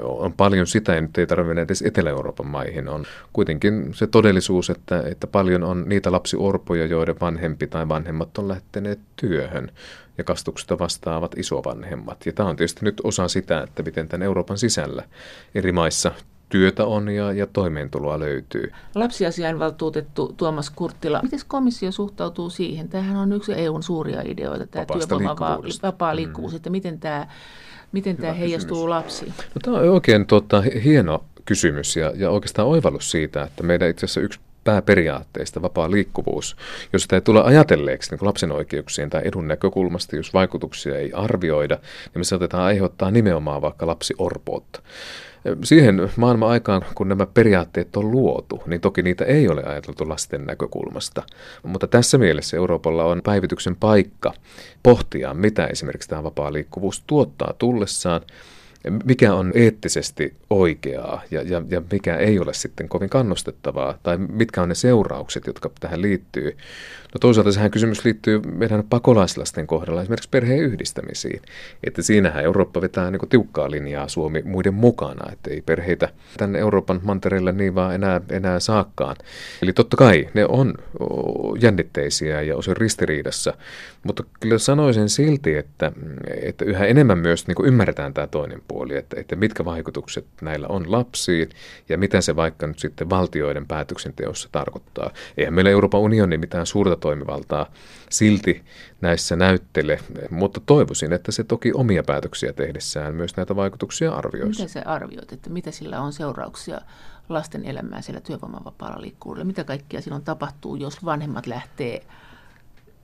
on 0.02 0.34
paljon 0.34 0.68
sitä, 0.68 0.96
ja 0.96 1.02
nyt 1.02 1.18
ei 1.18 1.28
tarvitse 1.28 1.48
mennä 1.48 1.62
edes 1.62 1.82
Etelä-Euroopan 1.82 2.48
maihin, 2.48 2.90
on 2.90 3.06
kuitenkin 3.34 3.94
se 3.94 4.08
todellisuus, 4.08 4.70
että, 4.70 5.04
että 5.06 5.28
paljon 5.28 5.64
on 5.64 5.84
niitä 5.88 6.12
lapsiorpoja, 6.12 6.86
joiden 6.86 7.16
vanhempi 7.22 7.68
tai 7.68 7.90
vanhemmat 7.90 8.38
on 8.38 8.48
lähteneet 8.48 9.00
työhön 9.16 9.72
ja 10.18 10.24
kastuksesta 10.24 10.80
vastaavat 10.80 11.38
isovanhemmat. 11.38 12.26
Ja 12.26 12.34
tämä 12.34 12.50
on 12.50 12.56
tietysti 12.56 12.86
nyt 12.86 13.02
osa 13.04 13.28
sitä, 13.28 13.62
että 13.64 13.84
miten 13.84 14.08
tämän 14.08 14.26
Euroopan 14.26 14.47
sisällä 14.56 15.04
eri 15.56 15.72
maissa 15.72 16.12
työtä 16.50 16.86
on 16.86 17.10
ja, 17.10 17.32
ja 17.32 17.48
toimeentuloa 17.48 18.20
löytyy. 18.20 18.72
Lapsiasiainvaltuutettu 18.96 20.34
Tuomas 20.38 20.70
Kurttila, 20.70 21.20
miten 21.24 21.40
komissio 21.48 21.92
suhtautuu 21.92 22.50
siihen? 22.50 22.90
Tämähän 22.90 23.18
on 23.18 23.34
yksi 23.34 23.54
EUn 23.54 23.84
suuria 23.84 24.22
ideoita, 24.26 24.68
tämä 24.68 24.86
työvoima 24.86 25.36
vapaa 25.84 26.16
liikkuvuus, 26.16 26.52
mm. 26.52 26.56
että 26.56 26.70
miten 26.70 27.00
tämä, 27.00 27.28
miten 27.92 28.18
tämä 28.18 28.34
heijastuu 28.34 28.78
kysymys. 28.78 28.90
lapsiin? 28.90 29.34
No, 29.40 29.62
tämä 29.64 29.78
on 29.78 29.90
oikein 29.90 30.26
tota, 30.26 30.64
hieno 30.84 31.24
kysymys 31.46 31.96
ja, 31.96 32.14
ja 32.16 32.30
oikeastaan 32.30 32.68
oivallus 32.68 33.12
siitä, 33.12 33.44
että 33.44 33.64
meidän 33.64 33.90
itse 33.90 34.06
asiassa 34.06 34.22
yksi 34.22 34.40
pääperiaatteista 34.68 35.62
vapaa 35.62 35.92
liikkuvuus, 35.92 36.58
jos 36.94 37.02
sitä 37.02 37.16
ei 37.16 37.22
tule 37.22 37.44
ajatelleeksi 37.44 38.12
niin 38.12 38.28
lapsen 38.28 38.52
oikeuksien 38.52 39.10
tai 39.10 39.22
edun 39.26 39.48
näkökulmasta, 39.48 40.16
jos 40.16 40.34
vaikutuksia 40.34 40.98
ei 40.98 41.14
arvioida, 41.14 41.76
niin 41.76 42.20
me 42.20 42.24
saatetaan 42.24 42.64
aiheuttaa 42.64 43.12
nimenomaan 43.12 43.62
vaikka 43.62 43.88
lapsiorpoutta. 43.88 44.82
Siihen 45.64 46.12
maailman 46.16 46.50
aikaan, 46.50 46.82
kun 46.96 47.10
nämä 47.10 47.26
periaatteet 47.26 47.98
on 47.98 48.12
luotu, 48.12 48.64
niin 48.66 48.82
toki 48.82 49.02
niitä 49.02 49.26
ei 49.26 49.50
ole 49.50 49.64
ajateltu 49.64 50.10
lasten 50.10 50.46
näkökulmasta. 50.46 51.24
Mutta 51.64 51.88
tässä 51.88 52.18
mielessä 52.18 52.58
Euroopalla 52.58 53.06
on 53.06 53.22
päivityksen 53.24 53.76
paikka 53.76 54.34
pohtia, 54.84 55.34
mitä 55.34 55.68
esimerkiksi 55.68 56.10
tämä 56.10 56.24
vapaa 56.24 56.54
liikkuvuus 56.54 57.04
tuottaa 57.08 57.54
tullessaan 57.58 58.22
mikä 59.06 59.34
on 59.34 59.52
eettisesti 59.56 60.34
oikeaa 60.50 61.22
ja, 61.32 61.42
ja, 61.42 61.62
ja 61.70 61.82
mikä 61.92 62.16
ei 62.16 62.40
ole 62.40 62.54
sitten 62.54 62.90
kovin 62.90 63.10
kannustettavaa, 63.10 63.98
tai 64.04 64.18
mitkä 64.18 64.62
on 64.62 64.70
ne 64.70 64.76
seuraukset, 64.76 65.48
jotka 65.48 65.72
tähän 65.80 66.02
liittyy. 66.02 66.58
No 67.14 67.20
toisaalta 67.20 67.52
sehän 67.52 67.72
kysymys 67.72 68.06
liittyy 68.06 68.40
meidän 68.40 68.84
pakolaislasten 68.90 69.68
kohdalla 69.68 70.02
esimerkiksi 70.02 70.30
perheen 70.30 70.60
yhdistämisiin. 70.60 71.42
Että 71.84 72.02
siinähän 72.02 72.44
Eurooppa 72.44 72.82
vetää 72.82 73.12
niin 73.12 73.30
tiukkaa 73.30 73.72
linjaa 73.72 74.08
Suomi 74.08 74.42
muiden 74.46 74.74
mukana, 74.74 75.32
että 75.32 75.52
ei 75.52 75.62
perheitä 75.62 76.10
tänne 76.38 76.60
Euroopan 76.60 77.00
mantereelle 77.04 77.52
niin 77.52 77.76
vaan 77.76 77.96
enää, 77.96 78.22
enää 78.30 78.60
saakkaan. 78.60 79.16
Eli 79.62 79.74
totta 79.74 79.98
kai 79.98 80.30
ne 80.34 80.46
on 80.46 80.74
jännitteisiä 81.62 82.42
ja 82.42 82.56
osin 82.56 82.78
ristiriidassa, 82.78 83.54
mutta 84.04 84.24
kyllä 84.40 84.58
sanoisin 84.58 85.10
silti, 85.10 85.56
että, 85.56 85.92
että 86.42 86.66
yhä 86.66 86.86
enemmän 86.86 87.18
myös 87.18 87.48
niin 87.48 87.66
ymmärretään 87.66 88.14
tämä 88.14 88.28
toinen 88.28 88.62
puoli, 88.68 88.96
että, 88.98 89.20
että 89.20 89.36
mitkä 89.36 89.66
vaikutukset 89.66 90.26
näillä 90.42 90.68
on 90.68 90.92
lapsiin 90.92 91.50
ja 91.90 91.98
mitä 91.98 92.22
se 92.22 92.36
vaikka 92.36 92.68
nyt 92.68 92.80
sitten 92.80 93.10
valtioiden 93.10 93.68
päätöksenteossa 93.68 94.50
tarkoittaa. 94.52 95.12
Eihän 95.38 95.54
meillä 95.54 95.72
Euroopan 95.72 96.02
unioni 96.02 96.38
mitään 96.38 96.66
suurta 96.66 96.97
toimivaltaa 96.98 97.66
silti 98.10 98.64
näissä 99.02 99.36
näyttele, 99.36 100.00
mutta 100.30 100.62
toivoisin, 100.66 101.14
että 101.14 101.32
se 101.32 101.44
toki 101.44 101.72
omia 101.74 102.04
päätöksiä 102.04 102.54
tehdessään 102.54 103.16
myös 103.16 103.38
näitä 103.38 103.56
vaikutuksia 103.56 104.12
arvioisi. 104.12 104.50
Miten 104.50 104.70
se 104.70 104.82
arvioit, 104.82 105.34
että 105.34 105.50
mitä 105.50 105.72
sillä 105.72 106.02
on 106.02 106.14
seurauksia 106.14 106.82
lasten 107.30 107.66
elämään 107.66 108.04
siellä 108.04 108.22
työvoimavapaalla 108.22 109.02
liikkuudella? 109.02 109.46
Mitä 109.46 109.64
kaikkea 109.64 110.02
silloin 110.02 110.24
tapahtuu, 110.24 110.76
jos 110.76 111.06
vanhemmat 111.06 111.48
lähtee 111.48 112.06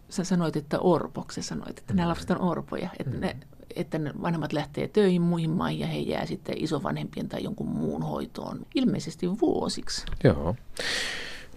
sä 0.10 0.24
sanoit, 0.24 0.56
että 0.56 0.80
orpoksi 0.80 1.42
sanoit, 1.42 1.80
että 1.80 1.94
nämä 1.94 2.10
lapset 2.10 2.32
on 2.32 2.42
orpoja, 2.42 2.90
että 3.00 3.18
ne, 3.18 3.38
että 3.76 4.00
ne 4.00 4.14
vanhemmat 4.22 4.54
lähtee 4.54 4.88
töihin 4.88 5.22
muihin 5.22 5.50
maihin 5.50 5.80
ja 5.80 5.88
he 5.88 5.98
jää 5.98 6.26
sitten 6.26 6.64
isovanhempien 6.64 7.30
tai 7.30 7.44
jonkun 7.44 7.68
muun 7.68 8.04
hoitoon 8.04 8.66
ilmeisesti 8.76 9.40
vuosiksi. 9.40 10.06
Joo. 10.24 10.56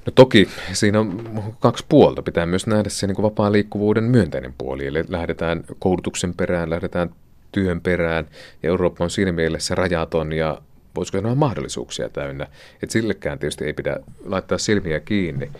No 0.07 0.12
toki 0.14 0.49
siinä 0.73 1.01
on 1.01 1.55
kaksi 1.61 1.85
puolta. 1.88 2.23
Pitää 2.23 2.47
myös 2.47 2.66
nähdä 2.66 2.88
se 2.88 3.07
niin 3.07 3.23
vapaa 3.23 3.53
liikkuvuuden 3.53 4.05
myönteinen 4.05 4.55
puoli. 4.59 4.87
Eli 4.87 5.05
lähdetään 5.09 5.64
koulutuksen 5.79 6.35
perään, 6.35 6.71
lähdetään 6.71 7.11
työn 7.53 7.81
perään. 7.81 8.27
Ja 8.62 8.69
Eurooppa 8.69 9.05
on 9.05 9.11
siinä 9.11 9.33
mielessä 9.33 9.75
rajaton 9.75 10.33
ja 10.33 10.62
voisiko 10.97 11.19
sanoa 11.19 11.35
mahdollisuuksia 11.35 12.09
täynnä. 12.09 12.47
Että 12.83 12.92
sillekään 12.92 13.38
tietysti 13.38 13.64
ei 13.64 13.73
pidä 13.73 13.97
laittaa 14.25 14.59
silmiä 14.59 15.01
kiinni. 15.01 15.51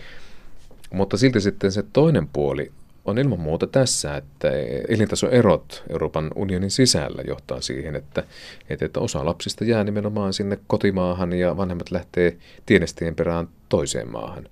Mutta 0.93 1.17
silti 1.17 1.41
sitten 1.41 1.71
se 1.71 1.83
toinen 1.93 2.27
puoli 2.27 2.71
on 3.07 3.17
ilman 3.17 3.39
muuta 3.39 3.67
tässä, 3.67 4.17
että 4.17 4.51
elintasoerot 4.87 5.83
Euroopan 5.89 6.31
unionin 6.35 6.71
sisällä 6.71 7.23
johtaa 7.27 7.61
siihen, 7.61 7.95
että, 7.95 8.23
että 8.69 8.99
osa 8.99 9.25
lapsista 9.25 9.63
jää 9.63 9.83
nimenomaan 9.83 10.33
sinne 10.33 10.59
kotimaahan 10.67 11.33
ja 11.33 11.57
vanhemmat 11.57 11.91
lähtee 11.91 12.37
tienestien 12.65 13.15
perään 13.15 13.47
toiseen 13.69 14.11
maahan. 14.11 14.47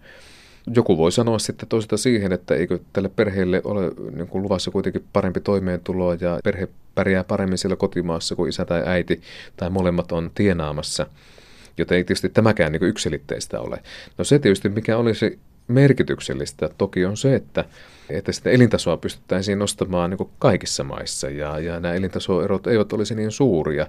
Joku 0.75 0.97
voi 0.97 1.11
sanoa 1.11 1.39
sitten 1.39 1.69
toisaalta 1.69 1.97
siihen, 1.97 2.31
että 2.31 2.55
eikö 2.55 2.79
tälle 2.93 3.09
perheelle 3.09 3.61
ole 3.63 3.91
niin 4.15 4.27
kuin 4.27 4.43
luvassa 4.43 4.71
kuitenkin 4.71 5.05
parempi 5.13 5.39
toimeentulo 5.39 6.13
ja 6.13 6.39
perhe 6.43 6.67
pärjää 6.95 7.23
paremmin 7.23 7.57
siellä 7.57 7.75
kotimaassa 7.75 8.35
kuin 8.35 8.49
isä 8.49 8.65
tai 8.65 8.83
äiti 8.85 9.21
tai 9.57 9.69
molemmat 9.69 10.11
on 10.11 10.31
tienaamassa. 10.35 11.07
Joten 11.77 11.97
ei 11.97 12.03
tietysti 12.03 12.29
tämäkään 12.29 12.71
niin 12.71 12.83
yksilitteistä 12.83 13.59
ole. 13.59 13.83
No 14.17 14.23
se 14.23 14.39
tietysti, 14.39 14.69
mikä 14.69 14.97
olisi 14.97 15.39
merkityksellistä 15.67 16.69
toki 16.77 17.05
on 17.05 17.17
se, 17.17 17.35
että, 17.35 17.65
että 18.09 18.31
sitä 18.31 18.49
elintasoa 18.49 18.97
pystyttäisiin 18.97 19.59
nostamaan 19.59 20.09
niin 20.09 20.29
kaikissa 20.39 20.83
maissa 20.83 21.29
ja, 21.29 21.59
ja 21.59 21.79
nämä 21.79 21.93
elintasoerot 21.93 22.67
eivät 22.67 22.93
olisi 22.93 23.15
niin 23.15 23.31
suuria. 23.31 23.87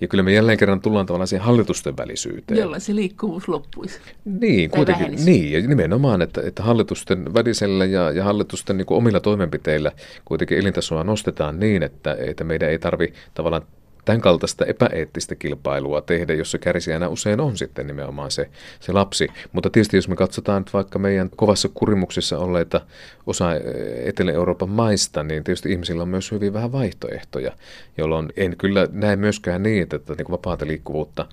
Ja 0.00 0.08
kyllä 0.08 0.22
me 0.22 0.32
jälleen 0.32 0.58
kerran 0.58 0.80
tullaan 0.80 1.06
tavallaan 1.06 1.28
siihen 1.28 1.46
hallitusten 1.46 1.96
välisyyteen. 1.96 2.60
Jolla 2.60 2.78
se 2.78 2.94
liikkuvuus 2.94 3.48
loppuisi. 3.48 4.00
Niin, 4.24 4.70
kuitenkin. 4.70 5.04
Vähenisi. 5.04 5.30
Niin, 5.30 5.52
ja 5.52 5.68
nimenomaan, 5.68 6.22
että, 6.22 6.40
että 6.44 6.62
hallitusten 6.62 7.34
välisellä 7.34 7.84
ja, 7.84 8.10
ja 8.10 8.24
hallitusten 8.24 8.76
niin 8.76 8.86
omilla 8.90 9.20
toimenpiteillä 9.20 9.92
kuitenkin 10.24 10.58
elintasoa 10.58 11.04
nostetaan 11.04 11.60
niin, 11.60 11.82
että, 11.82 12.16
että 12.18 12.44
meidän 12.44 12.70
ei 12.70 12.78
tarvi 12.78 13.12
tavallaan 13.34 13.62
tämän 14.06 14.20
kaltaista 14.20 14.64
epäeettistä 14.64 15.34
kilpailua 15.34 16.00
tehdä, 16.00 16.34
jossa 16.34 16.58
kärsijänä 16.58 17.08
usein 17.08 17.40
on 17.40 17.56
sitten 17.56 17.86
nimenomaan 17.86 18.30
se, 18.30 18.50
se 18.80 18.92
lapsi. 18.92 19.28
Mutta 19.52 19.70
tietysti 19.70 19.96
jos 19.96 20.08
me 20.08 20.16
katsotaan 20.16 20.62
nyt 20.62 20.72
vaikka 20.74 20.98
meidän 20.98 21.30
kovassa 21.36 21.68
kurimuksessa 21.74 22.38
olleita 22.38 22.80
osa 23.26 23.48
Etelä-Euroopan 24.04 24.68
maista, 24.68 25.22
niin 25.22 25.44
tietysti 25.44 25.72
ihmisillä 25.72 26.02
on 26.02 26.08
myös 26.08 26.32
hyvin 26.32 26.52
vähän 26.52 26.72
vaihtoehtoja, 26.72 27.52
jolloin 27.98 28.28
en 28.36 28.56
kyllä 28.56 28.88
näe 28.92 29.16
myöskään 29.16 29.62
niin, 29.62 29.82
että 29.82 29.98
niin 30.18 30.30
vapaata 30.30 30.66
liikkuvuutta 30.66 31.26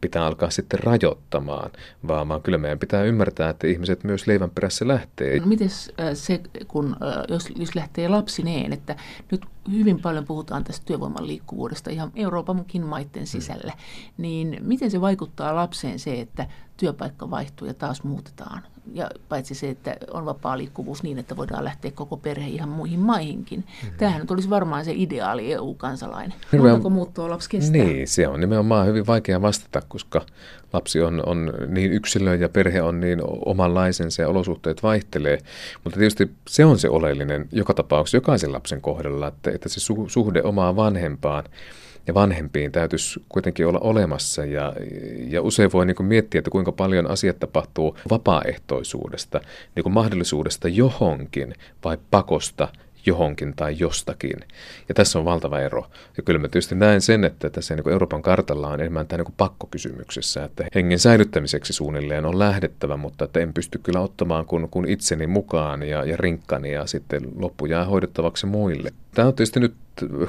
pitää 0.00 0.26
alkaa 0.26 0.50
sitten 0.50 0.80
rajoittamaan, 0.80 1.70
vaan, 2.08 2.28
vaan 2.28 2.42
kyllä 2.42 2.58
meidän 2.58 2.78
pitää 2.78 3.02
ymmärtää, 3.02 3.50
että 3.50 3.66
ihmiset 3.66 4.04
myös 4.04 4.26
leivän 4.26 4.50
perässä 4.50 4.88
lähtee. 4.88 5.40
No, 5.40 5.46
Miten 5.46 5.70
se, 6.14 6.40
kun, 6.68 6.96
jos, 7.28 7.48
jos 7.56 7.74
lähtee 7.74 8.08
lapsineen, 8.08 8.72
että 8.72 8.96
nyt 9.30 9.46
hyvin 9.72 10.00
paljon 10.00 10.24
puhutaan 10.24 10.64
tästä 10.64 10.86
työvoiman 10.86 11.26
liikkuvuudesta 11.26 11.90
ihan 11.90 12.12
Euroopankin 12.16 12.86
maiden 12.86 13.26
sisällä, 13.26 13.72
hmm. 13.72 14.12
niin 14.22 14.56
miten 14.60 14.90
se 14.90 15.00
vaikuttaa 15.00 15.54
lapseen 15.54 15.98
se, 15.98 16.20
että 16.20 16.46
työpaikka 16.82 17.30
vaihtuu 17.30 17.68
ja 17.68 17.74
taas 17.74 18.02
muutetaan? 18.02 18.62
Ja 18.92 19.10
paitsi 19.28 19.54
se, 19.54 19.68
että 19.70 19.96
on 20.10 20.24
vapaa 20.24 20.58
liikkuvuus 20.58 21.02
niin, 21.02 21.18
että 21.18 21.36
voidaan 21.36 21.64
lähteä 21.64 21.90
koko 21.90 22.16
perhe 22.16 22.48
ihan 22.48 22.68
muihin 22.68 23.00
maihinkin. 23.00 23.58
Mm-hmm. 23.60 23.98
Tämähän 23.98 24.20
nyt 24.20 24.30
olisi 24.30 24.50
varmaan 24.50 24.84
se 24.84 24.92
ideaali 24.94 25.52
EU-kansalainen. 25.52 26.34
Voidaanko 26.58 26.90
muuttua 26.90 27.30
lapsi 27.30 27.50
kestää? 27.50 27.72
Niin, 27.84 28.08
se 28.08 28.28
on 28.28 28.40
nimenomaan 28.40 28.86
hyvin 28.86 29.06
vaikea 29.06 29.42
vastata, 29.42 29.82
koska 29.88 30.26
lapsi 30.72 31.00
on, 31.00 31.22
on 31.26 31.52
niin 31.68 31.92
yksilö 31.92 32.34
ja 32.34 32.48
perhe 32.48 32.82
on 32.82 33.00
niin 33.00 33.20
omanlaisensa 33.46 34.22
ja 34.22 34.28
olosuhteet 34.28 34.82
vaihtelee. 34.82 35.38
Mutta 35.84 35.98
tietysti 35.98 36.30
se 36.48 36.64
on 36.64 36.78
se 36.78 36.88
oleellinen 36.88 37.48
joka 37.52 37.74
tapauksessa 37.74 38.16
jokaisen 38.16 38.52
lapsen 38.52 38.80
kohdalla, 38.80 39.28
että, 39.28 39.50
että 39.50 39.68
se 39.68 39.80
su, 39.80 40.08
suhde 40.08 40.42
omaan 40.42 40.76
vanhempaan 40.76 41.44
ja 42.06 42.14
vanhempiin 42.14 42.72
täytyisi 42.72 43.20
kuitenkin 43.28 43.66
olla 43.66 43.78
olemassa. 43.78 44.44
Ja, 44.44 44.72
ja 45.28 45.42
usein 45.42 45.72
voi 45.72 45.86
niin 45.86 45.96
kuin 45.96 46.06
miettiä, 46.06 46.38
että 46.38 46.50
kuinka 46.50 46.72
paljon 46.72 47.10
asiat 47.10 47.38
tapahtuu 47.38 47.98
vapaaehtoisuudesta, 48.10 49.40
niin 49.76 49.82
kuin 49.82 49.92
mahdollisuudesta 49.92 50.68
johonkin 50.68 51.54
vai 51.84 51.98
pakosta 52.10 52.68
johonkin 53.06 53.52
tai 53.56 53.76
jostakin. 53.78 54.36
Ja 54.88 54.94
tässä 54.94 55.18
on 55.18 55.24
valtava 55.24 55.60
ero. 55.60 55.86
Ja 56.16 56.22
kyllä 56.22 56.38
mä 56.38 56.48
tietysti 56.48 56.74
näen 56.74 57.00
sen, 57.00 57.24
että 57.24 57.50
tässä 57.50 57.76
niin 57.76 57.88
Euroopan 57.88 58.22
kartalla 58.22 58.68
on 58.68 58.80
enemmän 58.80 59.06
tämä 59.06 59.22
niin 59.22 59.34
pakkokysymyksessä, 59.36 60.44
että 60.44 60.64
hengen 60.74 60.98
säilyttämiseksi 60.98 61.72
suunnilleen 61.72 62.26
on 62.26 62.38
lähdettävä, 62.38 62.96
mutta 62.96 63.24
että 63.24 63.40
en 63.40 63.52
pysty 63.52 63.78
kyllä 63.78 64.00
ottamaan 64.00 64.46
kun, 64.46 64.68
kun 64.70 64.88
itseni 64.88 65.26
mukaan 65.26 65.82
ja, 65.82 66.04
ja 66.04 66.16
rinkkani 66.16 66.72
ja 66.72 66.86
sitten 66.86 67.22
loppu 67.36 67.66
jää 67.66 67.84
hoidettavaksi 67.84 68.46
muille. 68.46 68.92
Tämä 69.14 69.28
on 69.28 69.34
tietysti 69.34 69.60
nyt, 69.60 69.74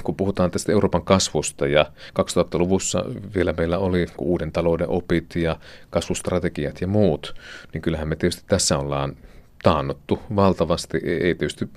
kun 0.04 0.16
puhutaan 0.16 0.52
tästä 0.52 0.72
Euroopan 0.72 1.04
kasvusta 1.04 1.68
ja 1.68 1.86
2000-luvussa 2.20 3.06
vielä 3.36 3.54
meillä 3.58 3.78
oli 3.78 4.06
uuden 4.18 4.52
talouden 4.52 4.90
opit 4.90 5.36
ja 5.36 5.60
kasvustrategiat 5.90 6.82
ja 6.82 6.88
muut, 6.88 7.36
niin 7.74 7.82
kyllähän 7.82 8.08
me 8.08 8.16
tietysti 8.16 8.44
tässä 8.48 8.78
ollaan 8.78 9.16
taannuttu 9.64 10.20
valtavasti, 10.36 10.98
ei 11.04 11.36
tietysti 11.36 11.70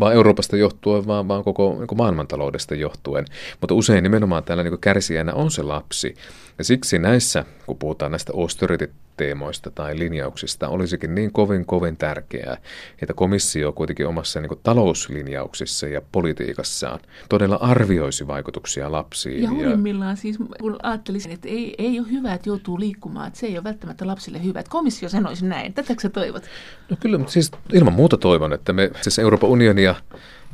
vaan 0.00 0.14
Euroopasta 0.14 0.56
johtuen, 0.56 1.06
vaan, 1.06 1.28
vaan 1.28 1.44
koko 1.44 1.76
niin 1.78 1.98
maailmantaloudesta 1.98 2.74
johtuen. 2.74 3.24
Mutta 3.60 3.74
usein 3.74 4.02
nimenomaan 4.02 4.44
täällä 4.44 4.62
niin 4.62 4.78
kärsijänä 4.78 5.32
on 5.32 5.50
se 5.50 5.62
lapsi. 5.62 6.14
Ja 6.58 6.64
siksi 6.64 6.98
näissä, 6.98 7.44
kun 7.66 7.78
puhutaan 7.78 8.10
näistä 8.10 8.32
austerity-teemoista 8.36 9.70
tai 9.70 9.98
linjauksista, 9.98 10.68
olisikin 10.68 11.14
niin 11.14 11.32
kovin 11.32 11.66
kovin 11.66 11.96
tärkeää, 11.96 12.56
että 13.02 13.14
komissio 13.14 13.72
kuitenkin 13.72 14.06
omassa 14.06 14.40
niin 14.40 14.60
talouslinjauksissa 14.62 15.86
ja 15.86 16.02
politiikassaan 16.12 17.00
todella 17.28 17.56
arvioisi 17.56 18.26
vaikutuksia 18.26 18.92
lapsiin. 18.92 19.42
Ja 19.42 19.50
huimmillaan 19.50 20.10
ja... 20.10 20.16
siis, 20.16 20.38
kun 20.60 20.76
ajattelisin, 20.82 21.32
että 21.32 21.48
ei, 21.48 21.74
ei 21.78 22.00
ole 22.00 22.10
hyvä, 22.10 22.34
että 22.34 22.48
joutuu 22.48 22.80
liikkumaan, 22.80 23.26
että 23.26 23.38
se 23.38 23.46
ei 23.46 23.56
ole 23.56 23.64
välttämättä 23.64 24.06
lapsille 24.06 24.44
hyvä. 24.44 24.60
Että 24.60 24.70
komissio 24.70 25.08
sanoisi 25.08 25.46
näin. 25.46 25.74
Tätäkö 25.74 26.00
sä 26.00 26.08
toivot? 26.08 26.42
No 26.90 26.96
kyllä, 27.00 27.18
mutta 27.18 27.32
siis 27.32 27.50
ilman 27.72 27.92
muuta 27.92 28.16
toivon, 28.16 28.52
että 28.52 28.72
me 28.72 28.90
siis 29.00 29.18
Euroopan 29.18 29.50
unionia 29.66 29.94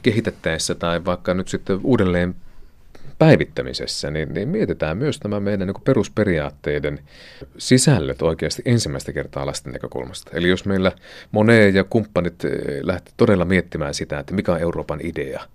kehitettäessä 0.03 0.75
tai 0.75 1.05
vaikka 1.05 1.35
nyt 1.35 1.49
sitten 1.49 1.81
uudelleen 1.85 2.35
päivittämisessä, 3.19 4.11
niin, 4.11 4.35
niin 4.35 4.49
mietitään 4.49 4.99
myös 4.99 5.21
nämä 5.25 5.41
meidän 5.41 5.67
niin 5.67 5.83
perusperiaatteiden 5.85 6.99
sisällöt 7.59 8.23
oikeasti 8.23 8.63
ensimmäistä 8.65 9.13
kertaa 9.13 9.47
lasten 9.47 9.73
näkökulmasta. 9.73 10.31
Eli 10.35 10.49
jos 10.49 10.65
meillä 10.65 10.93
Monet 11.31 11.75
ja 11.75 11.85
kumppanit 11.85 12.45
eh, 12.45 12.51
lähti 12.83 13.13
todella 13.17 13.45
miettimään 13.45 13.95
sitä, 13.95 14.19
että 14.19 14.35
mikä 14.35 14.53
on 14.53 14.61
Euroopan 14.61 15.01
idea– 15.03 15.43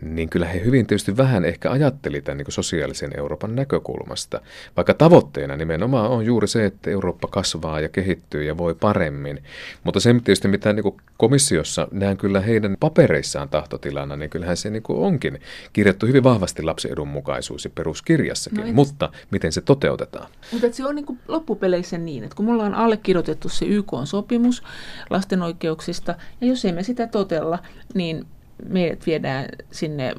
niin 0.00 0.30
kyllä 0.30 0.46
he 0.46 0.64
hyvin 0.64 0.86
tietysti 0.86 1.16
vähän 1.16 1.44
ehkä 1.44 1.70
ajatteli 1.70 2.20
tämän 2.20 2.38
niin 2.38 2.52
sosiaalisen 2.52 3.10
Euroopan 3.16 3.56
näkökulmasta, 3.56 4.40
vaikka 4.76 4.94
tavoitteena 4.94 5.56
nimenomaan 5.56 6.10
on 6.10 6.24
juuri 6.26 6.48
se, 6.48 6.64
että 6.64 6.90
Eurooppa 6.90 7.28
kasvaa 7.28 7.80
ja 7.80 7.88
kehittyy 7.88 8.44
ja 8.44 8.58
voi 8.58 8.74
paremmin. 8.74 9.42
Mutta 9.84 10.00
se 10.00 10.12
tietysti, 10.12 10.48
mitä 10.48 10.72
niin 10.72 10.96
komissiossa 11.16 11.88
näen 11.92 12.16
kyllä 12.16 12.40
heidän 12.40 12.76
papereissaan 12.80 13.48
tahtotilana, 13.48 14.16
niin 14.16 14.30
kyllähän 14.30 14.56
se 14.56 14.70
niin 14.70 14.82
onkin 14.88 15.40
kirjattu 15.72 16.06
hyvin 16.06 16.24
vahvasti 16.24 16.62
lapsen 16.62 17.08
mukaisuus 17.08 17.64
ja 17.64 17.70
peruskirjassakin, 17.74 18.66
no, 18.66 18.72
mutta 18.72 19.10
miten 19.30 19.52
se 19.52 19.60
toteutetaan? 19.60 20.30
Mutta 20.52 20.72
se 20.72 20.86
on 20.86 20.94
niin 20.94 21.18
loppupeleissä 21.28 21.98
niin, 21.98 22.24
että 22.24 22.36
kun 22.36 22.44
me 22.44 22.52
ollaan 22.52 22.74
allekirjoitettu 22.74 23.48
se 23.48 23.66
YK-sopimus 23.66 24.62
lasten 25.10 25.42
oikeuksista, 25.42 26.14
ja 26.40 26.46
jos 26.46 26.64
emme 26.64 26.82
sitä 26.82 27.06
totella, 27.06 27.58
niin 27.94 28.26
meidät 28.68 29.06
viedään 29.06 29.48
sinne 29.70 30.14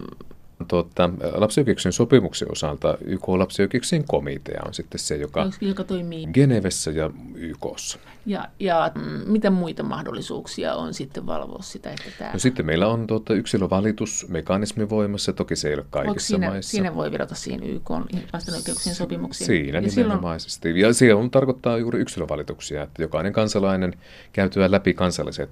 Tuota, 0.68 1.10
lapsioikeuksien 1.34 1.94
sopimuksen 1.94 2.52
osalta 2.52 2.98
YK 3.02 3.28
lapsioikeuksien 3.28 4.04
komitea 4.08 4.62
on 4.66 4.74
sitten 4.74 5.00
se, 5.00 5.16
joka, 5.16 5.52
joka 5.62 5.84
toimii 5.84 6.28
Genevessä 6.28 6.92
ja 6.92 7.12
YKssa. 7.36 8.00
Ja, 8.26 8.48
ja 8.60 8.92
mm, 8.96 9.32
mitä 9.32 9.50
muita 9.50 9.84
mahdollisuuksia 9.84 10.76
on 10.76 10.94
sitten 10.94 11.26
valvoa 11.26 11.62
sitä, 11.62 11.90
että 11.90 12.04
tämä... 12.18 12.34
No 12.34 12.40
sitten 12.40 12.66
meillä 12.66 12.88
on 12.88 13.08
tuota, 13.08 13.34
yksilövalitusmekanismi 13.34 14.90
voimassa, 14.90 15.34
toki 15.34 15.56
se 15.56 15.68
ei 15.68 15.74
ole 15.74 15.86
kaikissa 15.90 16.28
siinä, 16.28 16.50
maissa. 16.50 16.72
Siinä 16.72 16.96
voi 16.96 17.12
vedota 17.12 17.36
siihen 17.36 17.64
YK 17.64 17.90
lasten 18.34 18.56
oikeuksien 18.56 18.96
sopimuksiin. 18.96 19.46
Siinä 19.46 19.78
ja 19.78 19.82
nimenomaisesti. 19.82 20.70
Silloin... 20.70 20.88
Ja 20.88 20.94
se 20.94 21.14
on, 21.14 21.32
tarkoittaa 21.32 21.78
juuri 21.78 22.00
yksilövalituksia, 22.00 22.84
että 22.84 23.02
jokainen 23.02 23.34
kansalainen 23.34 23.94
käytyä 24.34 24.72
läpi 24.72 24.94
kansalliset 24.94 25.50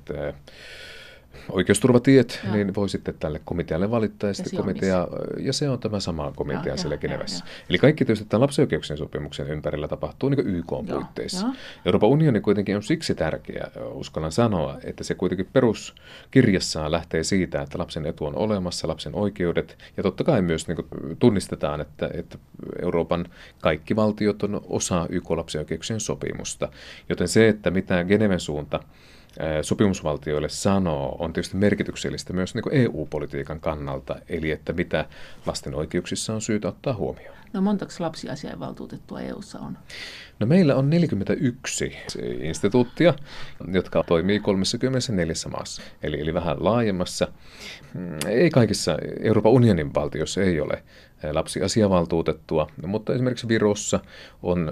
oikeusturvatiet, 1.51 2.39
ja. 2.43 2.51
niin 2.51 2.75
voi 2.75 2.89
sitten 2.89 3.15
tälle 3.19 3.41
komitealle 3.45 3.91
valittaa, 3.91 4.29
ja, 4.29 4.33
ja 4.51 4.59
komitea, 4.59 5.07
ja 5.39 5.53
se 5.53 5.69
on 5.69 5.79
tämä 5.79 5.99
sama 5.99 6.33
komitea 6.35 6.73
ja, 6.73 6.77
siellä 6.77 6.97
Genevessä. 6.97 7.45
Ja. 7.45 7.51
Eli 7.69 7.77
kaikki 7.77 8.05
tietysti 8.05 8.29
tämän 8.29 8.41
lapsioikeuksien 8.41 8.97
sopimuksen 8.97 9.47
ympärillä 9.47 9.87
tapahtuu 9.87 10.29
niin 10.29 10.47
YK 10.47 10.67
puitteissa. 10.89 11.47
Ja. 11.47 11.53
Euroopan 11.85 12.09
unioni 12.09 12.41
kuitenkin 12.41 12.75
on 12.75 12.83
siksi 12.83 13.15
tärkeä, 13.15 13.67
uskallan 13.91 14.31
sanoa, 14.31 14.77
että 14.83 15.03
se 15.03 15.15
kuitenkin 15.15 15.49
peruskirjassaan 15.53 16.91
lähtee 16.91 17.23
siitä, 17.23 17.61
että 17.61 17.79
lapsen 17.79 18.05
etu 18.05 18.25
on 18.25 18.35
olemassa, 18.35 18.87
lapsen 18.87 19.15
oikeudet, 19.15 19.77
ja 19.97 20.03
totta 20.03 20.23
kai 20.23 20.41
myös 20.41 20.67
niin 20.67 20.75
kuin, 20.75 21.17
tunnistetaan, 21.19 21.81
että, 21.81 22.09
että 22.13 22.37
Euroopan 22.81 23.25
kaikki 23.61 23.95
valtiot 23.95 24.43
on 24.43 24.61
osa 24.69 25.07
YK 25.09 25.29
lapsioikeuksien 25.29 25.99
sopimusta. 25.99 26.69
Joten 27.09 27.27
se, 27.27 27.47
että 27.47 27.71
mitä 27.71 28.03
Geneven 28.03 28.39
suunta 28.39 28.79
sopimusvaltioille 29.61 30.49
sanoo, 30.49 31.15
on 31.19 31.33
tietysti 31.33 31.57
merkityksellistä 31.57 32.33
myös 32.33 32.55
niin 32.55 32.63
EU-politiikan 32.71 33.59
kannalta, 33.59 34.15
eli 34.29 34.51
että 34.51 34.73
mitä 34.73 35.05
lasten 35.45 35.75
oikeuksissa 35.75 36.33
on 36.33 36.41
syytä 36.41 36.67
ottaa 36.67 36.93
huomioon. 36.93 37.37
No 37.53 37.61
montako 37.61 37.91
lapsiasiainvaltuutettua 37.99 39.21
EU:ssa 39.21 39.59
on? 39.59 39.77
No 40.39 40.47
meillä 40.47 40.75
on 40.75 40.89
41 40.89 41.97
instituuttia, 42.41 43.13
jotka 43.71 44.03
toimii 44.03 44.39
34 44.39 45.33
maassa, 45.51 45.81
eli, 46.03 46.21
eli 46.21 46.33
vähän 46.33 46.57
laajemmassa. 46.59 47.27
Mm, 47.93 48.17
ei 48.27 48.49
kaikissa 48.49 48.97
Euroopan 49.23 49.51
unionin 49.51 49.93
valtioissa 49.93 50.41
ei 50.41 50.61
ole 50.61 50.83
lapsiasiavaltuutettua, 51.31 52.67
mutta 52.87 53.13
esimerkiksi 53.13 53.47
Virossa 53.47 53.99
on 54.43 54.71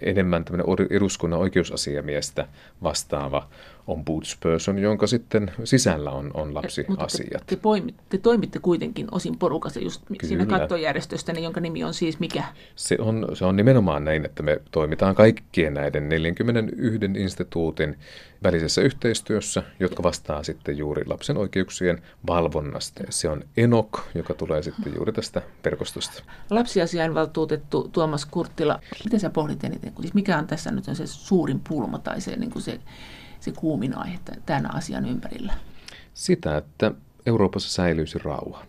enemmän 0.00 0.44
tämmöinen 0.44 0.86
eduskunnan 0.90 1.40
oikeusasiamiestä 1.40 2.48
vastaava 2.82 3.48
ombudsperson, 3.86 4.78
jonka 4.78 5.06
sitten 5.06 5.52
sisällä 5.64 6.10
on, 6.10 6.30
on 6.34 6.54
lapsiasiat. 6.54 7.46
Te, 7.46 7.56
te, 7.56 7.62
poimitte, 7.62 8.02
te 8.08 8.18
toimitte 8.18 8.58
kuitenkin 8.58 9.06
osin 9.10 9.38
porukassa 9.38 9.80
just 9.80 10.02
Kyllä. 10.06 10.28
siinä 10.28 10.46
kattojärjestöstä, 10.46 11.32
jonka 11.32 11.60
nimi 11.60 11.84
on 11.84 11.94
siis 11.94 12.20
mikä? 12.20 12.44
Se 12.76 12.96
on, 13.00 13.28
se 13.34 13.44
on 13.44 13.56
nimenomaan 13.56 14.04
näin, 14.04 14.24
että 14.24 14.42
me 14.42 14.60
toimitaan 14.70 15.14
kaikkien 15.14 15.74
näiden 15.74 16.08
41 16.08 16.98
instituutin 17.18 17.96
välisessä 18.42 18.82
yhteistyössä, 18.82 19.62
jotka 19.80 20.02
vastaa 20.02 20.42
sitten 20.42 20.78
juuri 20.78 21.02
lapsen 21.06 21.36
oikeuksien 21.36 22.02
valvonnasta. 22.26 23.04
Se 23.10 23.28
on 23.28 23.44
ENOK, 23.56 24.00
joka 24.14 24.34
tulee 24.34 24.62
sitten 24.62 24.94
juuri 24.94 25.12
tästä 25.12 25.42
verkostosta. 25.64 26.22
Lapsiasiainvaltuutettu 26.50 27.88
Tuomas 27.92 28.26
Kurttila, 28.26 28.80
miten 29.04 29.20
sä 29.20 29.30
pohdit 29.30 29.64
eniten, 29.64 29.92
siis 30.00 30.14
mikä 30.14 30.38
on 30.38 30.46
tässä 30.46 30.70
nyt 30.70 30.84
se 30.84 31.06
suurin 31.06 31.60
pulma 31.68 31.98
tai 31.98 32.20
se, 32.20 32.36
niin 32.36 32.50
kuin 32.50 32.62
se, 32.62 32.80
se 33.44 33.52
kuumin 33.52 33.98
aihe 33.98 34.18
tämän 34.46 34.74
asian 34.74 35.06
ympärillä? 35.06 35.54
Sitä, 36.14 36.56
että 36.56 36.92
Euroopassa 37.26 37.70
säilyisi 37.70 38.18
rauha. 38.18 38.66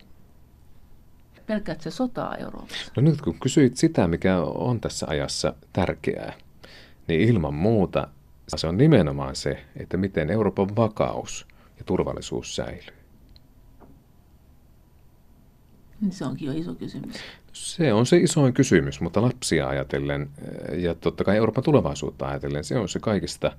Pelkäätkö 1.46 1.84
se 1.84 1.92
sotaa 1.92 2.36
Euroopassa? 2.36 2.92
No 2.96 3.02
nyt 3.02 3.22
kun 3.22 3.40
kysyit 3.40 3.78
sitä, 3.78 4.08
mikä 4.08 4.40
on 4.40 4.82
tässä 4.82 5.06
ajassa 5.10 5.54
tärkeää, 5.74 6.34
niin 7.08 7.22
ilman 7.22 7.54
muuta 7.54 8.08
se 8.56 8.68
on 8.68 8.78
nimenomaan 8.78 9.36
se, 9.36 9.66
että 9.78 9.98
miten 9.98 10.30
Euroopan 10.30 10.76
vakaus 10.76 11.48
ja 11.78 11.84
turvallisuus 11.86 12.56
säilyy. 12.56 12.96
Se 16.10 16.26
onkin 16.26 16.48
jo 16.48 16.54
iso 16.54 16.76
kysymys. 16.76 17.16
Se 17.56 17.94
on 17.94 18.06
se 18.06 18.18
isoin 18.18 18.54
kysymys, 18.54 19.02
mutta 19.02 19.22
lapsia 19.22 19.68
ajatellen 19.68 20.30
ja 20.78 20.96
totta 20.96 21.24
kai 21.24 21.38
Euroopan 21.38 21.64
tulevaisuutta 21.64 22.28
ajatellen 22.28 22.64
se 22.64 22.78
on 22.78 22.90
se 22.90 23.00
kaikista 23.00 23.52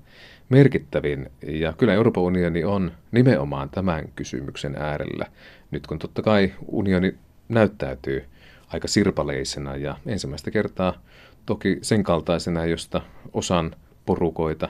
merkittävin. 0.49 1.31
Ja 1.47 1.73
kyllä 1.73 1.93
Euroopan 1.93 2.23
unioni 2.23 2.63
on 2.63 2.91
nimenomaan 3.11 3.69
tämän 3.69 4.09
kysymyksen 4.15 4.75
äärellä. 4.79 5.25
Nyt 5.71 5.87
kun 5.87 5.99
totta 5.99 6.21
kai 6.21 6.53
unioni 6.67 7.15
näyttäytyy 7.49 8.25
aika 8.67 8.87
sirpaleisena 8.87 9.75
ja 9.75 9.97
ensimmäistä 10.05 10.51
kertaa 10.51 11.01
toki 11.45 11.79
sen 11.81 12.03
kaltaisena, 12.03 12.65
josta 12.65 13.01
osan 13.33 13.75
porukoita 14.05 14.69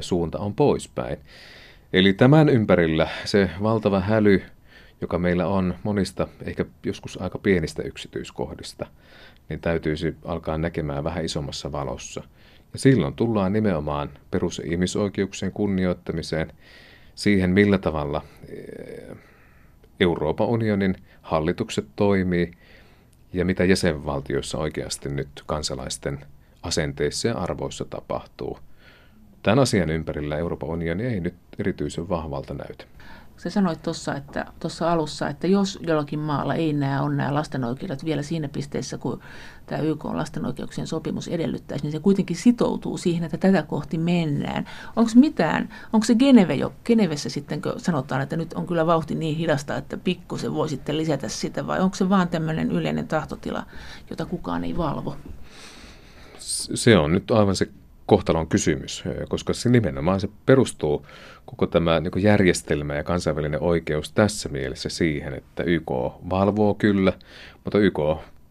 suunta 0.00 0.38
on 0.38 0.54
poispäin. 0.54 1.18
Eli 1.92 2.12
tämän 2.12 2.48
ympärillä 2.48 3.08
se 3.24 3.50
valtava 3.62 4.00
häly, 4.00 4.42
joka 5.00 5.18
meillä 5.18 5.46
on 5.46 5.74
monista, 5.82 6.28
ehkä 6.44 6.64
joskus 6.84 7.20
aika 7.20 7.38
pienistä 7.38 7.82
yksityiskohdista, 7.82 8.86
niin 9.48 9.60
täytyisi 9.60 10.16
alkaa 10.24 10.58
näkemään 10.58 11.04
vähän 11.04 11.24
isommassa 11.24 11.72
valossa. 11.72 12.22
Ja 12.72 12.78
silloin 12.78 13.14
tullaan 13.14 13.52
nimenomaan 13.52 14.10
perus- 14.30 14.58
ja 14.58 14.64
ihmisoikeuksien 14.72 15.52
kunnioittamiseen, 15.52 16.52
siihen 17.14 17.50
millä 17.50 17.78
tavalla 17.78 18.22
eh, 18.48 19.16
Euroopan 20.00 20.46
unionin 20.48 20.96
hallitukset 21.22 21.86
toimii 21.96 22.50
ja 23.32 23.44
mitä 23.44 23.64
jäsenvaltioissa 23.64 24.58
oikeasti 24.58 25.08
nyt 25.08 25.28
kansalaisten 25.46 26.18
asenteissa 26.62 27.28
ja 27.28 27.34
arvoissa 27.34 27.84
tapahtuu. 27.84 28.58
Tämän 29.42 29.58
asian 29.58 29.90
ympärillä 29.90 30.36
Euroopan 30.36 30.68
unioni 30.68 31.04
ei 31.04 31.20
nyt 31.20 31.34
erityisen 31.58 32.08
vahvalta 32.08 32.54
näytä. 32.54 32.84
Sä 33.38 33.50
sanoit 33.50 33.82
tuossa 33.82 34.14
että, 34.14 34.44
tuossa 34.60 34.92
alussa, 34.92 35.28
että 35.28 35.46
jos 35.46 35.78
jollakin 35.82 36.18
maalla 36.18 36.54
ei 36.54 36.72
nämä 36.72 37.02
on 37.02 37.16
nämä 37.16 37.34
lasten 37.34 37.64
oikeudet 37.64 38.04
vielä 38.04 38.22
siinä 38.22 38.48
pisteessä, 38.48 38.98
kun 38.98 39.20
tämä 39.66 39.82
YK 39.82 40.04
on 40.04 40.16
lasten 40.16 40.46
oikeuksien 40.46 40.86
sopimus 40.86 41.28
edellyttäisi, 41.28 41.84
niin 41.84 41.92
se 41.92 41.98
kuitenkin 41.98 42.36
sitoutuu 42.36 42.98
siihen, 42.98 43.24
että 43.24 43.38
tätä 43.38 43.62
kohti 43.62 43.98
mennään. 43.98 44.64
Onko 44.96 45.10
mitään, 45.14 45.68
onko 45.92 46.04
se 46.04 46.14
Geneve 46.14 46.54
jo, 46.54 46.72
Genevessä 46.84 47.28
sitten, 47.28 47.62
kun 47.62 47.72
sanotaan, 47.76 48.20
että 48.20 48.36
nyt 48.36 48.52
on 48.52 48.66
kyllä 48.66 48.86
vauhti 48.86 49.14
niin 49.14 49.36
hidasta, 49.36 49.76
että 49.76 49.96
pikkusen 49.96 50.54
voi 50.54 50.68
sitten 50.68 50.96
lisätä 50.96 51.28
sitä, 51.28 51.66
vai 51.66 51.80
onko 51.80 51.96
se 51.96 52.08
vaan 52.08 52.28
tämmöinen 52.28 52.72
yleinen 52.72 53.08
tahtotila, 53.08 53.66
jota 54.10 54.26
kukaan 54.26 54.64
ei 54.64 54.76
valvo? 54.76 55.16
Se 56.74 56.96
on 56.96 57.12
nyt 57.12 57.30
aivan 57.30 57.56
se 57.56 57.68
kohtalon 58.08 58.46
kysymys, 58.46 59.04
koska 59.28 59.52
se 59.52 59.68
nimenomaan 59.68 60.20
se 60.20 60.28
perustuu 60.46 61.06
koko 61.46 61.66
tämä 61.66 62.00
niin 62.00 62.22
järjestelmä 62.22 62.94
ja 62.94 63.04
kansainvälinen 63.04 63.62
oikeus 63.62 64.12
tässä 64.12 64.48
mielessä 64.48 64.88
siihen, 64.88 65.34
että 65.34 65.62
YK 65.62 65.90
valvoo 66.30 66.74
kyllä, 66.74 67.12
mutta 67.64 67.78
YK 67.78 67.98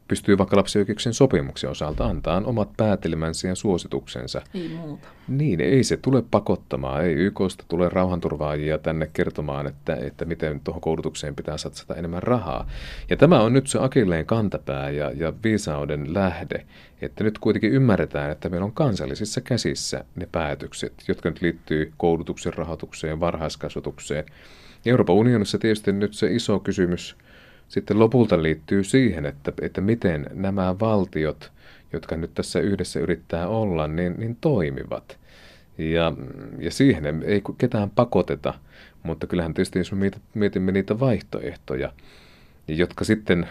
pystyy 0.08 0.38
vaikka 0.38 0.58
lapsioikeuksien 0.58 1.14
sopimuksen 1.14 1.70
osalta 1.70 2.06
antaa 2.06 2.42
omat 2.46 2.70
päätelmänsä 2.78 3.48
ja 3.48 3.56
suosituksensa. 3.56 4.42
Ei 4.54 4.70
muuta. 4.70 5.08
Niin, 5.28 5.62
ei 5.62 5.84
se 5.84 5.98
tule 5.98 6.24
pakottamaan. 6.32 7.06
Ei 7.06 7.14
YKsta 7.14 7.64
tule 7.68 7.90
rauhanturvaajia 7.90 8.78
tänne 8.78 9.10
kertomaan, 9.14 9.68
että, 9.68 9.96
että 9.96 10.26
miten 10.26 10.60
tuohon 10.60 10.82
koulutukseen 10.82 11.36
pitää 11.36 11.58
satsata 11.58 11.96
enemmän 11.96 12.24
rahaa. 12.24 12.70
Ja 13.10 13.18
tämä 13.18 13.42
on 13.42 13.54
nyt 13.54 13.68
se 13.68 13.80
akilleen 13.82 14.26
kantapää 14.26 14.90
ja, 14.90 15.12
ja 15.16 15.34
viisauden 15.44 16.14
lähde, 16.14 16.66
että 17.02 17.24
nyt 17.24 17.40
kuitenkin 17.40 17.72
ymmärretään, 17.72 18.32
että 18.32 18.50
meillä 18.50 18.66
on 18.66 18.74
kansallisissa 18.74 19.42
käsissä 19.42 20.06
ne 20.16 20.28
päätökset, 20.32 20.94
jotka 21.08 21.30
nyt 21.30 21.42
liittyy 21.42 21.94
koulutuksen 21.98 22.54
rahoitukseen, 22.54 23.20
varhaiskasvatukseen. 23.20 24.26
Euroopan 24.86 25.16
unionissa 25.16 25.58
tietysti 25.58 25.92
nyt 25.92 26.14
se 26.14 26.36
iso 26.36 26.60
kysymys– 26.60 27.16
sitten 27.68 28.00
lopulta 28.00 28.44
liittyy 28.44 28.84
siihen, 28.84 29.26
että, 29.26 29.54
että 29.62 29.82
miten 29.82 30.26
nämä 30.34 30.80
valtiot, 30.80 31.52
jotka 31.94 32.16
nyt 32.16 32.34
tässä 32.34 32.60
yhdessä 32.60 33.00
yrittää 33.00 33.48
olla, 33.48 33.88
niin, 33.88 34.16
niin 34.18 34.38
toimivat. 34.42 35.18
Ja, 35.78 36.14
ja 36.60 36.72
siihen 36.72 37.24
ei 37.26 37.42
ketään 37.58 37.90
pakoteta, 37.90 38.54
mutta 39.04 39.28
kyllähän 39.28 39.54
tietysti 39.54 39.80
jos 39.80 39.92
me 39.92 40.12
mietimme 40.34 40.72
niitä 40.72 41.00
vaihtoehtoja, 41.00 41.94
jotka 42.68 43.06
sitten 43.06 43.48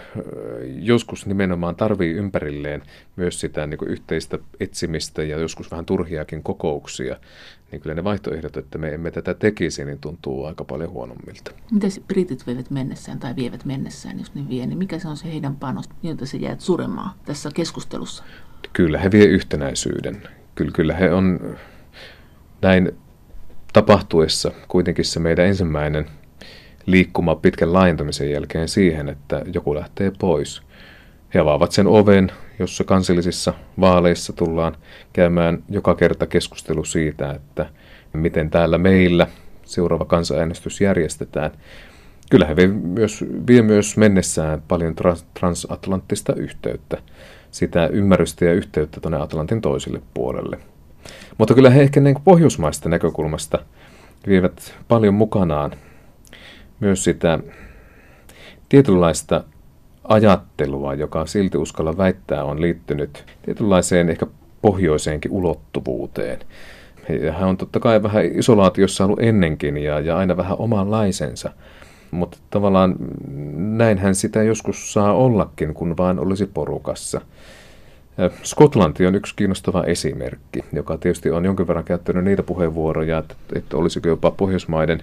joskus 0.67 1.27
nimenomaan 1.27 1.77
tarvii 1.77 2.13
ympärilleen 2.13 2.83
myös 3.17 3.41
sitä 3.41 3.67
niin 3.67 3.79
kuin 3.79 3.91
yhteistä 3.91 4.39
etsimistä 4.61 5.23
ja 5.23 5.39
joskus 5.39 5.71
vähän 5.71 5.87
turhiakin 5.87 6.43
kokouksia, 6.43 7.17
niin 7.73 7.81
kyllä 7.81 7.95
ne 7.95 8.05
vaihtoehdot, 8.05 8.57
että 8.57 8.79
me 8.79 8.95
emme 8.95 9.11
tätä 9.11 9.35
tekisi, 9.35 9.85
niin 9.85 9.99
tuntuu 9.99 10.45
aika 10.45 10.65
paljon 10.65 10.91
huonommilta. 10.91 11.51
Miten 11.71 11.91
britit 12.07 12.47
vievät 12.47 12.71
mennessään 12.71 13.19
tai 13.19 13.37
vievät 13.37 13.65
mennessään, 13.65 14.19
jos 14.19 14.35
ne 14.35 14.49
vie, 14.49 14.67
niin 14.67 14.79
mikä 14.79 14.99
se 14.99 15.09
on 15.09 15.17
se 15.17 15.33
heidän 15.33 15.57
panos, 15.57 15.89
jota 16.03 16.27
se 16.27 16.37
jäät 16.37 16.61
suremaan 16.61 17.11
tässä 17.25 17.51
keskustelussa? 17.55 18.25
Kyllä 18.73 18.99
he 18.99 19.11
vie 19.11 19.25
yhtenäisyyden. 19.25 20.23
Kyllä, 20.55 20.73
kyllä 20.73 20.95
he 20.95 21.13
on 21.13 21.57
näin 22.63 22.93
tapahtuessa 23.73 24.51
kuitenkin 24.69 25.05
se 25.05 25.21
meidän 25.21 25.47
ensimmäinen 25.47 26.07
liikkuma 26.87 27.35
pitkän 27.35 27.73
laajentumisen 27.73 28.31
jälkeen 28.31 28.69
siihen, 28.69 29.09
että 29.09 29.43
joku 29.53 29.75
lähtee 29.75 30.13
pois. 30.19 30.63
He 31.35 31.39
avaavat 31.39 31.73
sen 31.73 31.87
oven, 31.87 32.33
jossa 32.59 32.85
kansallisissa 32.85 33.55
vaaleissa 33.81 34.33
tullaan 34.33 34.77
käymään 35.13 35.63
joka 35.69 35.95
kerta 35.95 36.27
keskustelu 36.27 36.85
siitä, 36.85 37.31
että 37.31 37.67
miten 38.13 38.51
täällä 38.51 38.79
meillä 38.79 39.27
seuraava 39.65 40.05
kansanäänestys 40.05 40.81
järjestetään. 40.81 41.51
Kyllä 42.31 42.47
he 42.47 42.57
vie 42.57 42.67
myös, 42.67 43.25
vie 43.47 43.63
myös 43.63 43.97
mennessään 43.97 44.63
paljon 44.69 44.95
trans- 44.95 45.27
transatlanttista 45.35 46.35
yhteyttä, 46.35 46.99
sitä 47.51 47.87
ymmärrystä 47.87 48.45
ja 48.45 48.53
yhteyttä 48.53 49.01
tuonne 49.01 49.19
Atlantin 49.19 49.61
toiselle 49.61 50.03
puolelle. 50.15 50.59
Mutta 51.39 51.55
kyllä 51.55 51.71
he 51.71 51.83
ehkä 51.83 52.01
niin 52.01 52.23
pohjoismaista 52.25 52.89
näkökulmasta 52.89 53.59
vievät 54.27 54.75
paljon 54.89 55.15
mukanaan 55.15 55.73
myös 56.81 57.05
sitä 57.05 57.39
tietynlaista 58.69 59.45
ajattelua, 60.05 60.95
joka 60.95 61.27
silti 61.27 61.59
uskalla 61.59 61.97
väittää 61.97 62.45
on 62.45 62.61
liittynyt 62.61 63.25
tietynlaiseen 63.43 64.11
ehkä 64.11 64.27
pohjoiseenkin 64.63 65.33
ulottuvuuteen. 65.33 66.39
Ja 67.23 67.33
hän 67.33 67.49
on 67.49 67.57
totta 67.57 67.81
kai 67.81 68.03
vähän 68.03 68.25
isolaatiossa 68.25 69.05
ollut 69.05 69.23
ennenkin 69.23 69.77
ja, 69.77 70.01
ja 70.01 70.17
aina 70.17 70.37
vähän 70.37 70.59
omanlaisensa. 70.59 71.51
Mutta 72.11 72.39
tavallaan 72.51 72.97
näinhän 73.57 74.15
sitä 74.15 74.43
joskus 74.43 74.93
saa 74.93 75.13
ollakin, 75.13 75.75
kun 75.75 75.97
vaan 75.97 76.19
olisi 76.19 76.47
porukassa. 76.47 77.21
Skotlanti 78.43 79.07
on 79.07 79.15
yksi 79.15 79.37
kiinnostava 79.37 79.85
esimerkki, 79.85 80.65
joka 80.73 80.99
tietysti 80.99 81.31
on 81.31 81.45
jonkin 81.45 81.67
verran 81.67 81.85
käyttänyt 81.85 82.25
niitä 82.25 82.43
puheenvuoroja, 82.43 83.19
että, 83.19 83.35
että 83.55 83.77
olisiko 83.77 84.09
jopa 84.09 84.31
Pohjoismaiden 84.31 85.01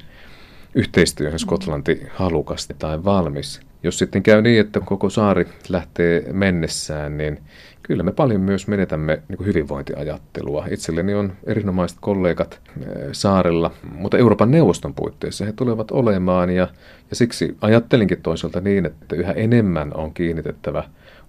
yhteistyöhön 0.75 1.39
Skotlanti 1.39 2.07
halukasti 2.09 2.75
tai 2.79 3.03
valmis. 3.03 3.61
Jos 3.83 3.99
sitten 3.99 4.23
käy 4.23 4.41
niin, 4.41 4.59
että 4.59 4.79
koko 4.79 5.09
saari 5.09 5.47
lähtee 5.69 6.23
mennessään, 6.33 7.17
niin 7.17 7.39
kyllä 7.83 8.03
me 8.03 8.11
paljon 8.11 8.41
myös 8.41 8.67
menetämme 8.67 9.21
niin 9.27 9.45
hyvinvointiajattelua. 9.45 10.65
Itselleni 10.71 11.13
on 11.13 11.33
erinomaiset 11.43 11.97
kollegat 12.01 12.61
eh, 12.81 12.87
saarella, 13.11 13.71
mutta 13.91 14.17
Euroopan 14.17 14.51
neuvoston 14.51 14.93
puitteissa 14.93 15.45
he 15.45 15.51
tulevat 15.51 15.91
olemaan 15.91 16.49
ja, 16.49 16.67
ja 17.09 17.15
siksi 17.15 17.57
ajattelinkin 17.61 18.21
toisaalta 18.21 18.61
niin, 18.61 18.85
että 18.85 19.15
yhä 19.15 19.31
enemmän 19.31 19.91
on 19.95 20.13
kiinnitettävä 20.13 20.83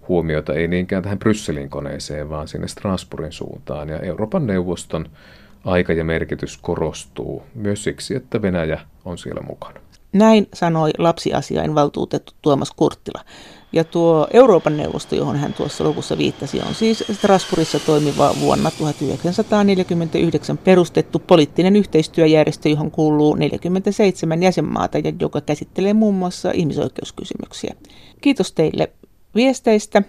huomiota 0.07 0.53
ei 0.53 0.67
niinkään 0.67 1.03
tähän 1.03 1.19
Brysselin 1.19 1.69
koneeseen, 1.69 2.29
vaan 2.29 2.47
sinne 2.47 2.67
Strasbourgin 2.67 3.31
suuntaan. 3.31 3.89
Ja 3.89 3.99
Euroopan 3.99 4.47
neuvoston 4.47 5.09
aika 5.65 5.93
ja 5.93 6.03
merkitys 6.03 6.57
korostuu 6.57 7.43
myös 7.55 7.83
siksi, 7.83 8.15
että 8.15 8.41
Venäjä 8.41 8.79
on 9.05 9.17
siellä 9.17 9.41
mukana. 9.41 9.79
Näin 10.13 10.47
sanoi 10.53 10.91
lapsiasiain 10.97 11.75
valtuutettu 11.75 12.33
Tuomas 12.41 12.71
Kurttila. 12.71 13.21
Ja 13.73 13.83
tuo 13.83 14.27
Euroopan 14.33 14.77
neuvosto, 14.77 15.15
johon 15.15 15.35
hän 15.35 15.53
tuossa 15.53 15.83
lopussa 15.83 16.17
viittasi, 16.17 16.61
on 16.61 16.75
siis 16.75 17.03
Strasbourgissa 17.11 17.79
toimiva 17.79 18.35
vuonna 18.39 18.71
1949 18.71 20.57
perustettu 20.57 21.19
poliittinen 21.19 21.75
yhteistyöjärjestö, 21.75 22.69
johon 22.69 22.91
kuuluu 22.91 23.35
47 23.35 24.43
jäsenmaata 24.43 24.97
ja 24.97 25.13
joka 25.19 25.41
käsittelee 25.41 25.93
muun 25.93 26.15
muassa 26.15 26.51
ihmisoikeuskysymyksiä. 26.51 27.75
Kiitos 28.21 28.51
teille 28.51 28.91
viesteistä. 29.35 30.03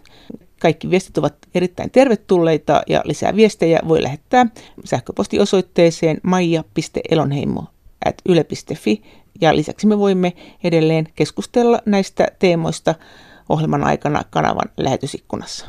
Kaikki 0.61 0.91
viestit 0.91 1.19
ovat 1.19 1.35
erittäin 1.55 1.91
tervetulleita 1.91 2.83
ja 2.87 3.03
lisää 3.05 3.37
viestejä 3.37 3.81
voi 3.89 4.03
lähettää 4.03 4.47
sähköpostiosoitteeseen 4.85 6.21
maija.elonheimo.yle.fi 6.23 9.03
ja 9.41 9.57
lisäksi 9.57 9.87
me 9.87 9.99
voimme 9.99 10.33
edelleen 10.65 11.09
keskustella 11.15 11.81
näistä 11.87 12.29
teemoista 12.39 12.95
ohjelman 13.49 13.85
aikana 13.85 14.23
kanavan 14.31 14.71
lähetysikkunassa. 14.77 15.67